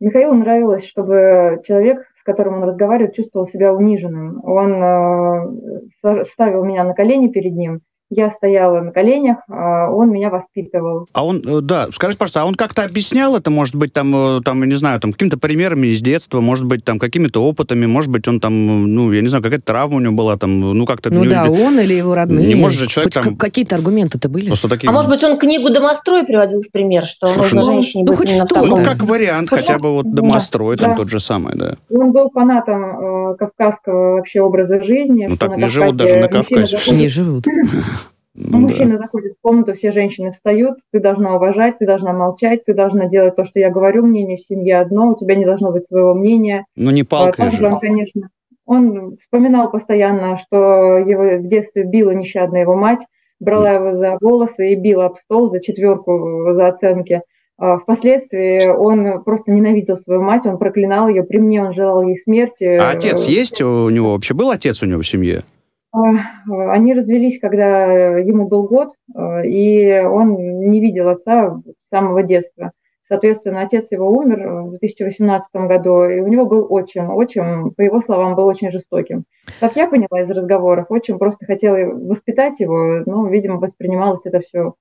Михаилу 0.00 0.34
нравилось, 0.34 0.86
чтобы 0.86 1.60
человек, 1.64 1.98
с 2.18 2.24
которым 2.24 2.54
он 2.54 2.64
разговаривает, 2.64 3.14
чувствовал 3.14 3.46
себя 3.46 3.72
униженным. 3.72 4.42
Он 4.42 4.82
э, 4.82 6.24
ставил 6.24 6.64
меня 6.64 6.84
на 6.84 6.94
колени 6.94 7.28
перед 7.28 7.52
ним 7.52 7.82
я 8.14 8.30
стояла 8.30 8.80
на 8.80 8.92
коленях, 8.92 9.38
а 9.48 9.90
он 9.90 10.10
меня 10.10 10.30
воспитывал. 10.30 11.08
А 11.12 11.24
он, 11.24 11.42
э, 11.46 11.60
да, 11.62 11.88
скажи, 11.92 12.16
пожалуйста, 12.16 12.42
а 12.42 12.44
он 12.44 12.54
как-то 12.54 12.84
объяснял 12.84 13.36
это, 13.36 13.50
может 13.50 13.74
быть, 13.74 13.92
там, 13.92 14.14
э, 14.14 14.40
там, 14.44 14.62
не 14.64 14.74
знаю, 14.74 15.00
там, 15.00 15.12
какими-то 15.12 15.38
примерами 15.38 15.88
из 15.88 16.00
детства, 16.00 16.40
может 16.40 16.66
быть, 16.66 16.84
там, 16.84 16.98
какими-то 16.98 17.42
опытами, 17.42 17.86
может 17.86 18.10
быть, 18.10 18.28
он 18.28 18.40
там, 18.40 18.94
ну, 18.94 19.12
я 19.12 19.22
не 19.22 19.28
знаю, 19.28 19.42
какая-то 19.42 19.64
травма 19.64 19.96
у 19.96 20.00
него 20.00 20.14
была, 20.14 20.36
там, 20.36 20.60
ну, 20.60 20.86
как-то... 20.86 21.10
Ну, 21.10 21.24
да, 21.24 21.50
он 21.50 21.78
или 21.78 21.94
его 21.94 22.14
родные. 22.14 22.46
Не 22.46 22.54
может 22.54 22.78
же 22.78 22.86
человек 22.86 23.14
Хоть 23.14 23.24
там... 23.24 23.36
Какие-то 23.36 23.76
аргументы-то 23.76 24.28
были? 24.28 24.48
Просто 24.48 24.68
такие... 24.68 24.88
А 24.88 24.92
может 24.92 25.10
быть, 25.10 25.22
он 25.24 25.38
книгу 25.38 25.70
«Домострой» 25.70 26.24
приводил 26.24 26.60
в 26.60 26.70
пример, 26.70 27.04
что 27.04 27.26
Слушай, 27.26 27.54
нужно 27.54 27.60
ну, 27.60 27.66
женщине 27.66 28.04
ну, 28.04 28.12
быть 28.12 28.18
хоть 28.18 28.48
что, 28.48 28.66
Ну, 28.66 28.76
как 28.82 29.02
вариант, 29.02 29.50
хоть 29.50 29.60
хотя 29.60 29.78
бы 29.78 29.92
вот 29.92 30.12
«Домострой», 30.12 30.76
да, 30.76 30.84
там, 30.84 30.90
да. 30.92 30.96
тот 30.98 31.08
же 31.08 31.20
самый, 31.20 31.54
да. 31.54 31.76
Он 31.90 32.12
был 32.12 32.30
фанатом 32.30 33.32
э, 33.32 33.36
кавказского 33.36 34.16
вообще 34.16 34.40
образа 34.40 34.82
жизни. 34.82 35.26
Ну, 35.28 35.36
так 35.36 35.56
не 35.56 35.68
живут 35.68 35.96
даже 35.96 36.16
на 36.16 36.28
Кавказе. 36.28 36.78
Не 36.92 37.08
живут. 37.08 37.46
Ну, 38.34 38.58
мужчина 38.58 38.92
да. 38.92 38.98
заходит 38.98 39.34
в 39.34 39.40
комнату, 39.42 39.74
все 39.74 39.92
женщины 39.92 40.32
встают, 40.32 40.78
ты 40.90 41.00
должна 41.00 41.36
уважать, 41.36 41.78
ты 41.78 41.86
должна 41.86 42.12
молчать, 42.12 42.64
ты 42.64 42.72
должна 42.72 43.06
делать 43.06 43.36
то, 43.36 43.44
что 43.44 43.58
я 43.58 43.70
говорю, 43.70 44.06
мнение 44.06 44.38
в 44.38 44.42
семье 44.42 44.80
одно, 44.80 45.10
у 45.10 45.16
тебя 45.16 45.34
не 45.34 45.44
должно 45.44 45.70
быть 45.70 45.84
своего 45.84 46.14
мнения. 46.14 46.64
Ну, 46.74 46.90
не 46.90 47.02
палкой 47.02 47.48
а, 47.48 47.50
же. 47.50 47.66
Он, 47.66 47.78
конечно, 47.78 48.30
он 48.64 49.18
вспоминал 49.20 49.70
постоянно, 49.70 50.38
что 50.38 50.96
его 50.96 51.42
в 51.42 51.48
детстве 51.48 51.84
била 51.84 52.12
нещадно 52.12 52.56
его 52.56 52.74
мать, 52.74 53.00
брала 53.38 53.70
его 53.72 53.98
за 53.98 54.16
волосы 54.20 54.72
и 54.72 54.76
била 54.76 55.06
об 55.06 55.16
стол 55.16 55.50
за 55.50 55.60
четверку 55.60 56.54
за 56.54 56.68
оценки. 56.68 57.22
А 57.58 57.78
впоследствии 57.78 58.66
он 58.66 59.22
просто 59.24 59.52
ненавидел 59.52 59.96
свою 59.96 60.22
мать, 60.22 60.46
он 60.46 60.58
проклинал 60.58 61.06
ее, 61.08 61.22
при 61.22 61.38
мне 61.38 61.62
он 61.62 61.74
желал 61.74 62.02
ей 62.02 62.16
смерти. 62.16 62.64
А 62.64 62.90
отец 62.90 63.26
есть 63.28 63.60
у 63.60 63.90
него 63.90 64.14
вообще? 64.14 64.34
Был 64.34 64.50
отец 64.50 64.82
у 64.82 64.86
него 64.86 65.02
в 65.02 65.06
семье? 65.06 65.44
Они 65.92 66.94
развелись, 66.94 67.38
когда 67.38 68.16
ему 68.18 68.48
был 68.48 68.62
год, 68.64 68.94
э, 69.14 69.46
и 69.46 70.00
он 70.00 70.60
не 70.70 70.80
видел 70.80 71.08
отца 71.08 71.60
с 71.66 71.88
самого 71.90 72.22
детства. 72.22 72.72
Соответственно, 73.06 73.60
отец 73.60 73.92
его 73.92 74.08
умер 74.10 74.68
в 74.68 74.70
2018 74.78 75.50
году, 75.66 76.04
и 76.04 76.20
у 76.20 76.28
него 76.28 76.46
был 76.46 76.66
отчим. 76.70 77.10
Отчим, 77.10 77.72
по 77.72 77.82
его 77.82 78.00
словам, 78.00 78.34
был 78.34 78.46
очень 78.46 78.70
жестоким. 78.70 79.24
Как 79.60 79.76
я 79.76 79.86
поняла 79.86 80.22
из 80.22 80.30
разговоров, 80.30 80.86
отчим 80.88 81.18
просто 81.18 81.44
хотел 81.44 81.74
воспитать 82.08 82.58
его, 82.60 83.02
но, 83.04 83.26
видимо, 83.26 83.58
воспринималось 83.58 84.22
это 84.24 84.40
все, 84.40 84.74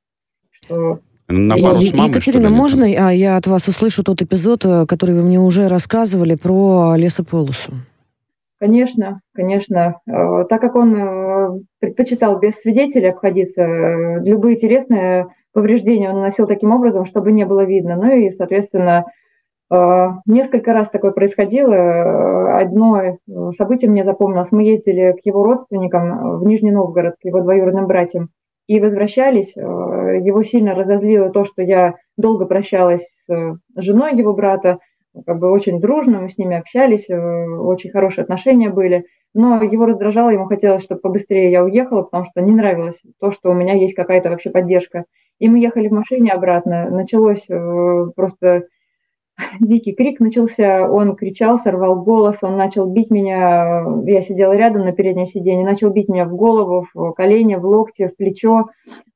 что 0.49 0.99
на 1.27 1.57
пару 1.57 1.79
с 1.79 1.93
мамой, 1.93 2.09
Екатерина, 2.09 2.49
можно 2.49 2.85
а 2.85 3.11
я 3.11 3.37
от 3.37 3.47
вас 3.47 3.67
услышу 3.67 4.03
тот 4.03 4.21
эпизод, 4.21 4.65
э, 4.65 4.85
который 4.85 5.15
вы 5.15 5.23
мне 5.23 5.39
уже 5.39 5.67
рассказывали 5.67 6.35
про 6.35 6.95
лесополосу? 6.95 7.73
Конечно, 8.61 9.21
конечно. 9.33 10.01
Э, 10.07 10.45
так 10.47 10.61
как 10.61 10.75
он 10.75 10.95
э, 10.95 11.49
предпочитал 11.79 12.37
без 12.37 12.61
свидетелей 12.61 13.09
обходиться, 13.09 13.63
э, 13.63 14.19
любые 14.23 14.55
телесные 14.55 15.29
повреждения 15.51 16.11
он 16.11 16.17
наносил 16.17 16.45
таким 16.45 16.71
образом, 16.71 17.05
чтобы 17.05 17.31
не 17.31 17.43
было 17.43 17.63
видно. 17.65 17.95
Ну 17.95 18.15
и, 18.15 18.29
соответственно, 18.29 19.05
несколько 20.25 20.73
раз 20.73 20.89
такое 20.89 21.11
происходило. 21.11 22.57
Одно 22.57 23.17
событие 23.57 23.89
мне 23.89 24.03
запомнилось. 24.03 24.51
Мы 24.51 24.63
ездили 24.63 25.13
к 25.13 25.25
его 25.25 25.43
родственникам 25.43 26.39
в 26.39 26.45
Нижний 26.45 26.71
Новгород, 26.71 27.15
к 27.21 27.25
его 27.25 27.39
двоюродным 27.39 27.87
братьям, 27.87 28.29
и 28.67 28.81
возвращались. 28.81 29.55
Его 29.55 30.43
сильно 30.43 30.75
разозлило 30.75 31.29
то, 31.29 31.45
что 31.45 31.61
я 31.61 31.95
долго 32.17 32.45
прощалась 32.45 33.23
с 33.27 33.57
женой 33.77 34.15
его 34.15 34.33
брата, 34.33 34.79
как 35.25 35.39
бы 35.39 35.51
очень 35.51 35.79
дружно, 35.79 36.21
мы 36.21 36.29
с 36.29 36.37
ними 36.37 36.57
общались, 36.57 37.09
э, 37.09 37.15
очень 37.17 37.91
хорошие 37.91 38.23
отношения 38.23 38.69
были. 38.69 39.05
Но 39.33 39.61
его 39.61 39.85
раздражало, 39.85 40.29
ему 40.29 40.45
хотелось, 40.45 40.83
чтобы 40.83 41.01
побыстрее 41.01 41.51
я 41.51 41.63
уехала, 41.63 42.01
потому 42.03 42.25
что 42.25 42.41
не 42.41 42.51
нравилось 42.51 42.99
то, 43.19 43.31
что 43.31 43.49
у 43.49 43.53
меня 43.53 43.73
есть 43.73 43.93
какая-то 43.95 44.29
вообще 44.29 44.49
поддержка. 44.49 45.05
И 45.39 45.47
мы 45.49 45.59
ехали 45.59 45.87
в 45.87 45.93
машине 45.93 46.31
обратно. 46.31 46.89
Началось 46.89 47.45
э, 47.49 48.05
просто 48.15 48.65
дикий 49.59 49.93
крик 49.93 50.19
начался, 50.19 50.89
он 50.89 51.15
кричал, 51.15 51.59
сорвал 51.59 52.01
голос, 52.03 52.37
он 52.41 52.57
начал 52.57 52.85
бить 52.87 53.09
меня, 53.09 53.83
я 54.05 54.21
сидела 54.21 54.53
рядом 54.53 54.81
на 54.85 54.91
переднем 54.91 55.27
сиденье, 55.27 55.65
начал 55.65 55.89
бить 55.91 56.09
меня 56.09 56.25
в 56.25 56.35
голову, 56.35 56.87
в 56.93 57.11
колени, 57.13 57.55
в 57.55 57.65
локти, 57.65 58.07
в 58.07 58.15
плечо, 58.15 58.67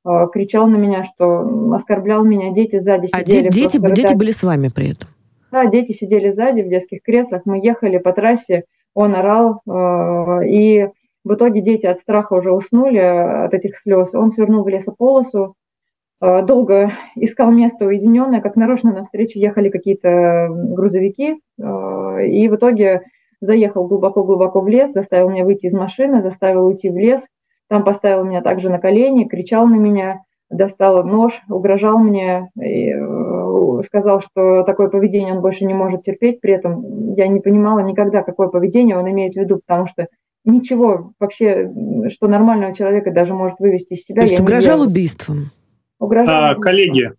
э, 0.04 0.26
кричал 0.32 0.66
на 0.66 0.76
меня, 0.76 1.04
что 1.04 1.72
оскорблял 1.74 2.24
меня, 2.24 2.52
дети 2.52 2.78
сзади 2.78 3.08
А 3.12 3.20
сидели. 3.20 3.48
де- 3.48 3.50
дети, 3.50 3.78
дети 3.78 4.00
рыдали. 4.02 4.14
были 4.16 4.30
с 4.30 4.42
вами 4.42 4.68
при 4.74 4.92
этом? 4.92 5.08
Да, 5.56 5.64
дети 5.64 5.92
сидели 5.92 6.28
сзади 6.28 6.60
в 6.60 6.68
детских 6.68 7.00
креслах, 7.02 7.46
мы 7.46 7.58
ехали 7.64 7.96
по 7.96 8.12
трассе, 8.12 8.64
он 8.92 9.14
орал, 9.14 9.62
э, 9.66 10.46
и 10.48 10.86
в 11.24 11.32
итоге 11.32 11.62
дети 11.62 11.86
от 11.86 11.96
страха 11.96 12.34
уже 12.34 12.52
уснули, 12.52 13.00
э, 13.00 13.44
от 13.46 13.54
этих 13.54 13.78
слез. 13.78 14.14
Он 14.14 14.28
свернул 14.28 14.64
в 14.64 14.68
лесополосу, 14.68 15.54
э, 16.20 16.42
долго 16.42 16.92
искал 17.14 17.52
место 17.52 17.86
уединенное, 17.86 18.42
как 18.42 18.56
нарочно 18.56 18.92
навстречу 18.92 19.38
ехали 19.38 19.70
какие-то 19.70 20.48
грузовики, 20.50 21.40
и 21.56 22.48
в 22.48 22.56
итоге 22.56 23.04
заехал 23.40 23.88
глубоко-глубоко 23.88 24.60
в 24.60 24.68
лес, 24.68 24.92
заставил 24.92 25.30
меня 25.30 25.46
выйти 25.46 25.66
из 25.66 25.72
машины, 25.72 26.20
заставил 26.20 26.66
уйти 26.66 26.90
в 26.90 26.98
лес, 26.98 27.24
там 27.70 27.82
поставил 27.82 28.24
меня 28.24 28.42
также 28.42 28.68
на 28.68 28.78
колени, 28.78 29.24
кричал 29.24 29.66
на 29.66 29.76
меня, 29.76 30.20
достал 30.50 31.04
нож, 31.04 31.40
угрожал 31.48 31.98
мне, 31.98 32.50
и, 32.60 32.90
э, 32.90 33.82
сказал, 33.84 34.20
что 34.20 34.62
такое 34.62 34.88
поведение 34.88 35.34
он 35.34 35.40
больше 35.40 35.64
не 35.64 35.74
может 35.74 36.04
терпеть. 36.04 36.40
При 36.40 36.54
этом 36.54 37.14
я 37.14 37.26
не 37.28 37.40
понимала 37.40 37.80
никогда, 37.80 38.22
какое 38.22 38.48
поведение 38.48 38.96
он 38.96 39.10
имеет 39.10 39.34
в 39.34 39.36
виду, 39.36 39.60
потому 39.66 39.88
что 39.88 40.06
ничего 40.44 41.12
вообще, 41.18 41.70
что 42.10 42.28
нормального 42.28 42.74
человека 42.74 43.10
даже 43.10 43.34
может 43.34 43.58
вывести 43.58 43.94
из 43.94 44.04
себя. 44.04 44.22
То 44.22 44.22
есть 44.22 44.32
я 44.32 44.38
не 44.38 44.44
угрожал 44.44 44.82
убийством? 44.82 45.50
Угрожал 45.98 46.34
А, 46.34 46.42
убийством. 46.50 46.62
коллеги, 46.62 47.12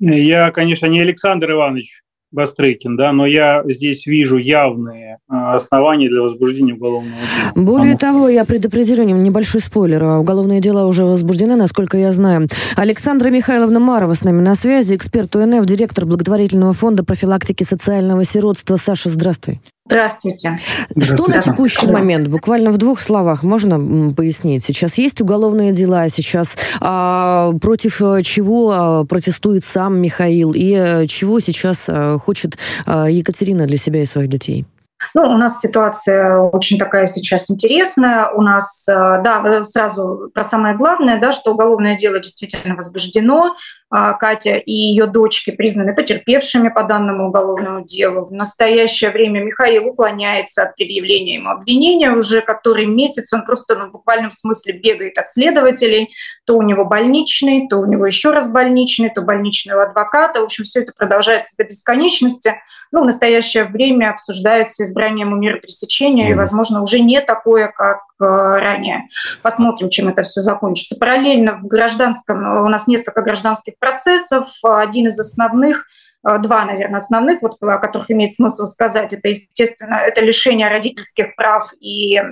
я, 0.00 0.50
конечно, 0.50 0.86
не 0.86 1.00
Александр 1.00 1.52
Иванович 1.52 2.02
Бастрыкин, 2.32 2.96
да, 2.96 3.12
но 3.12 3.26
я 3.26 3.62
здесь 3.66 4.06
вижу 4.06 4.38
явные 4.38 5.18
а, 5.28 5.54
основания 5.54 6.08
для 6.08 6.22
возбуждения 6.22 6.74
уголовного 6.74 7.14
дела. 7.14 7.64
Более 7.64 7.96
того, 7.96 8.28
я 8.28 8.44
предупредила 8.44 9.02
небольшой 9.02 9.60
спойлер. 9.60 10.02
Уголовные 10.02 10.60
дела 10.60 10.86
уже 10.86 11.04
возбуждены, 11.04 11.56
насколько 11.56 11.98
я 11.98 12.12
знаю. 12.12 12.48
Александра 12.76 13.28
Михайловна 13.28 13.80
Марова 13.80 14.14
с 14.14 14.24
нами 14.24 14.40
на 14.40 14.54
связи, 14.54 14.96
эксперт 14.96 15.36
УНФ, 15.36 15.66
директор 15.66 16.06
благотворительного 16.06 16.72
фонда 16.72 17.04
профилактики 17.04 17.62
социального 17.62 18.24
сиротства. 18.24 18.76
Саша, 18.76 19.10
здравствуй. 19.10 19.60
Здравствуйте. 19.86 20.58
Что 21.00 21.26
на 21.28 21.42
текущий 21.42 21.86
момент, 21.86 22.28
буквально 22.28 22.70
в 22.70 22.78
двух 22.78 23.00
словах, 23.00 23.42
можно 23.42 24.12
пояснить? 24.14 24.62
Сейчас 24.64 24.96
есть 24.96 25.20
уголовные 25.20 25.72
дела, 25.72 26.08
сейчас 26.08 26.56
а, 26.80 27.52
против 27.60 28.00
э, 28.00 28.22
чего 28.22 28.72
а, 28.72 29.04
протестует 29.04 29.64
сам 29.64 30.00
Михаил 30.00 30.52
и 30.52 30.72
э, 30.72 31.06
чего 31.06 31.40
сейчас 31.40 31.86
а, 31.88 32.16
хочет 32.18 32.58
а, 32.86 33.10
Екатерина 33.10 33.66
для 33.66 33.76
себя 33.76 34.02
и 34.02 34.06
своих 34.06 34.28
детей? 34.28 34.66
Ну, 35.14 35.22
у 35.22 35.36
нас 35.36 35.60
ситуация 35.60 36.38
очень 36.38 36.78
такая 36.78 37.06
сейчас 37.06 37.50
интересная. 37.50 38.30
У 38.30 38.42
нас, 38.42 38.86
э, 38.88 38.92
да, 38.92 39.64
сразу 39.64 40.30
про 40.32 40.42
самое 40.42 40.76
главное, 40.76 41.20
да, 41.20 41.32
что 41.32 41.52
уголовное 41.52 41.96
дело 41.96 42.18
действительно 42.18 42.76
возбуждено. 42.76 43.54
А, 43.94 44.14
Катя 44.14 44.56
и 44.56 44.72
ее 44.72 45.06
дочки 45.06 45.50
признаны 45.50 45.94
потерпевшими 45.94 46.70
по 46.70 46.84
данному 46.84 47.28
уголовному 47.28 47.84
делу. 47.84 48.24
В 48.24 48.32
настоящее 48.32 49.10
время 49.10 49.40
Михаил 49.40 49.88
уклоняется 49.88 50.62
от 50.62 50.76
предъявления 50.76 51.34
ему 51.34 51.50
обвинения. 51.50 52.10
Уже 52.10 52.40
который 52.40 52.86
месяц 52.86 53.34
он 53.34 53.44
просто 53.44 53.76
ну, 53.76 53.88
в 53.88 53.92
буквальном 53.92 54.30
смысле 54.30 54.72
бегает 54.72 55.18
от 55.18 55.28
следователей. 55.28 56.08
То 56.46 56.56
у 56.56 56.62
него 56.62 56.86
больничный, 56.86 57.68
то 57.68 57.80
у 57.80 57.86
него 57.86 58.06
еще 58.06 58.30
раз 58.30 58.50
больничный, 58.50 59.10
то 59.10 59.20
больничный 59.20 59.76
у 59.76 59.80
адвоката. 59.80 60.40
В 60.40 60.44
общем, 60.44 60.64
все 60.64 60.80
это 60.80 60.94
продолжается 60.96 61.54
до 61.58 61.64
бесконечности. 61.64 62.54
Ну, 62.92 63.02
в 63.02 63.04
настоящее 63.04 63.64
время 63.64 64.10
обсуждается 64.10 64.84
избрание 64.84 65.26
ему 65.26 65.36
меры 65.36 65.60
пресечения, 65.60 66.30
и, 66.30 66.34
возможно, 66.34 66.82
уже 66.82 67.00
не 67.00 67.20
такое, 67.20 67.68
как 67.68 68.00
ранее. 68.26 69.08
Посмотрим, 69.42 69.90
чем 69.90 70.08
это 70.08 70.22
все 70.22 70.40
закончится. 70.40 70.96
Параллельно 70.96 71.58
в 71.58 71.66
гражданском, 71.66 72.64
у 72.64 72.68
нас 72.68 72.86
несколько 72.86 73.22
гражданских 73.22 73.74
процессов. 73.78 74.48
Один 74.62 75.06
из 75.06 75.18
основных 75.18 75.86
э, 76.26 76.38
два, 76.38 76.64
наверное, 76.64 76.96
основных, 76.96 77.42
вот, 77.42 77.56
о 77.60 77.78
которых 77.78 78.10
имеет 78.10 78.32
смысл 78.32 78.66
сказать, 78.66 79.12
это, 79.12 79.28
естественно, 79.28 79.94
это 79.94 80.20
лишение 80.20 80.68
родительских 80.68 81.34
прав 81.36 81.72
и 81.80 82.16
э, 82.16 82.22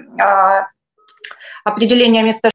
определение 1.65 2.23
места 2.23 2.51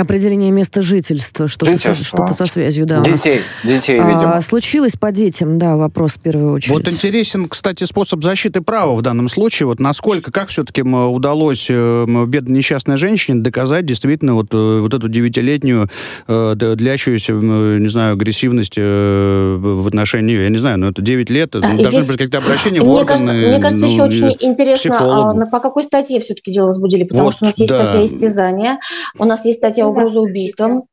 Определение 0.00 0.50
места 0.50 0.80
жительства, 0.82 1.46
что-то 1.48 1.76
со, 1.78 1.94
что-то 1.94 2.34
со 2.34 2.46
связью, 2.46 2.86
да. 2.86 3.00
Детей, 3.00 3.42
детей, 3.64 3.98
А, 4.00 4.06
видимо. 4.10 4.40
случилось 4.42 4.92
по 4.98 5.12
детям, 5.12 5.58
да, 5.58 5.76
вопрос 5.76 6.12
в 6.12 6.20
первую 6.20 6.52
очередь. 6.54 6.72
Вот 6.74 6.88
интересен, 6.88 7.48
кстати, 7.48 7.84
способ 7.84 8.22
защиты 8.22 8.62
права 8.62 8.94
в 8.94 9.02
данном 9.02 9.28
случае. 9.28 9.66
Вот 9.66 9.78
насколько, 9.80 10.32
как 10.32 10.48
все-таки 10.48 10.82
удалось 10.82 11.66
э, 11.68 12.06
бедной 12.26 12.58
несчастной 12.58 12.96
женщине 12.96 13.40
доказать 13.42 13.84
действительно 13.86 14.34
вот, 14.34 14.48
э, 14.52 14.80
вот 14.80 14.94
эту 14.94 15.08
девятилетнюю 15.08 15.88
э, 16.28 16.54
длящуюся, 16.54 17.32
не 17.32 17.88
знаю, 17.88 18.14
агрессивность 18.14 18.74
э, 18.76 19.56
в 19.60 19.86
отношении, 19.86 20.36
я 20.42 20.48
не 20.48 20.58
знаю, 20.58 20.78
но 20.78 20.88
это 20.90 21.02
9 21.02 21.30
лет, 21.30 21.50
Да, 21.52 21.60
ну, 21.68 21.82
должны 21.82 22.00
здесь- 22.00 22.06
быть 22.06 22.16
какие-то 22.16 22.38
обращения 22.38 22.80
в 22.80 22.84
Мне 22.84 22.92
органы. 23.00 23.06
кажется, 23.08 23.34
мне 23.34 23.58
кажется 23.60 23.86
ну, 23.86 23.92
еще 23.92 24.02
очень 24.02 24.36
интересно, 24.40 24.98
а, 25.42 25.46
по 25.46 25.60
какой 25.60 25.82
статье 25.82 26.20
все-таки 26.20 26.52
дело 26.52 26.66
возбудили, 26.68 27.04
потому 27.04 27.24
Вот, 27.26 27.34
что 27.34 27.44
у 27.44 27.48
нас 27.48 27.58
есть 27.58 27.70
да. 27.70 27.82
статья 27.90 28.04
истязания, 28.04 28.78
у 29.18 29.24
нас 29.24 29.44
есть 29.44 29.58
статья 29.58 29.86
угрозы 29.90 30.20
убийством. 30.20 30.84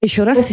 Еще 0.00 0.22
раз. 0.22 0.50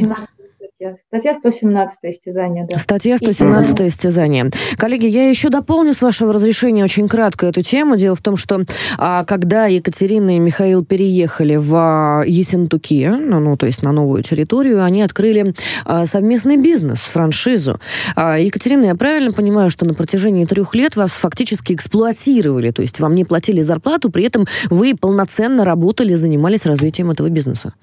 117 0.85 0.99
статья. 1.07 1.33
Статья 1.33 1.33
117 1.33 1.97
истязание, 2.03 2.67
да. 2.69 2.77
Статья 2.77 3.17
117 3.17 3.81
истязание. 3.81 4.51
Коллеги, 4.77 5.07
я 5.07 5.29
еще 5.29 5.49
дополню 5.49 5.93
с 5.93 6.01
вашего 6.01 6.33
разрешения 6.33 6.83
очень 6.83 7.07
кратко 7.07 7.47
эту 7.47 7.61
тему. 7.61 7.95
Дело 7.95 8.15
в 8.15 8.21
том, 8.21 8.37
что 8.37 8.61
а, 8.97 9.23
когда 9.25 9.65
Екатерина 9.65 10.35
и 10.35 10.39
Михаил 10.39 10.85
переехали 10.85 11.55
в 11.55 11.73
а, 11.75 12.23
Ессентуки, 12.25 13.07
ну, 13.07 13.39
ну, 13.39 13.57
то 13.57 13.65
есть 13.65 13.83
на 13.83 13.91
новую 13.91 14.23
территорию, 14.23 14.83
они 14.83 15.01
открыли 15.01 15.53
а, 15.85 16.05
совместный 16.05 16.57
бизнес, 16.57 16.99
франшизу. 17.01 17.79
Екатерина, 18.15 18.85
я 18.85 18.95
правильно 18.95 19.31
понимаю, 19.31 19.69
что 19.69 19.85
на 19.85 19.93
протяжении 19.93 20.45
трех 20.45 20.75
лет 20.75 20.95
вас 20.95 21.11
фактически 21.11 21.73
эксплуатировали, 21.73 22.71
то 22.71 22.81
есть 22.81 22.99
вам 22.99 23.15
не 23.15 23.25
платили 23.25 23.61
зарплату, 23.61 24.11
при 24.11 24.25
этом 24.25 24.45
вы 24.69 24.95
полноценно 24.95 25.65
работали, 25.65 26.15
занимались 26.15 26.65
развитием 26.65 27.11
этого 27.11 27.29
бизнеса? 27.29 27.73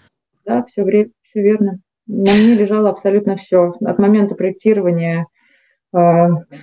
Да, 0.44 0.64
все, 0.68 0.82
вре- 0.82 1.10
все 1.22 1.42
верно. 1.42 1.78
На 2.14 2.32
мне 2.34 2.54
лежало 2.54 2.90
абсолютно 2.90 3.36
все. 3.36 3.72
От 3.82 3.98
момента 3.98 4.34
проектирования, 4.34 5.28
э, 5.94 5.98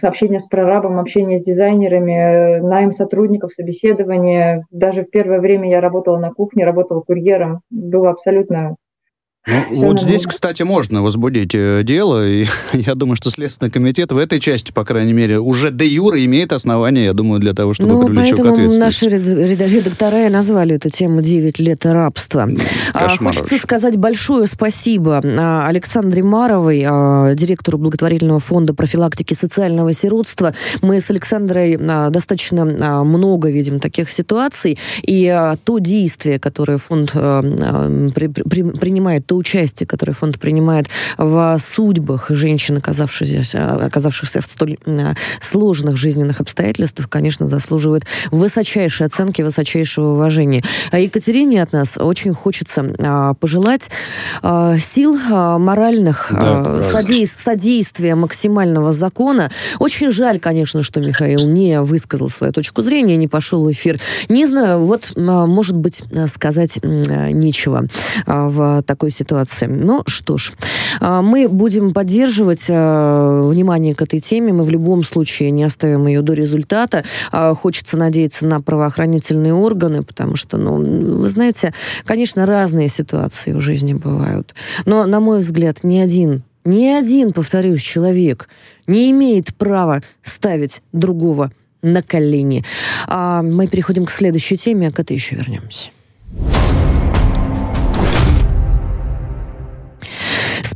общения 0.03 0.39
с 0.39 0.45
прорабом, 0.45 0.99
общения 0.99 1.39
с 1.39 1.43
дизайнерами, 1.43 2.11
э, 2.13 2.61
найм 2.61 2.91
сотрудников, 2.91 3.53
собеседование. 3.53 4.65
Даже 4.69 5.01
в 5.01 5.09
первое 5.09 5.39
время 5.39 5.67
я 5.67 5.81
работала 5.81 6.19
на 6.19 6.31
кухне, 6.31 6.65
работала 6.65 7.01
курьером. 7.01 7.61
Было 7.71 8.11
абсолютно... 8.11 8.75
Ну, 9.47 9.65
вот 9.71 9.93
на 9.95 10.01
здесь, 10.01 10.25
кстати, 10.25 10.63
можно 10.63 11.01
возбудить 11.01 11.55
э, 11.55 11.81
дело, 11.83 12.27
и 12.27 12.45
я 12.73 12.93
думаю, 12.95 13.15
что 13.15 13.29
Следственный 13.29 13.71
комитет 13.71 14.11
в 14.11 14.17
этой 14.17 14.39
части, 14.39 14.71
по 14.71 14.83
крайней 14.83 15.13
мере, 15.13 15.39
уже 15.39 15.71
де 15.71 15.87
юра 15.87 16.23
имеет 16.25 16.51
основания, 16.51 17.05
я 17.05 17.13
думаю, 17.13 17.39
для 17.39 17.53
того, 17.53 17.73
чтобы 17.73 17.93
ну, 17.93 18.05
привлечь 18.05 18.31
к 18.31 18.39
ответственности. 18.39 18.79
наши 18.79 19.05
ред- 19.07 19.49
ред- 19.49 19.71
редактора 19.71 20.27
и 20.27 20.29
назвали 20.29 20.75
эту 20.75 20.89
тему 20.89 21.21
«9 21.21 21.61
лет 21.61 21.85
рабства». 21.85 22.49
А, 22.93 22.99
кошмар 23.07 23.33
Хочется 23.33 23.53
вообще. 23.53 23.57
сказать 23.63 23.97
большое 23.97 24.45
спасибо 24.45 25.21
а, 25.23 25.65
Александре 25.67 26.21
Маровой, 26.21 26.83
а, 26.85 27.33
директору 27.33 27.77
благотворительного 27.77 28.39
фонда 28.41 28.73
профилактики 28.73 29.33
социального 29.33 29.93
сиротства. 29.93 30.53
Мы 30.81 30.99
с 30.99 31.09
Александрой 31.09 31.77
достаточно 31.77 32.65
много 33.05 33.49
видим 33.49 33.79
таких 33.79 34.11
ситуаций, 34.11 34.77
и 35.01 35.53
то 35.63 35.79
действие, 35.79 36.39
которое 36.39 36.77
фонд 36.77 37.11
при- 37.11 38.27
при- 38.27 38.77
принимает, 38.77 39.25
то 39.29 39.35
участие, 39.35 39.85
которое 39.85 40.13
фонд 40.13 40.39
принимает 40.39 40.87
в 41.19 41.55
судьбах 41.59 42.31
женщин, 42.31 42.77
оказавшихся, 42.77 43.75
оказавшихся 43.85 44.41
в 44.41 44.45
столь 44.45 44.77
сложных 45.39 45.97
жизненных 45.97 46.41
обстоятельствах, 46.41 47.07
конечно, 47.09 47.47
заслуживает 47.47 48.05
высочайшей 48.31 49.05
оценки, 49.05 49.43
высочайшего 49.43 50.13
уважения. 50.13 50.63
А 50.91 50.97
Екатерине 50.97 51.61
от 51.61 51.73
нас 51.73 51.95
очень 51.97 52.33
хочется 52.33 52.83
а, 52.97 53.35
пожелать 53.35 53.91
а, 54.41 54.79
сил 54.79 55.15
а, 55.31 55.59
моральных, 55.59 56.29
Да, 56.31 56.37
а, 56.39 56.63
правда. 56.63 56.89
содей- 56.89 57.27
содействия 57.27 58.15
максимального 58.15 58.91
закона. 58.91 59.51
Очень 59.77 60.11
жаль, 60.11 60.39
конечно, 60.39 60.81
что 60.81 60.99
Михаил 61.01 61.47
не 61.47 61.81
высказал 61.81 62.29
свою 62.31 62.51
точку 62.51 62.81
зрения, 62.81 63.15
не 63.15 63.27
пошел 63.27 63.63
в 63.63 63.71
эфир. 63.71 63.99
Не 64.27 64.47
знаю, 64.47 64.79
вот, 64.85 65.11
может 65.15 65.75
быть, 65.75 66.01
сказать 66.33 66.79
нечего 66.83 67.85
в 68.25 68.81
такой 68.87 69.11
ситуации. 69.11 69.18
Ну, 69.85 70.03
что 70.05 70.37
ж, 70.37 70.53
а, 70.99 71.21
мы 71.21 71.47
будем 71.47 71.91
поддерживать 71.91 72.65
а, 72.69 73.41
внимание 73.49 73.95
к 73.95 74.01
этой 74.01 74.19
теме. 74.19 74.53
Мы 74.53 74.63
в 74.63 74.69
любом 74.69 75.03
случае 75.03 75.51
не 75.51 75.63
оставим 75.63 76.07
ее 76.07 76.21
до 76.21 76.33
результата. 76.33 77.03
А, 77.31 77.53
Хочется 77.53 77.97
надеяться 77.97 78.45
на 78.45 78.61
правоохранительные 78.61 79.53
органы, 79.53 80.01
потому 80.01 80.35
что, 80.35 80.57
ну, 80.57 80.75
вы 81.19 81.29
знаете, 81.29 81.73
конечно, 82.05 82.45
разные 82.45 82.89
ситуации 82.89 83.53
в 83.53 83.59
жизни 83.59 83.93
бывают. 83.93 84.53
Но, 84.85 85.05
на 85.05 85.19
мой 85.19 85.39
взгляд, 85.39 85.83
ни 85.83 85.97
один 85.97 86.43
Ни 86.65 86.87
один, 86.87 87.31
повторюсь, 87.31 87.81
человек 87.81 88.49
не 88.85 89.11
имеет 89.11 89.55
права 89.55 90.01
ставить 90.23 90.81
другого 90.91 91.51
на 91.81 92.01
колени. 92.01 92.63
А 93.07 93.41
мы 93.41 93.67
переходим 93.67 94.05
к 94.05 94.11
следующей 94.11 94.57
теме, 94.57 94.89
а 94.89 94.91
к 94.91 94.99
этой 94.99 95.13
еще 95.13 95.35
вернемся. 95.35 95.89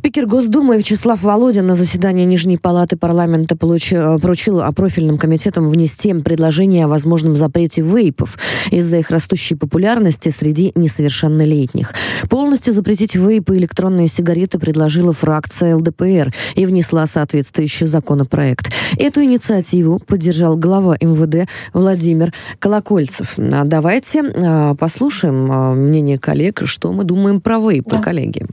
Спикер 0.04 0.26
Госдумы 0.26 0.78
Вячеслав 0.78 1.24
Володин 1.24 1.66
на 1.66 1.76
заседании 1.76 2.26
Нижней 2.26 2.58
Палаты 2.58 2.98
парламента 2.98 3.56
получил, 3.56 4.20
поручил 4.20 4.62
профильным 4.74 5.18
комитетам 5.18 5.70
внести 5.70 6.14
предложение 6.16 6.84
о 6.84 6.88
возможном 6.90 7.38
запрете 7.38 7.82
вейпов 7.82 8.38
из-за 8.70 8.98
их 8.98 9.12
растущей 9.12 9.56
популярности 9.56 10.28
среди 10.38 10.74
несовершеннолетних. 10.76 11.94
Полностью 12.30 12.74
запретить 12.74 13.16
вейпы 13.16 13.56
и 13.56 13.60
электронные 13.60 14.10
сигареты 14.10 14.60
предложила 14.60 15.14
фракция 15.14 15.78
ЛДПР 15.78 16.34
и 16.56 16.66
внесла 16.66 17.08
соответствующий 17.08 17.88
законопроект. 17.88 18.74
Эту 18.98 19.24
инициативу 19.24 20.00
поддержал 20.06 20.58
глава 20.58 20.98
МВД 21.00 21.50
Владимир 21.72 22.34
Колокольцев. 22.60 23.36
А 23.38 23.64
давайте 23.64 24.22
а, 24.22 24.76
послушаем 24.76 25.50
а, 25.50 25.74
мнение 25.74 26.20
коллег, 26.20 26.64
что 26.66 26.92
мы 26.92 27.06
думаем 27.06 27.40
про 27.40 27.58
вейпы, 27.58 27.92
да. 27.92 28.00
коллеги. 28.00 28.46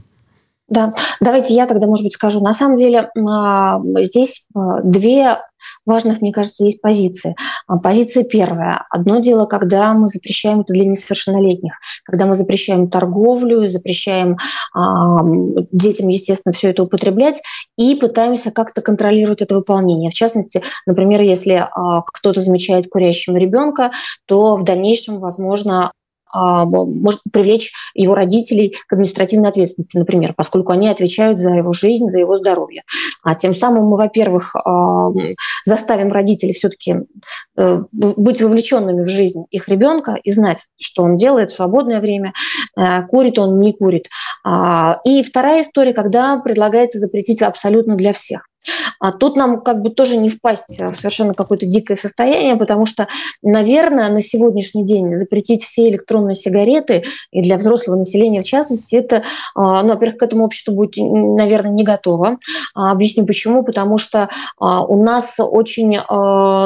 Да, 0.71 0.93
давайте 1.19 1.53
я 1.53 1.67
тогда, 1.67 1.85
может 1.85 2.05
быть, 2.05 2.13
скажу. 2.13 2.39
На 2.39 2.53
самом 2.53 2.77
деле 2.77 3.11
а, 3.29 3.81
здесь 4.03 4.45
а, 4.55 4.79
две 4.81 5.37
важных, 5.85 6.21
мне 6.21 6.31
кажется, 6.31 6.63
есть 6.63 6.81
позиции. 6.81 7.35
А, 7.67 7.77
позиция 7.77 8.23
первая. 8.23 8.85
Одно 8.89 9.19
дело, 9.19 9.47
когда 9.47 9.93
мы 9.93 10.07
запрещаем 10.07 10.61
это 10.61 10.71
для 10.71 10.85
несовершеннолетних, 10.85 11.73
когда 12.05 12.25
мы 12.25 12.35
запрещаем 12.35 12.89
торговлю, 12.89 13.67
запрещаем 13.67 14.37
детям, 15.73 16.07
естественно, 16.07 16.53
все 16.53 16.69
это 16.69 16.83
употреблять 16.83 17.41
и 17.77 17.93
пытаемся 17.95 18.51
как-то 18.51 18.81
контролировать 18.81 19.41
это 19.41 19.55
выполнение. 19.55 20.09
В 20.09 20.13
частности, 20.13 20.63
например, 20.85 21.21
если 21.21 21.67
кто-то 22.13 22.39
замечает 22.39 22.89
курящего 22.89 23.35
ребенка, 23.35 23.91
то 24.25 24.55
в 24.55 24.63
дальнейшем, 24.63 25.19
возможно, 25.19 25.91
а, 25.91 25.91
может 26.33 27.21
привлечь 27.31 27.71
его 27.93 28.15
родителей 28.15 28.75
к 28.87 28.93
административной 28.93 29.49
ответственности, 29.49 29.97
например, 29.97 30.33
поскольку 30.35 30.71
они 30.71 30.89
отвечают 30.89 31.39
за 31.39 31.49
его 31.51 31.73
жизнь, 31.73 32.09
за 32.09 32.19
его 32.19 32.35
здоровье. 32.35 32.83
А 33.23 33.35
тем 33.35 33.53
самым 33.53 33.85
мы, 33.85 33.97
во-первых, 33.97 34.55
а, 34.55 35.09
заставим 35.65 36.11
родителей 36.11 36.53
все-таки 36.53 36.95
э, 37.57 37.83
быть 37.91 38.41
вовлеченными 38.41 39.03
в 39.03 39.09
жизнь 39.09 39.45
их 39.51 39.67
ребенка 39.69 40.17
и 40.23 40.31
знать, 40.31 40.65
что 40.79 41.03
он 41.03 41.15
делает 41.15 41.51
в 41.51 41.55
свободное 41.55 42.01
время, 42.01 42.33
э, 42.77 43.03
курит 43.07 43.37
он, 43.39 43.59
не 43.59 43.73
курит. 43.73 44.07
А, 44.43 44.99
и 45.05 45.23
вторая 45.23 45.61
история, 45.61 45.93
когда 45.93 46.39
предлагается 46.39 46.99
запретить 46.99 47.41
абсолютно 47.41 47.95
для 47.95 48.13
всех. 48.13 48.50
А 48.99 49.11
тут 49.11 49.35
нам 49.35 49.61
как 49.61 49.81
бы 49.81 49.89
тоже 49.89 50.17
не 50.17 50.29
впасть 50.29 50.79
в 50.79 50.93
совершенно 50.93 51.33
какое-то 51.33 51.65
дикое 51.65 51.95
состояние, 51.95 52.55
потому 52.55 52.85
что, 52.85 53.07
наверное, 53.41 54.09
на 54.09 54.21
сегодняшний 54.21 54.83
день 54.83 55.11
запретить 55.13 55.63
все 55.63 55.89
электронные 55.89 56.35
сигареты 56.35 57.03
и 57.31 57.41
для 57.41 57.57
взрослого 57.57 57.97
населения 57.97 58.41
в 58.41 58.45
частности, 58.45 58.95
это, 58.95 59.23
а, 59.55 59.83
ну, 59.83 59.89
во-первых, 59.89 60.17
к 60.17 60.23
этому 60.23 60.45
обществу 60.45 60.73
будет, 60.73 60.97
наверное, 60.97 61.71
не 61.71 61.83
готово. 61.83 62.37
А, 62.75 62.91
объясню 62.91 63.25
почему. 63.25 63.63
Потому 63.63 63.97
что 63.97 64.29
а, 64.59 64.83
у 64.85 65.03
нас 65.03 65.35
очень 65.37 65.97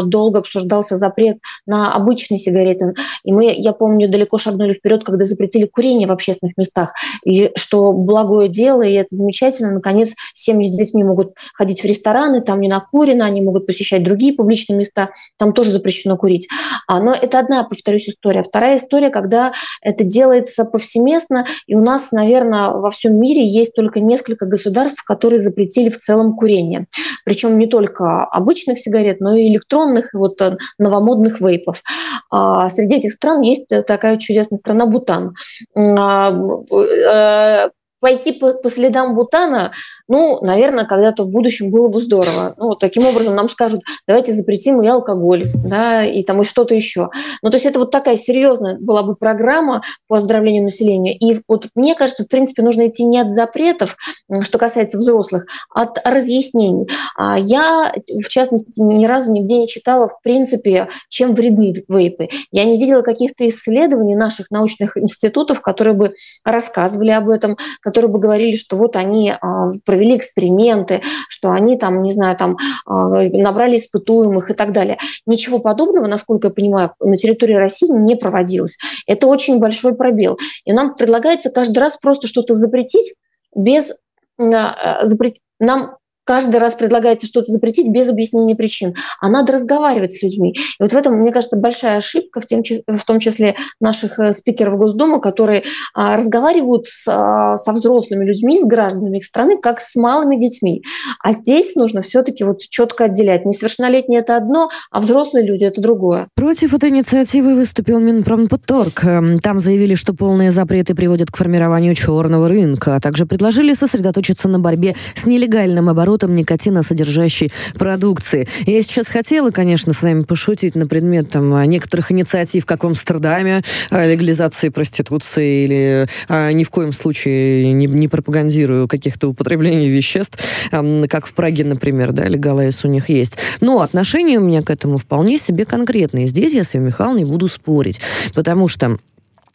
долго 0.10 0.40
обсуждался 0.40 0.98
запрет 0.98 1.38
на 1.66 1.94
обычные 1.94 2.40
сигареты. 2.40 2.94
И 3.24 3.32
мы, 3.32 3.54
я 3.56 3.74
помню, 3.74 4.10
далеко 4.10 4.38
шагнули 4.38 4.74
вперед, 4.74 5.04
когда 5.04 5.26
запретили 5.26 5.66
курение 5.66 6.08
в 6.08 6.12
общественных 6.12 6.58
местах. 6.58 6.94
И 7.24 7.52
что 7.56 7.94
благое 7.94 8.50
дело, 8.50 8.82
и 8.82 8.94
это 8.94 9.16
замечательно. 9.16 9.72
Наконец, 9.72 10.14
семьи 10.34 10.68
с 10.68 10.76
детьми 10.76 11.04
могут 11.04 11.34
ходить 11.54 11.84
в 11.86 11.88
рестораны, 11.88 12.42
там 12.42 12.60
не 12.60 12.68
накурено, 12.68 13.26
они 13.26 13.42
могут 13.42 13.68
посещать 13.68 14.04
другие 14.04 14.34
публичные 14.34 14.78
места, 14.78 15.12
там 15.38 15.54
тоже 15.54 15.72
запрещено 15.72 16.18
курить. 16.18 16.48
А, 16.88 17.00
но 17.00 17.14
это 17.14 17.40
одна, 17.40 17.64
повторюсь, 17.64 18.10
история. 18.10 18.44
Вторая 18.44 18.78
история, 18.78 19.10
когда 19.10 19.54
это 19.82 20.04
делается 20.04 20.66
повсеместно, 20.66 21.46
и 21.68 21.76
у 21.76 21.82
нас, 21.82 22.12
наверное, 22.12 22.72
во 22.72 22.90
всем 22.90 23.20
мире 23.20 23.46
есть 23.46 23.74
только 23.74 24.00
несколько 24.00 24.46
государств, 24.46 25.04
которые 25.04 25.40
запретили 25.40 25.90
в 25.90 25.98
целом 25.98 26.36
курение. 26.36 26.88
Причем 27.24 27.58
не 27.58 27.68
только 27.68 28.26
обычных 28.26 28.80
сигарет, 28.80 29.20
но 29.20 29.36
и 29.36 29.48
электронных, 29.48 30.10
вот 30.14 30.42
э, 30.42 30.58
новомодных 30.78 31.42
вейпов. 31.42 31.84
А, 32.32 32.70
среди 32.70 32.96
этих 32.96 33.12
стран 33.12 33.42
есть 33.42 33.68
такая 33.86 34.18
чудесная 34.18 34.58
страна 34.58 34.86
Бутан 34.86 35.36
а, 35.76 36.32
э, 36.32 37.70
пойти 38.00 38.34
по, 38.34 38.54
по 38.54 38.70
следам 38.70 39.16
Бутана, 39.16 39.72
ну, 40.08 40.40
наверное, 40.42 40.86
когда-то 40.86 41.24
в 41.24 41.32
будущем 41.32 41.72
было 41.72 41.88
бы 41.88 42.02
здорово. 42.02 42.54
Ну, 42.58 42.76
таким 42.76 43.06
образом 43.06 43.36
нам 43.36 43.50
скажут, 43.50 43.82
давайте 44.08 44.34
запретим 44.34 44.82
и 44.82 44.88
алкоголь, 44.88 45.50
да, 45.54 46.04
и 46.06 46.24
там 46.24 46.42
и 46.42 46.46
что-то 46.46 46.76
еще. 46.76 47.10
Ну, 47.42 47.50
то 47.50 47.56
есть 47.56 47.66
это 47.66 47.80
вот 47.80 47.92
такая 47.92 48.16
серьезная 48.16 48.78
была 48.80 49.04
бы 49.04 49.16
программа 49.16 49.82
по 50.08 50.18
оздоровлению 50.18 50.64
населения. 50.64 51.18
И 51.18 51.40
вот 51.48 51.68
мне 51.76 51.96
кажется, 51.96 52.24
в 52.24 52.28
принципе, 52.28 52.62
нужно 52.62 52.88
идти 52.88 53.04
не 53.06 53.20
от 53.20 53.32
запретов, 53.32 53.98
что 54.42 54.58
касается 54.58 54.98
взрослых, 54.98 55.46
а 55.74 55.84
от 55.84 56.00
разъяснений. 56.06 56.90
А 57.18 57.38
я, 57.38 57.94
в 58.08 58.28
частности, 58.28 58.82
ни 58.82 59.06
разу 59.06 59.32
нигде 59.32 59.58
не 59.58 59.68
читала, 59.68 60.08
в 60.08 60.22
принципе, 60.22 60.90
чем 61.10 61.34
вредны 61.34 61.74
вейпы. 61.88 62.30
Я 62.52 62.66
не 62.66 62.80
видела 62.80 63.02
каких-то 63.02 63.48
исследований 63.48 64.16
наших 64.16 64.52
научных 64.52 64.98
институтов, 64.98 65.62
которые 65.62 65.94
бы 65.96 66.14
рассказывали 66.44 67.12
об 67.12 67.30
этом, 67.30 67.58
которые 67.86 68.10
бы 68.10 68.18
говорили, 68.18 68.56
что 68.56 68.76
вот 68.78 68.96
они 68.96 69.32
а, 69.32 69.70
провели 69.86 70.18
эксперименты, 70.18 71.02
что 71.30 71.52
они 71.52 71.78
там, 71.78 72.02
не 72.02 72.12
знаю, 72.12 72.36
там 72.36 72.58
а, 72.88 73.30
набрали 73.30 73.78
испытуемых 73.78 74.50
и 74.50 74.56
так 74.56 74.72
далее. 74.72 74.98
Ничего 75.28 75.60
подобного, 75.60 76.08
насколько 76.08 76.48
я 76.48 76.54
понимаю, 76.54 76.94
на 77.00 77.16
территории 77.16 77.54
России 77.54 77.88
не 77.88 78.16
проводилось. 78.16 78.80
Это 79.06 79.28
очень 79.28 79.60
большой 79.60 79.94
пробел. 79.94 80.40
И 80.66 80.74
нам 80.74 80.96
предлагается 80.96 81.52
каждый 81.52 81.78
раз 81.78 81.98
просто 82.02 82.26
что-то 82.26 82.56
запретить 82.56 83.14
без 83.56 83.94
а, 84.40 85.06
запретить 85.06 85.44
нам 85.60 85.98
каждый 86.26 86.58
раз 86.58 86.74
предлагается 86.74 87.28
что-то 87.28 87.52
запретить 87.52 87.88
без 87.88 88.10
объяснения 88.10 88.56
причин. 88.56 88.96
А 89.22 89.30
надо 89.30 89.54
разговаривать 89.54 90.12
с 90.12 90.22
людьми. 90.22 90.52
И 90.52 90.84
вот 90.84 90.92
в 90.92 90.98
этом, 90.98 91.14
мне 91.16 91.32
кажется, 91.32 91.58
большая 91.58 91.98
ошибка, 91.98 92.42
в, 92.42 92.46
тем, 92.46 92.64
в 92.88 93.06
том 93.06 93.20
числе 93.20 93.56
наших 93.80 94.20
э, 94.20 94.34
спикеров 94.34 94.78
Госдумы, 94.78 95.22
которые 95.22 95.64
а, 95.94 96.18
разговаривают 96.18 96.86
с, 96.86 97.08
а, 97.08 97.56
со 97.56 97.72
взрослыми 97.72 98.26
людьми, 98.26 98.58
с 98.58 98.66
гражданами 98.66 99.18
их 99.18 99.26
страны, 99.26 99.58
как 99.62 99.80
с 99.80 99.96
малыми 99.96 100.36
детьми. 100.36 100.84
А 101.22 101.32
здесь 101.32 101.76
нужно 101.76 102.02
все-таки 102.02 102.44
вот 102.44 102.60
четко 102.60 103.06
отделять. 103.06 103.46
Несовершеннолетние– 103.46 104.20
это 104.22 104.36
одно, 104.36 104.70
а 104.92 105.00
взрослые 105.00 105.46
люди– 105.46 105.64
это 105.66 105.82
другое. 105.82 106.28
Против 106.36 106.74
этой 106.74 106.90
инициативы 106.90 107.56
выступил 107.56 108.00
Минпромторг. 108.00 109.04
Эм, 109.04 109.40
там 109.40 109.60
заявили, 109.60 109.96
что 109.96 110.14
полные 110.14 110.52
запреты 110.52 110.96
приводят 110.96 111.30
к 111.30 111.38
формированию 111.38 111.94
черного 111.94 112.48
рынка, 112.48 112.96
а 112.96 113.00
также 113.00 113.26
предложили 113.26 113.74
сосредоточиться 113.74 114.48
на 114.48 114.60
борьбе 114.60 114.96
с 115.14 115.26
нелегальным 115.26 115.90
оборотом 115.90 116.15
оборотом 116.16 116.36
никотиносодержащей 116.36 117.52
продукции. 117.76 118.48
Я 118.66 118.82
сейчас 118.82 119.08
хотела, 119.08 119.52
конечно, 119.52 119.94
с 119.94 120.02
вами 120.02 120.22
пошутить 120.22 120.76
на 120.76 120.88
предмет 120.88 121.30
там, 121.30 121.64
некоторых 121.64 122.12
инициатив, 122.12 122.66
как 122.66 122.84
в 122.84 122.88
Амстердаме, 122.88 123.64
легализации 123.92 124.70
проституции 124.70 125.66
или 125.66 126.08
а, 126.28 126.52
ни 126.52 126.64
в 126.64 126.70
коем 126.70 126.94
случае 126.94 127.74
не, 127.74 127.86
не 127.86 128.08
пропагандирую 128.08 128.88
каких-то 128.88 129.30
употреблений 129.30 129.90
веществ, 129.90 130.40
а, 130.72 131.08
как 131.08 131.28
в 131.28 131.34
Праге, 131.34 131.66
например, 131.66 132.14
да, 132.14 132.26
легалайз 132.26 132.86
у 132.86 132.88
них 132.88 133.10
есть. 133.10 133.38
Но 133.62 133.82
отношение 133.82 134.40
у 134.40 134.44
меня 134.44 134.62
к 134.62 134.70
этому 134.70 134.98
вполне 134.98 135.38
себе 135.38 135.66
конкретное. 135.66 136.26
Здесь 136.26 136.54
я 136.54 136.64
с 136.64 136.74
не 136.76 137.26
буду 137.26 137.48
спорить, 137.48 138.00
потому 138.34 138.68
что 138.68 138.98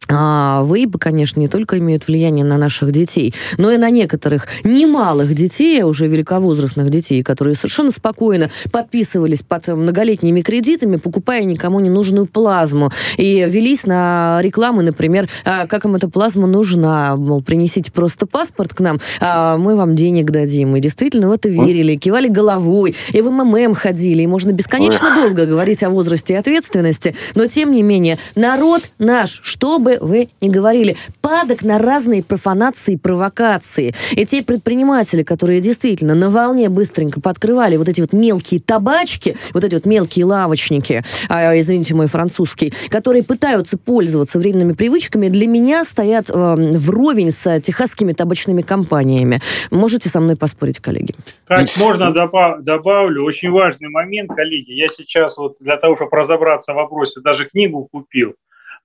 а, 0.08 0.64
вейпы, 0.66 0.98
конечно, 0.98 1.40
не 1.40 1.48
только 1.48 1.78
имеют 1.78 2.08
влияние 2.08 2.44
на 2.44 2.56
наших 2.56 2.90
детей, 2.90 3.34
но 3.58 3.70
и 3.70 3.76
на 3.76 3.90
некоторых 3.90 4.48
немалых 4.64 5.34
детей, 5.34 5.82
а 5.82 5.86
уже 5.86 6.06
великовозрастных 6.06 6.90
детей, 6.90 7.22
которые 7.22 7.54
совершенно 7.54 7.90
спокойно 7.90 8.50
подписывались 8.72 9.42
под 9.42 9.68
многолетними 9.68 10.40
кредитами, 10.40 10.96
покупая 10.96 11.44
никому 11.44 11.80
не 11.80 11.90
нужную 11.90 12.26
плазму. 12.26 12.90
И 13.18 13.46
велись 13.48 13.84
на 13.84 14.38
рекламы, 14.42 14.82
например, 14.82 15.28
а, 15.44 15.66
как 15.66 15.84
им 15.84 15.94
эта 15.94 16.08
плазма 16.08 16.46
нужна. 16.46 17.14
Мол, 17.16 17.42
принесите 17.42 17.92
просто 17.92 18.26
паспорт 18.26 18.74
к 18.74 18.80
нам, 18.80 18.98
а 19.20 19.58
мы 19.58 19.76
вам 19.76 19.94
денег 19.94 20.30
дадим. 20.30 20.74
И 20.76 20.80
действительно 20.80 21.28
в 21.28 21.32
это 21.32 21.48
верили, 21.48 21.96
кивали 21.96 22.28
головой, 22.28 22.96
и 23.12 23.20
в 23.20 23.30
МММ 23.30 23.74
ходили. 23.74 24.22
И 24.22 24.26
можно 24.26 24.52
бесконечно 24.52 25.14
долго 25.14 25.46
говорить 25.46 25.82
о 25.82 25.90
возрасте 25.90 26.34
и 26.34 26.36
ответственности, 26.36 27.14
но 27.34 27.46
тем 27.46 27.72
не 27.72 27.82
менее 27.82 28.18
народ 28.34 28.90
наш, 28.98 29.40
чтобы 29.44 29.89
вы 30.00 30.28
не 30.40 30.48
говорили. 30.48 30.96
Падок 31.20 31.62
на 31.62 31.78
разные 31.78 32.22
профанации 32.22 32.94
и 32.94 32.96
провокации. 32.96 33.94
И 34.12 34.24
те 34.24 34.42
предприниматели, 34.42 35.22
которые 35.22 35.60
действительно 35.60 36.14
на 36.14 36.30
волне 36.30 36.68
быстренько 36.68 37.20
подкрывали 37.20 37.76
вот 37.76 37.88
эти 37.88 38.00
вот 38.00 38.12
мелкие 38.12 38.60
табачки, 38.60 39.36
вот 39.52 39.64
эти 39.64 39.74
вот 39.74 39.86
мелкие 39.86 40.24
лавочники, 40.24 41.02
а, 41.28 41.58
извините 41.58 41.94
мой 41.94 42.06
французский, 42.06 42.72
которые 42.88 43.22
пытаются 43.22 43.78
пользоваться 43.78 44.38
временными 44.38 44.72
привычками, 44.72 45.28
для 45.28 45.46
меня 45.46 45.84
стоят 45.84 46.26
э, 46.28 46.54
вровень 46.74 47.32
с 47.32 47.60
техасскими 47.60 48.12
табачными 48.12 48.62
компаниями. 48.62 49.40
Можете 49.70 50.08
со 50.08 50.20
мной 50.20 50.36
поспорить, 50.36 50.80
коллеги? 50.80 51.14
Как 51.46 51.76
можно 51.76 52.12
добавлю? 52.12 53.24
Очень 53.24 53.50
важный 53.50 53.88
момент, 53.88 54.30
коллеги. 54.34 54.72
Я 54.72 54.88
сейчас 54.88 55.38
вот 55.38 55.56
для 55.60 55.76
того, 55.76 55.96
чтобы 55.96 56.16
разобраться 56.16 56.72
в 56.72 56.76
вопросе, 56.76 57.20
даже 57.20 57.44
книгу 57.44 57.88
купил. 57.90 58.34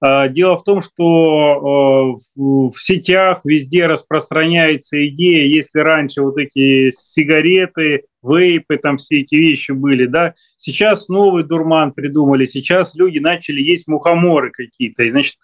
А, 0.02 0.28
дело 0.28 0.58
в 0.58 0.64
том, 0.64 0.82
что 0.82 2.16
э, 2.16 2.40
в 2.40 2.74
сетях 2.78 3.42
везде 3.44 3.88
распространяется 3.88 5.06
идея, 5.08 5.48
если 5.48 5.80
раньше 5.80 6.22
вот 6.22 6.38
эти 6.38 6.92
сигареты, 6.92 8.04
вейпы, 8.22 8.78
там 8.78 8.98
все 8.98 9.22
эти 9.22 9.36
вещи 9.36 9.72
были, 9.72 10.06
да, 10.06 10.34
сейчас 10.58 11.08
новый 11.08 11.44
дурман 11.44 11.94
придумали, 11.94 12.46
сейчас 12.46 12.96
люди 12.96 13.20
начали 13.20 13.62
есть 13.62 13.88
мухоморы 13.88 14.52
какие-то, 14.52 15.04
и, 15.04 15.12
значит, 15.12 15.36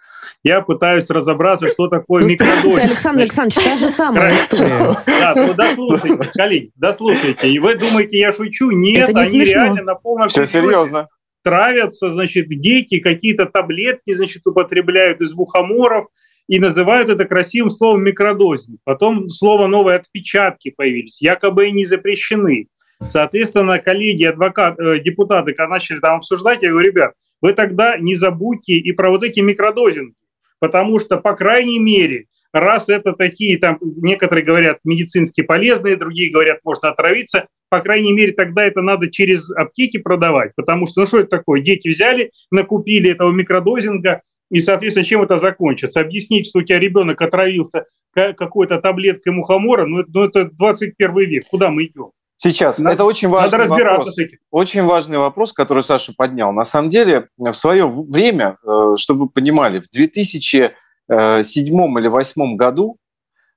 я 0.44 0.62
пытаюсь 0.62 1.10
разобраться, 1.10 1.70
что 1.70 1.88
такое 1.88 2.24
ну, 2.24 2.30
микродозинг. 2.30 2.84
Александр 2.84 3.22
Александрович, 3.22 3.64
та 3.64 3.78
же 3.78 3.90
самая 3.90 4.36
история. 4.36 4.98
Да, 5.06 5.34
ну 5.36 5.54
дослушайте, 5.54 6.30
коллеги, 6.34 6.72
дослушайте, 6.76 7.50
и 7.50 7.60
вы 7.60 7.76
думаете, 7.76 8.18
я 8.18 8.32
шучу? 8.32 8.72
Нет, 8.72 9.10
они 9.16 9.44
реально 9.44 9.84
на 9.84 9.96
полном 9.96 10.28
Все 10.28 10.46
серьезно 10.46 11.08
травятся, 11.44 12.10
значит, 12.10 12.48
гейки, 12.48 13.00
какие-то 13.00 13.46
таблетки, 13.46 14.14
значит, 14.14 14.46
употребляют 14.46 15.22
из 15.22 15.34
мухоморов 15.34 16.08
и 16.48 16.60
называют 16.60 17.10
это 17.10 17.26
красивым 17.26 17.70
словом 17.70 18.04
микродозинг. 18.04 18.80
Потом 18.84 19.30
слово 19.30 19.68
новое 19.68 19.96
отпечатки 19.96 20.74
появились, 20.76 21.22
якобы 21.22 21.68
и 21.68 21.72
не 21.72 21.86
запрещены. 21.86 22.68
Соответственно, 23.08 23.80
коллеги, 23.80 24.26
адвокаты, 24.26 24.84
э, 24.84 25.00
депутаты, 25.00 25.54
когда 25.54 25.70
начали 25.70 26.00
там 26.00 26.18
обсуждать, 26.18 26.62
я 26.62 26.70
говорю, 26.70 26.88
ребят, 26.88 27.14
вы 27.42 27.54
тогда 27.54 27.98
не 27.98 28.16
забудьте 28.16 28.74
и 28.74 28.92
про 28.92 29.10
вот 29.10 29.24
эти 29.24 29.40
микродозинги, 29.40 30.14
потому 30.60 31.00
что, 31.00 31.18
по 31.18 31.34
крайней 31.34 31.80
мере, 31.80 32.28
раз 32.54 32.90
это 32.90 33.14
такие, 33.14 33.58
там, 33.58 33.78
некоторые 33.82 34.44
говорят, 34.46 34.80
медицински 34.84 35.42
полезные, 35.42 35.96
другие 35.96 36.32
говорят, 36.32 36.60
можно 36.64 36.90
отравиться, 36.90 37.48
по 37.70 37.80
крайней 37.80 38.14
мере, 38.14 38.34
тогда 38.34 38.66
это 38.66 38.82
надо 38.82 39.10
через 39.10 39.50
аптеки 39.52 39.98
продавать, 39.98 40.52
потому 40.56 40.88
что, 40.88 41.02
ну 41.02 41.08
что 41.08 41.20
это 41.20 41.30
такое, 41.30 41.62
дети 41.62 41.88
взяли, 41.88 42.32
накупили 42.52 43.12
этого 43.12 43.32
микродозинга, 43.32 44.22
и, 44.50 44.60
соответственно, 44.60 45.06
чем 45.06 45.22
это 45.22 45.40
закончится? 45.40 46.02
Объяснить, 46.02 46.48
что 46.48 46.60
у 46.60 46.64
тебя 46.64 46.80
ребенок 46.80 47.22
отравился 47.22 47.86
какой-то 48.14 48.82
таблеткой 48.82 49.32
мухомора, 49.32 49.86
ну, 49.86 50.04
ну 50.06 50.24
это 50.26 50.46
21 50.46 51.18
век, 51.20 51.48
куда 51.50 51.70
мы 51.70 51.86
идем? 51.86 52.12
Сейчас. 52.36 52.80
Надо, 52.80 52.96
это 52.96 53.06
очень 53.06 53.30
важный 53.30 53.52
надо 53.52 53.64
разбираться 53.70 53.98
вопрос. 54.00 54.16
С 54.16 54.18
этим. 54.18 54.38
Очень 54.50 54.84
важный 54.84 55.20
вопрос, 55.20 55.54
который 55.54 55.84
Саша 55.84 56.12
поднял. 56.18 56.52
На 56.52 56.64
самом 56.64 56.90
деле, 56.90 57.28
в 57.38 57.54
свое 57.54 57.86
время, 57.88 58.58
э, 58.66 58.96
чтобы 58.98 59.22
вы 59.22 59.30
понимали, 59.30 59.80
в 59.80 59.88
2007 59.90 60.72
э, 61.12 61.42
или 61.42 61.70
2008 61.70 62.56
году 62.56 62.98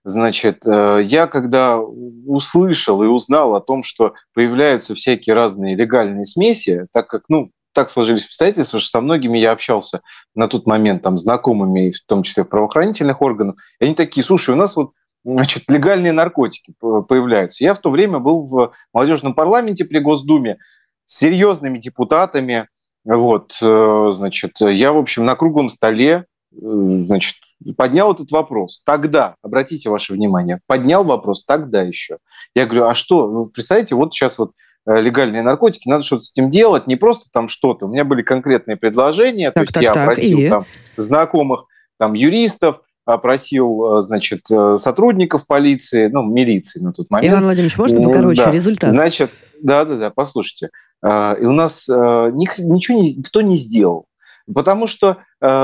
Значит, 0.07 0.67
э, 0.67 1.01
я 1.03 1.27
когда 1.27 1.79
услышал 1.81 3.03
и 3.03 3.07
узнал 3.07 3.55
о 3.55 3.63
том, 3.63 3.83
что 3.83 4.13
появляются 4.35 4.95
всякие 4.95 5.35
разные 5.35 5.75
легальные 5.75 6.27
смеси, 6.27 6.87
так 6.93 7.09
как, 7.09 7.23
ну, 7.31 7.51
так 7.73 7.89
сложились 7.89 8.27
обстоятельства, 8.27 8.81
что 8.81 8.91
со 8.91 9.01
многими 9.01 9.39
я 9.39 9.53
общался 9.53 10.03
на 10.35 10.47
тот 10.47 10.67
момент 10.67 11.03
там 11.03 11.17
знакомыми, 11.17 11.91
в 11.91 12.07
том 12.07 12.23
числе 12.23 12.45
в 12.45 12.49
правоохранительных 12.49 13.23
органах, 13.23 13.57
и 13.81 13.87
они 13.87 13.95
такие, 13.95 14.23
слушай, 14.23 14.51
у 14.51 14.59
нас 14.59 14.77
вот 14.77 14.93
значит, 15.25 15.65
легальные 15.69 16.13
наркотики 16.13 16.75
появляются. 16.79 17.65
Я 17.65 17.73
в 17.73 17.79
то 17.79 17.91
время 17.91 18.19
был 18.19 18.47
в 18.47 18.73
молодежном 18.93 19.33
парламенте 19.33 19.87
при 19.87 20.01
Госдуме 20.01 20.59
с 21.07 21.17
серьезными 21.17 21.79
депутатами, 21.79 22.69
вот, 23.07 23.57
э, 23.63 24.11
значит, 24.13 24.61
я, 24.61 24.93
в 24.93 24.99
общем, 24.99 25.25
на 25.25 25.35
круглом 25.35 25.71
столе, 25.71 26.27
значит, 26.61 27.37
поднял 27.77 28.13
этот 28.13 28.31
вопрос. 28.31 28.83
Тогда, 28.85 29.37
обратите 29.43 29.91
ваше 29.91 30.13
внимание, 30.13 30.61
поднял 30.67 31.05
вопрос 31.05 31.45
тогда 31.45 31.83
еще. 31.83 32.19
Я 32.55 32.67
говорю, 32.67 32.87
а 32.87 32.95
что, 32.95 33.31
ну, 33.31 33.47
представляете, 33.47 33.95
вот 33.95 34.13
сейчас 34.13 34.39
вот 34.39 34.53
э, 34.87 35.01
легальные 35.01 35.43
наркотики, 35.43 35.89
надо 35.89 36.05
что-то 36.05 36.23
с 36.23 36.33
этим 36.33 36.51
делать, 36.51 36.87
не 36.87 36.97
просто 36.97 37.27
там 37.33 37.49
что-то. 37.49 37.87
У 37.87 37.89
меня 37.89 38.05
были 38.05 38.23
конкретные 38.23 38.77
предложения, 38.77 39.51
так, 39.51 39.55
то 39.55 39.61
есть 39.63 39.75
так, 39.75 39.83
я 39.83 39.93
так, 39.93 40.07
просил 40.07 40.39
и... 40.39 40.49
там 40.49 40.65
знакомых 40.97 41.67
там 41.99 42.15
юристов, 42.15 42.81
опросил, 43.05 43.99
э, 43.99 44.03
значит, 44.03 44.43
э, 44.51 44.77
сотрудников 44.79 45.47
полиции, 45.47 46.09
ну, 46.09 46.23
милиции 46.23 46.81
на 46.81 46.93
тот 46.93 47.11
момент. 47.11 47.33
Иван 47.33 47.45
Владимирович, 47.45 47.79
можно 47.79 48.03
покороче 48.03 48.45
да. 48.45 48.51
результат? 48.51 48.91
Значит, 48.91 49.31
да-да-да, 49.63 50.11
послушайте. 50.11 50.71
И 51.03 51.45
у 51.45 51.53
нас 51.53 51.87
ничего 51.87 53.03
никто 53.03 53.43
не 53.43 53.59
сделал. 53.59 54.07
Потому 54.53 54.87
что 54.87 55.09
э, 55.09 55.15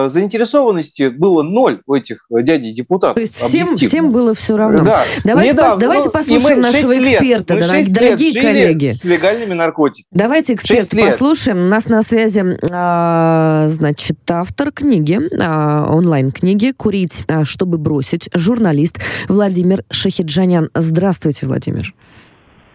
заинтересованности 0.08 1.08
было 1.08 1.42
ноль 1.42 1.80
у 1.86 1.94
этих 1.94 2.26
дядей 2.30 2.72
депутатов. 2.72 3.14
То 3.14 3.20
есть 3.20 3.36
всем, 3.36 3.76
всем 3.76 4.10
было 4.10 4.34
все 4.34 4.56
равно. 4.56 4.84
Да. 4.84 5.02
Давайте, 5.24 5.52
Недавно, 5.52 5.74
по, 5.74 5.80
давайте 5.80 6.04
ну, 6.06 6.10
послушаем 6.10 6.60
нашего 6.60 6.98
эксперта, 6.98 7.54
лет, 7.54 7.66
дорогие, 7.66 7.94
дорогие 7.94 8.40
коллеги. 8.40 8.92
С 8.92 9.04
легальными 9.04 9.54
наркотиками. 9.54 10.06
Давайте 10.10 10.54
эксперта 10.54 10.96
послушаем. 10.96 11.58
У 11.58 11.66
нас 11.66 11.86
на 11.86 12.02
связи, 12.02 12.40
э, 12.40 13.68
значит, 13.68 14.18
автор 14.28 14.72
книги, 14.72 15.18
э, 15.18 15.84
онлайн-книги 15.90 16.72
«Курить, 16.76 17.24
чтобы 17.44 17.78
бросить», 17.78 18.28
журналист 18.34 18.98
Владимир 19.28 19.84
Шахиджанян. 19.90 20.70
Здравствуйте, 20.74 21.46
Владимир. 21.46 21.94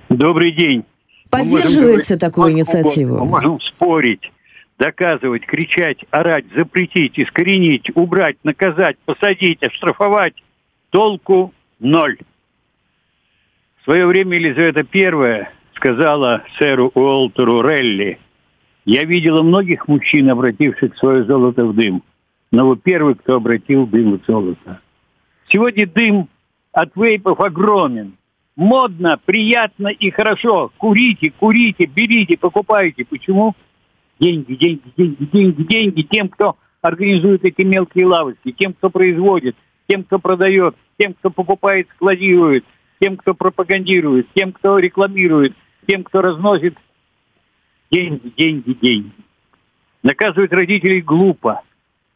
Добрый 0.10 0.51
день. 0.51 0.86
Поддерживаете 1.30 2.18
такую 2.18 2.53
инициативу? 2.53 3.18
Мы 3.18 3.26
можем 3.26 3.60
спорить 3.62 4.22
доказывать, 4.78 5.45
кричать, 5.45 6.03
орать, 6.11 6.45
запретить, 6.55 7.17
искоренить, 7.17 7.89
убрать, 7.95 8.38
наказать, 8.43 8.97
посадить, 9.05 9.63
оштрафовать, 9.63 10.36
толку 10.89 11.53
ноль. 11.80 12.17
В 13.80 13.84
свое 13.86 14.05
время 14.05 14.38
Елизавета 14.38 14.86
I 14.93 15.47
сказала 15.76 16.43
сэру 16.57 16.91
Уолтеру 16.93 17.61
Релли, 17.61 18.19
«Я 18.86 19.03
видела 19.03 19.41
многих 19.41 19.88
мужчин, 19.88 20.30
обративших 20.30 20.97
свое 20.97 21.23
золото 21.23 21.65
в 21.65 21.76
дым, 21.76 22.03
но 22.51 22.67
вы 22.67 22.78
первый, 22.78 23.15
кто 23.15 23.36
обратил 23.36 23.88
дым 23.88 24.19
в 24.19 24.26
золото». 24.26 24.80
Сегодня 25.47 25.88
дым 25.88 26.28
от 26.71 26.95
вейпов 26.95 27.39
огромен. 27.39 28.13
Модно, 28.55 29.19
приятно 29.23 29.89
и 29.89 30.09
хорошо. 30.11 30.71
Курите, 30.78 31.32
курите, 31.32 31.86
берите, 31.86 32.38
покупайте. 32.38 33.05
Почему? 33.05 33.53
Деньги, 34.20 34.55
деньги, 34.55 34.91
деньги, 34.95 35.26
деньги, 35.26 35.63
деньги 35.63 36.01
тем, 36.01 36.30
кто 36.30 36.57
организует 36.82 37.43
эти 37.43 37.61
мелкие 37.61 38.05
лавочки, 38.05 38.51
тем, 38.51 38.74
кто 38.74 38.89
производит, 38.89 39.55
тем, 39.88 40.03
кто 40.03 40.20
продает, 40.20 40.76
тем, 40.97 41.13
кто 41.13 41.30
покупает, 41.30 41.88
складирует, 41.95 42.63
тем, 42.99 43.18
кто 43.18 43.34
пропагандирует, 43.34 44.28
тем, 44.34 44.51
кто 44.51 44.78
рекламирует, 44.78 45.53
тем, 45.88 46.03
кто 46.03 46.22
разносит 46.22 46.78
деньги, 47.91 48.32
деньги, 48.36 48.74
деньги. 48.74 49.11
Наказывать 50.03 50.51
родителей 50.51 51.01
глупо. 51.01 51.61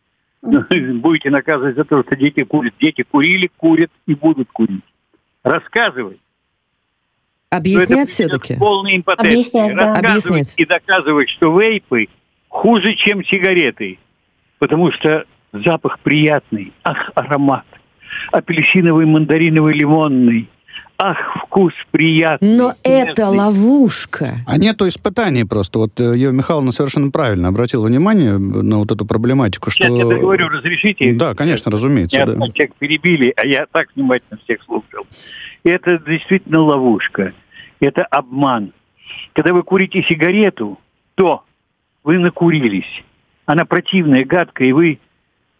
Будете 0.41 1.29
наказывать 1.29 1.75
за 1.75 1.83
то, 1.83 2.03
что 2.03 2.15
дети 2.15 2.43
курят. 2.43 2.73
Дети 2.79 3.03
курили, 3.03 3.49
курят 3.57 3.91
и 4.05 4.15
будут 4.15 4.49
курить. 4.51 4.83
Рассказывать 5.43 6.19
Объяснять 7.51 8.09
все-таки? 8.09 8.55
Полной 8.55 8.97
импотенции. 8.97 9.31
Объяснять, 9.31 9.75
да. 9.75 9.93
Объяснять. 9.93 10.53
и 10.57 10.65
доказывать, 10.65 11.29
что 11.29 11.59
вейпы 11.59 12.07
хуже, 12.47 12.95
чем 12.95 13.25
сигареты. 13.25 13.97
Потому 14.59 14.91
что 14.91 15.25
запах 15.51 15.99
приятный. 15.99 16.73
Ах, 16.83 17.11
аромат. 17.15 17.65
Апельсиновый, 18.31 19.05
мандариновый, 19.05 19.73
лимонный. 19.73 20.47
Ах, 21.01 21.17
вкус 21.45 21.73
приятный. 21.91 22.57
Но 22.57 22.73
это 22.83 23.29
ловушка. 23.29 24.39
А 24.45 24.57
нету 24.57 24.85
испытаний 24.85 25.45
просто. 25.45 25.79
Вот 25.79 25.97
э, 26.01 26.17
Ева 26.17 26.33
Михайловна 26.33 26.73
совершенно 26.73 27.09
правильно 27.09 27.47
обратила 27.47 27.87
внимание 27.87 28.37
на 28.37 28.79
вот 28.79 28.91
эту 28.91 29.05
проблематику, 29.05 29.71
что... 29.71 29.87
Я 29.87 29.95
это 29.95 30.19
говорю, 30.19 30.49
разрешите? 30.49 31.13
Да, 31.13 31.35
конечно, 31.35 31.71
разумеется. 31.71 32.17
Меня 32.17 32.25
да. 32.25 32.47
человек 32.47 32.75
перебили, 32.79 33.31
а 33.37 33.45
я 33.45 33.65
так 33.71 33.87
внимательно 33.95 34.41
всех 34.43 34.61
слушал. 34.63 35.07
Это 35.63 35.99
действительно 35.99 36.63
ловушка. 36.63 37.33
Это 37.79 38.03
обман. 38.03 38.73
Когда 39.31 39.53
вы 39.53 39.63
курите 39.63 40.03
сигарету, 40.03 40.77
то 41.15 41.45
вы 42.03 42.19
накурились. 42.19 43.03
Она 43.45 43.63
противная, 43.63 44.25
гадкая, 44.25 44.67
и 44.67 44.73
вы 44.73 44.99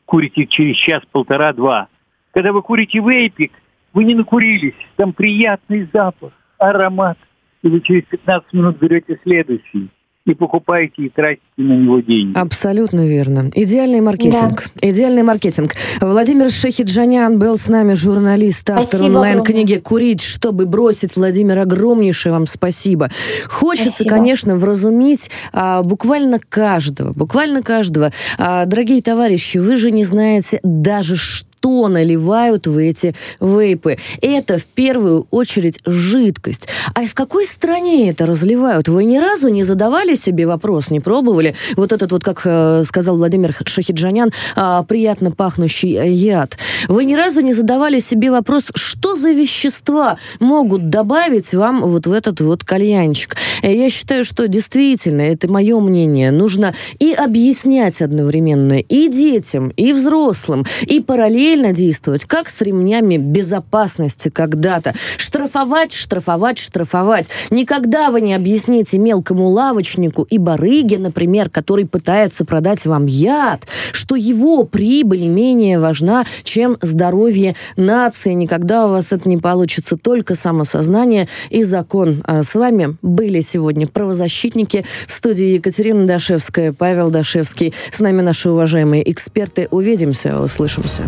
курите 0.04 0.48
через 0.48 0.76
час, 0.76 1.02
полтора, 1.10 1.54
два. 1.54 1.88
Когда 2.34 2.52
вы 2.52 2.62
курите 2.62 3.00
вейпик, 3.00 3.54
вы 3.94 4.04
не 4.04 4.16
накурились, 4.16 4.76
там 4.96 5.14
приятный 5.14 5.88
запах, 5.92 6.32
аромат, 6.58 7.18
и 7.64 7.68
вы 7.68 7.82
через 7.82 8.04
15 8.06 8.54
минут 8.54 8.78
берете 8.80 9.20
следующий. 9.24 9.90
и 10.26 10.36
покупаете 10.36 10.94
и 11.04 11.10
тратите 11.10 11.42
на 11.58 11.74
него 11.74 12.02
деньги. 12.02 12.38
Абсолютно 12.38 13.08
верно. 13.08 13.50
Идеальный 13.56 14.00
маркетинг. 14.00 14.70
Да. 14.76 14.90
Идеальный 14.90 15.24
маркетинг. 15.24 15.72
Владимир 16.02 16.52
Шахиджанян 16.52 17.40
был 17.40 17.58
с 17.58 17.68
нами, 17.68 17.96
журналист, 17.96 18.70
автор 18.70 19.02
онлайн-книги 19.04 19.80
«Курить, 19.80 20.22
чтобы 20.22 20.68
бросить». 20.68 21.16
Владимир, 21.16 21.58
огромнейшее 21.58 22.32
вам 22.32 22.46
спасибо. 22.46 23.10
Хочется, 23.48 24.04
спасибо. 24.04 24.10
конечно, 24.10 24.56
вразумить 24.56 25.32
а, 25.52 25.82
буквально 25.82 26.40
каждого, 26.48 27.12
буквально 27.14 27.64
каждого. 27.64 28.12
А, 28.38 28.66
дорогие 28.66 29.02
товарищи, 29.02 29.58
вы 29.58 29.78
же 29.78 29.90
не 29.90 30.04
знаете 30.04 30.60
даже, 30.62 31.16
что 31.16 31.49
что 31.60 31.90
наливают 31.90 32.68
в 32.68 32.78
эти 32.78 33.14
вейпы. 33.42 33.98
Это 34.22 34.58
в 34.58 34.66
первую 34.66 35.28
очередь 35.30 35.80
жидкость. 35.86 36.68
А 36.94 37.06
в 37.06 37.14
какой 37.14 37.46
стране 37.46 38.10
это 38.10 38.26
разливают? 38.26 38.88
Вы 38.88 39.04
ни 39.04 39.18
разу 39.18 39.50
не 39.50 39.64
задавали 39.64 40.16
себе 40.16 40.48
вопрос, 40.48 40.90
не 40.90 41.02
пробовали? 41.02 41.56
Вот 41.76 41.92
этот 41.92 42.12
вот, 42.12 42.24
как 42.24 42.42
э, 42.46 42.84
сказал 42.88 43.18
Владимир 43.18 43.54
Шахиджанян, 43.66 44.32
э, 44.56 44.84
приятно 44.88 45.32
пахнущий 45.32 46.00
яд. 46.12 46.58
Вы 46.88 47.04
ни 47.04 47.16
разу 47.16 47.42
не 47.42 47.54
задавали 47.54 48.00
себе 48.00 48.32
вопрос, 48.32 48.72
что 48.76 49.16
за 49.16 49.32
вещества 49.32 50.18
могут 50.40 50.90
добавить 50.90 51.54
вам 51.54 51.82
вот 51.82 52.08
в 52.08 52.12
этот 52.12 52.40
вот 52.40 52.64
кальянчик? 52.64 53.36
Э, 53.62 53.76
я 53.76 53.90
считаю, 53.90 54.24
что 54.24 54.48
действительно, 54.48 55.22
это 55.22 55.52
мое 55.52 55.78
мнение, 55.80 56.32
нужно 56.32 56.74
и 57.00 57.12
объяснять 57.12 58.02
одновременно 58.02 58.80
и 58.80 59.10
детям, 59.10 59.74
и 59.76 59.92
взрослым, 59.92 60.66
и 60.88 61.02
параллельно 61.02 61.49
параллельно 61.50 61.74
действовать, 61.74 62.26
как 62.26 62.48
с 62.48 62.62
ремнями 62.62 63.18
безопасности 63.18 64.30
когда-то. 64.30 64.94
Штрафовать, 65.18 65.94
штрафовать, 65.94 66.60
штрафовать. 66.60 67.30
Никогда 67.50 68.12
вы 68.12 68.22
не 68.22 68.36
объясните 68.36 69.00
мелкому 69.00 69.48
лавочнику 69.50 70.28
и 70.30 70.38
барыге, 70.38 71.00
например, 71.00 71.50
который 71.50 71.88
пытается 71.88 72.46
продать 72.46 72.86
вам 72.86 73.06
яд, 73.06 73.68
что 73.92 74.16
его 74.16 74.64
прибыль 74.64 75.26
менее 75.28 75.80
важна, 75.80 76.26
чем 76.44 76.78
здоровье 76.82 77.56
нации. 77.76 78.34
Никогда 78.34 78.86
у 78.86 78.92
вас 78.92 79.12
это 79.12 79.28
не 79.28 79.38
получится, 79.38 79.98
только 79.98 80.36
самосознание 80.36 81.28
и 81.50 81.64
закон. 81.64 82.22
А 82.26 82.44
с 82.44 82.54
вами 82.54 82.96
были 83.02 83.42
сегодня 83.42 83.88
правозащитники 83.88 84.86
в 85.08 85.12
студии 85.12 85.54
Екатерина 85.56 86.06
Дашевская, 86.06 86.74
Павел 86.74 87.10
Дашевский. 87.10 87.74
С 87.92 88.00
нами 88.00 88.22
наши 88.22 88.52
уважаемые 88.52 89.10
эксперты. 89.12 89.68
Увидимся, 89.72 90.40
услышимся. 90.40 91.04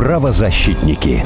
Правозащитники. 0.00 1.22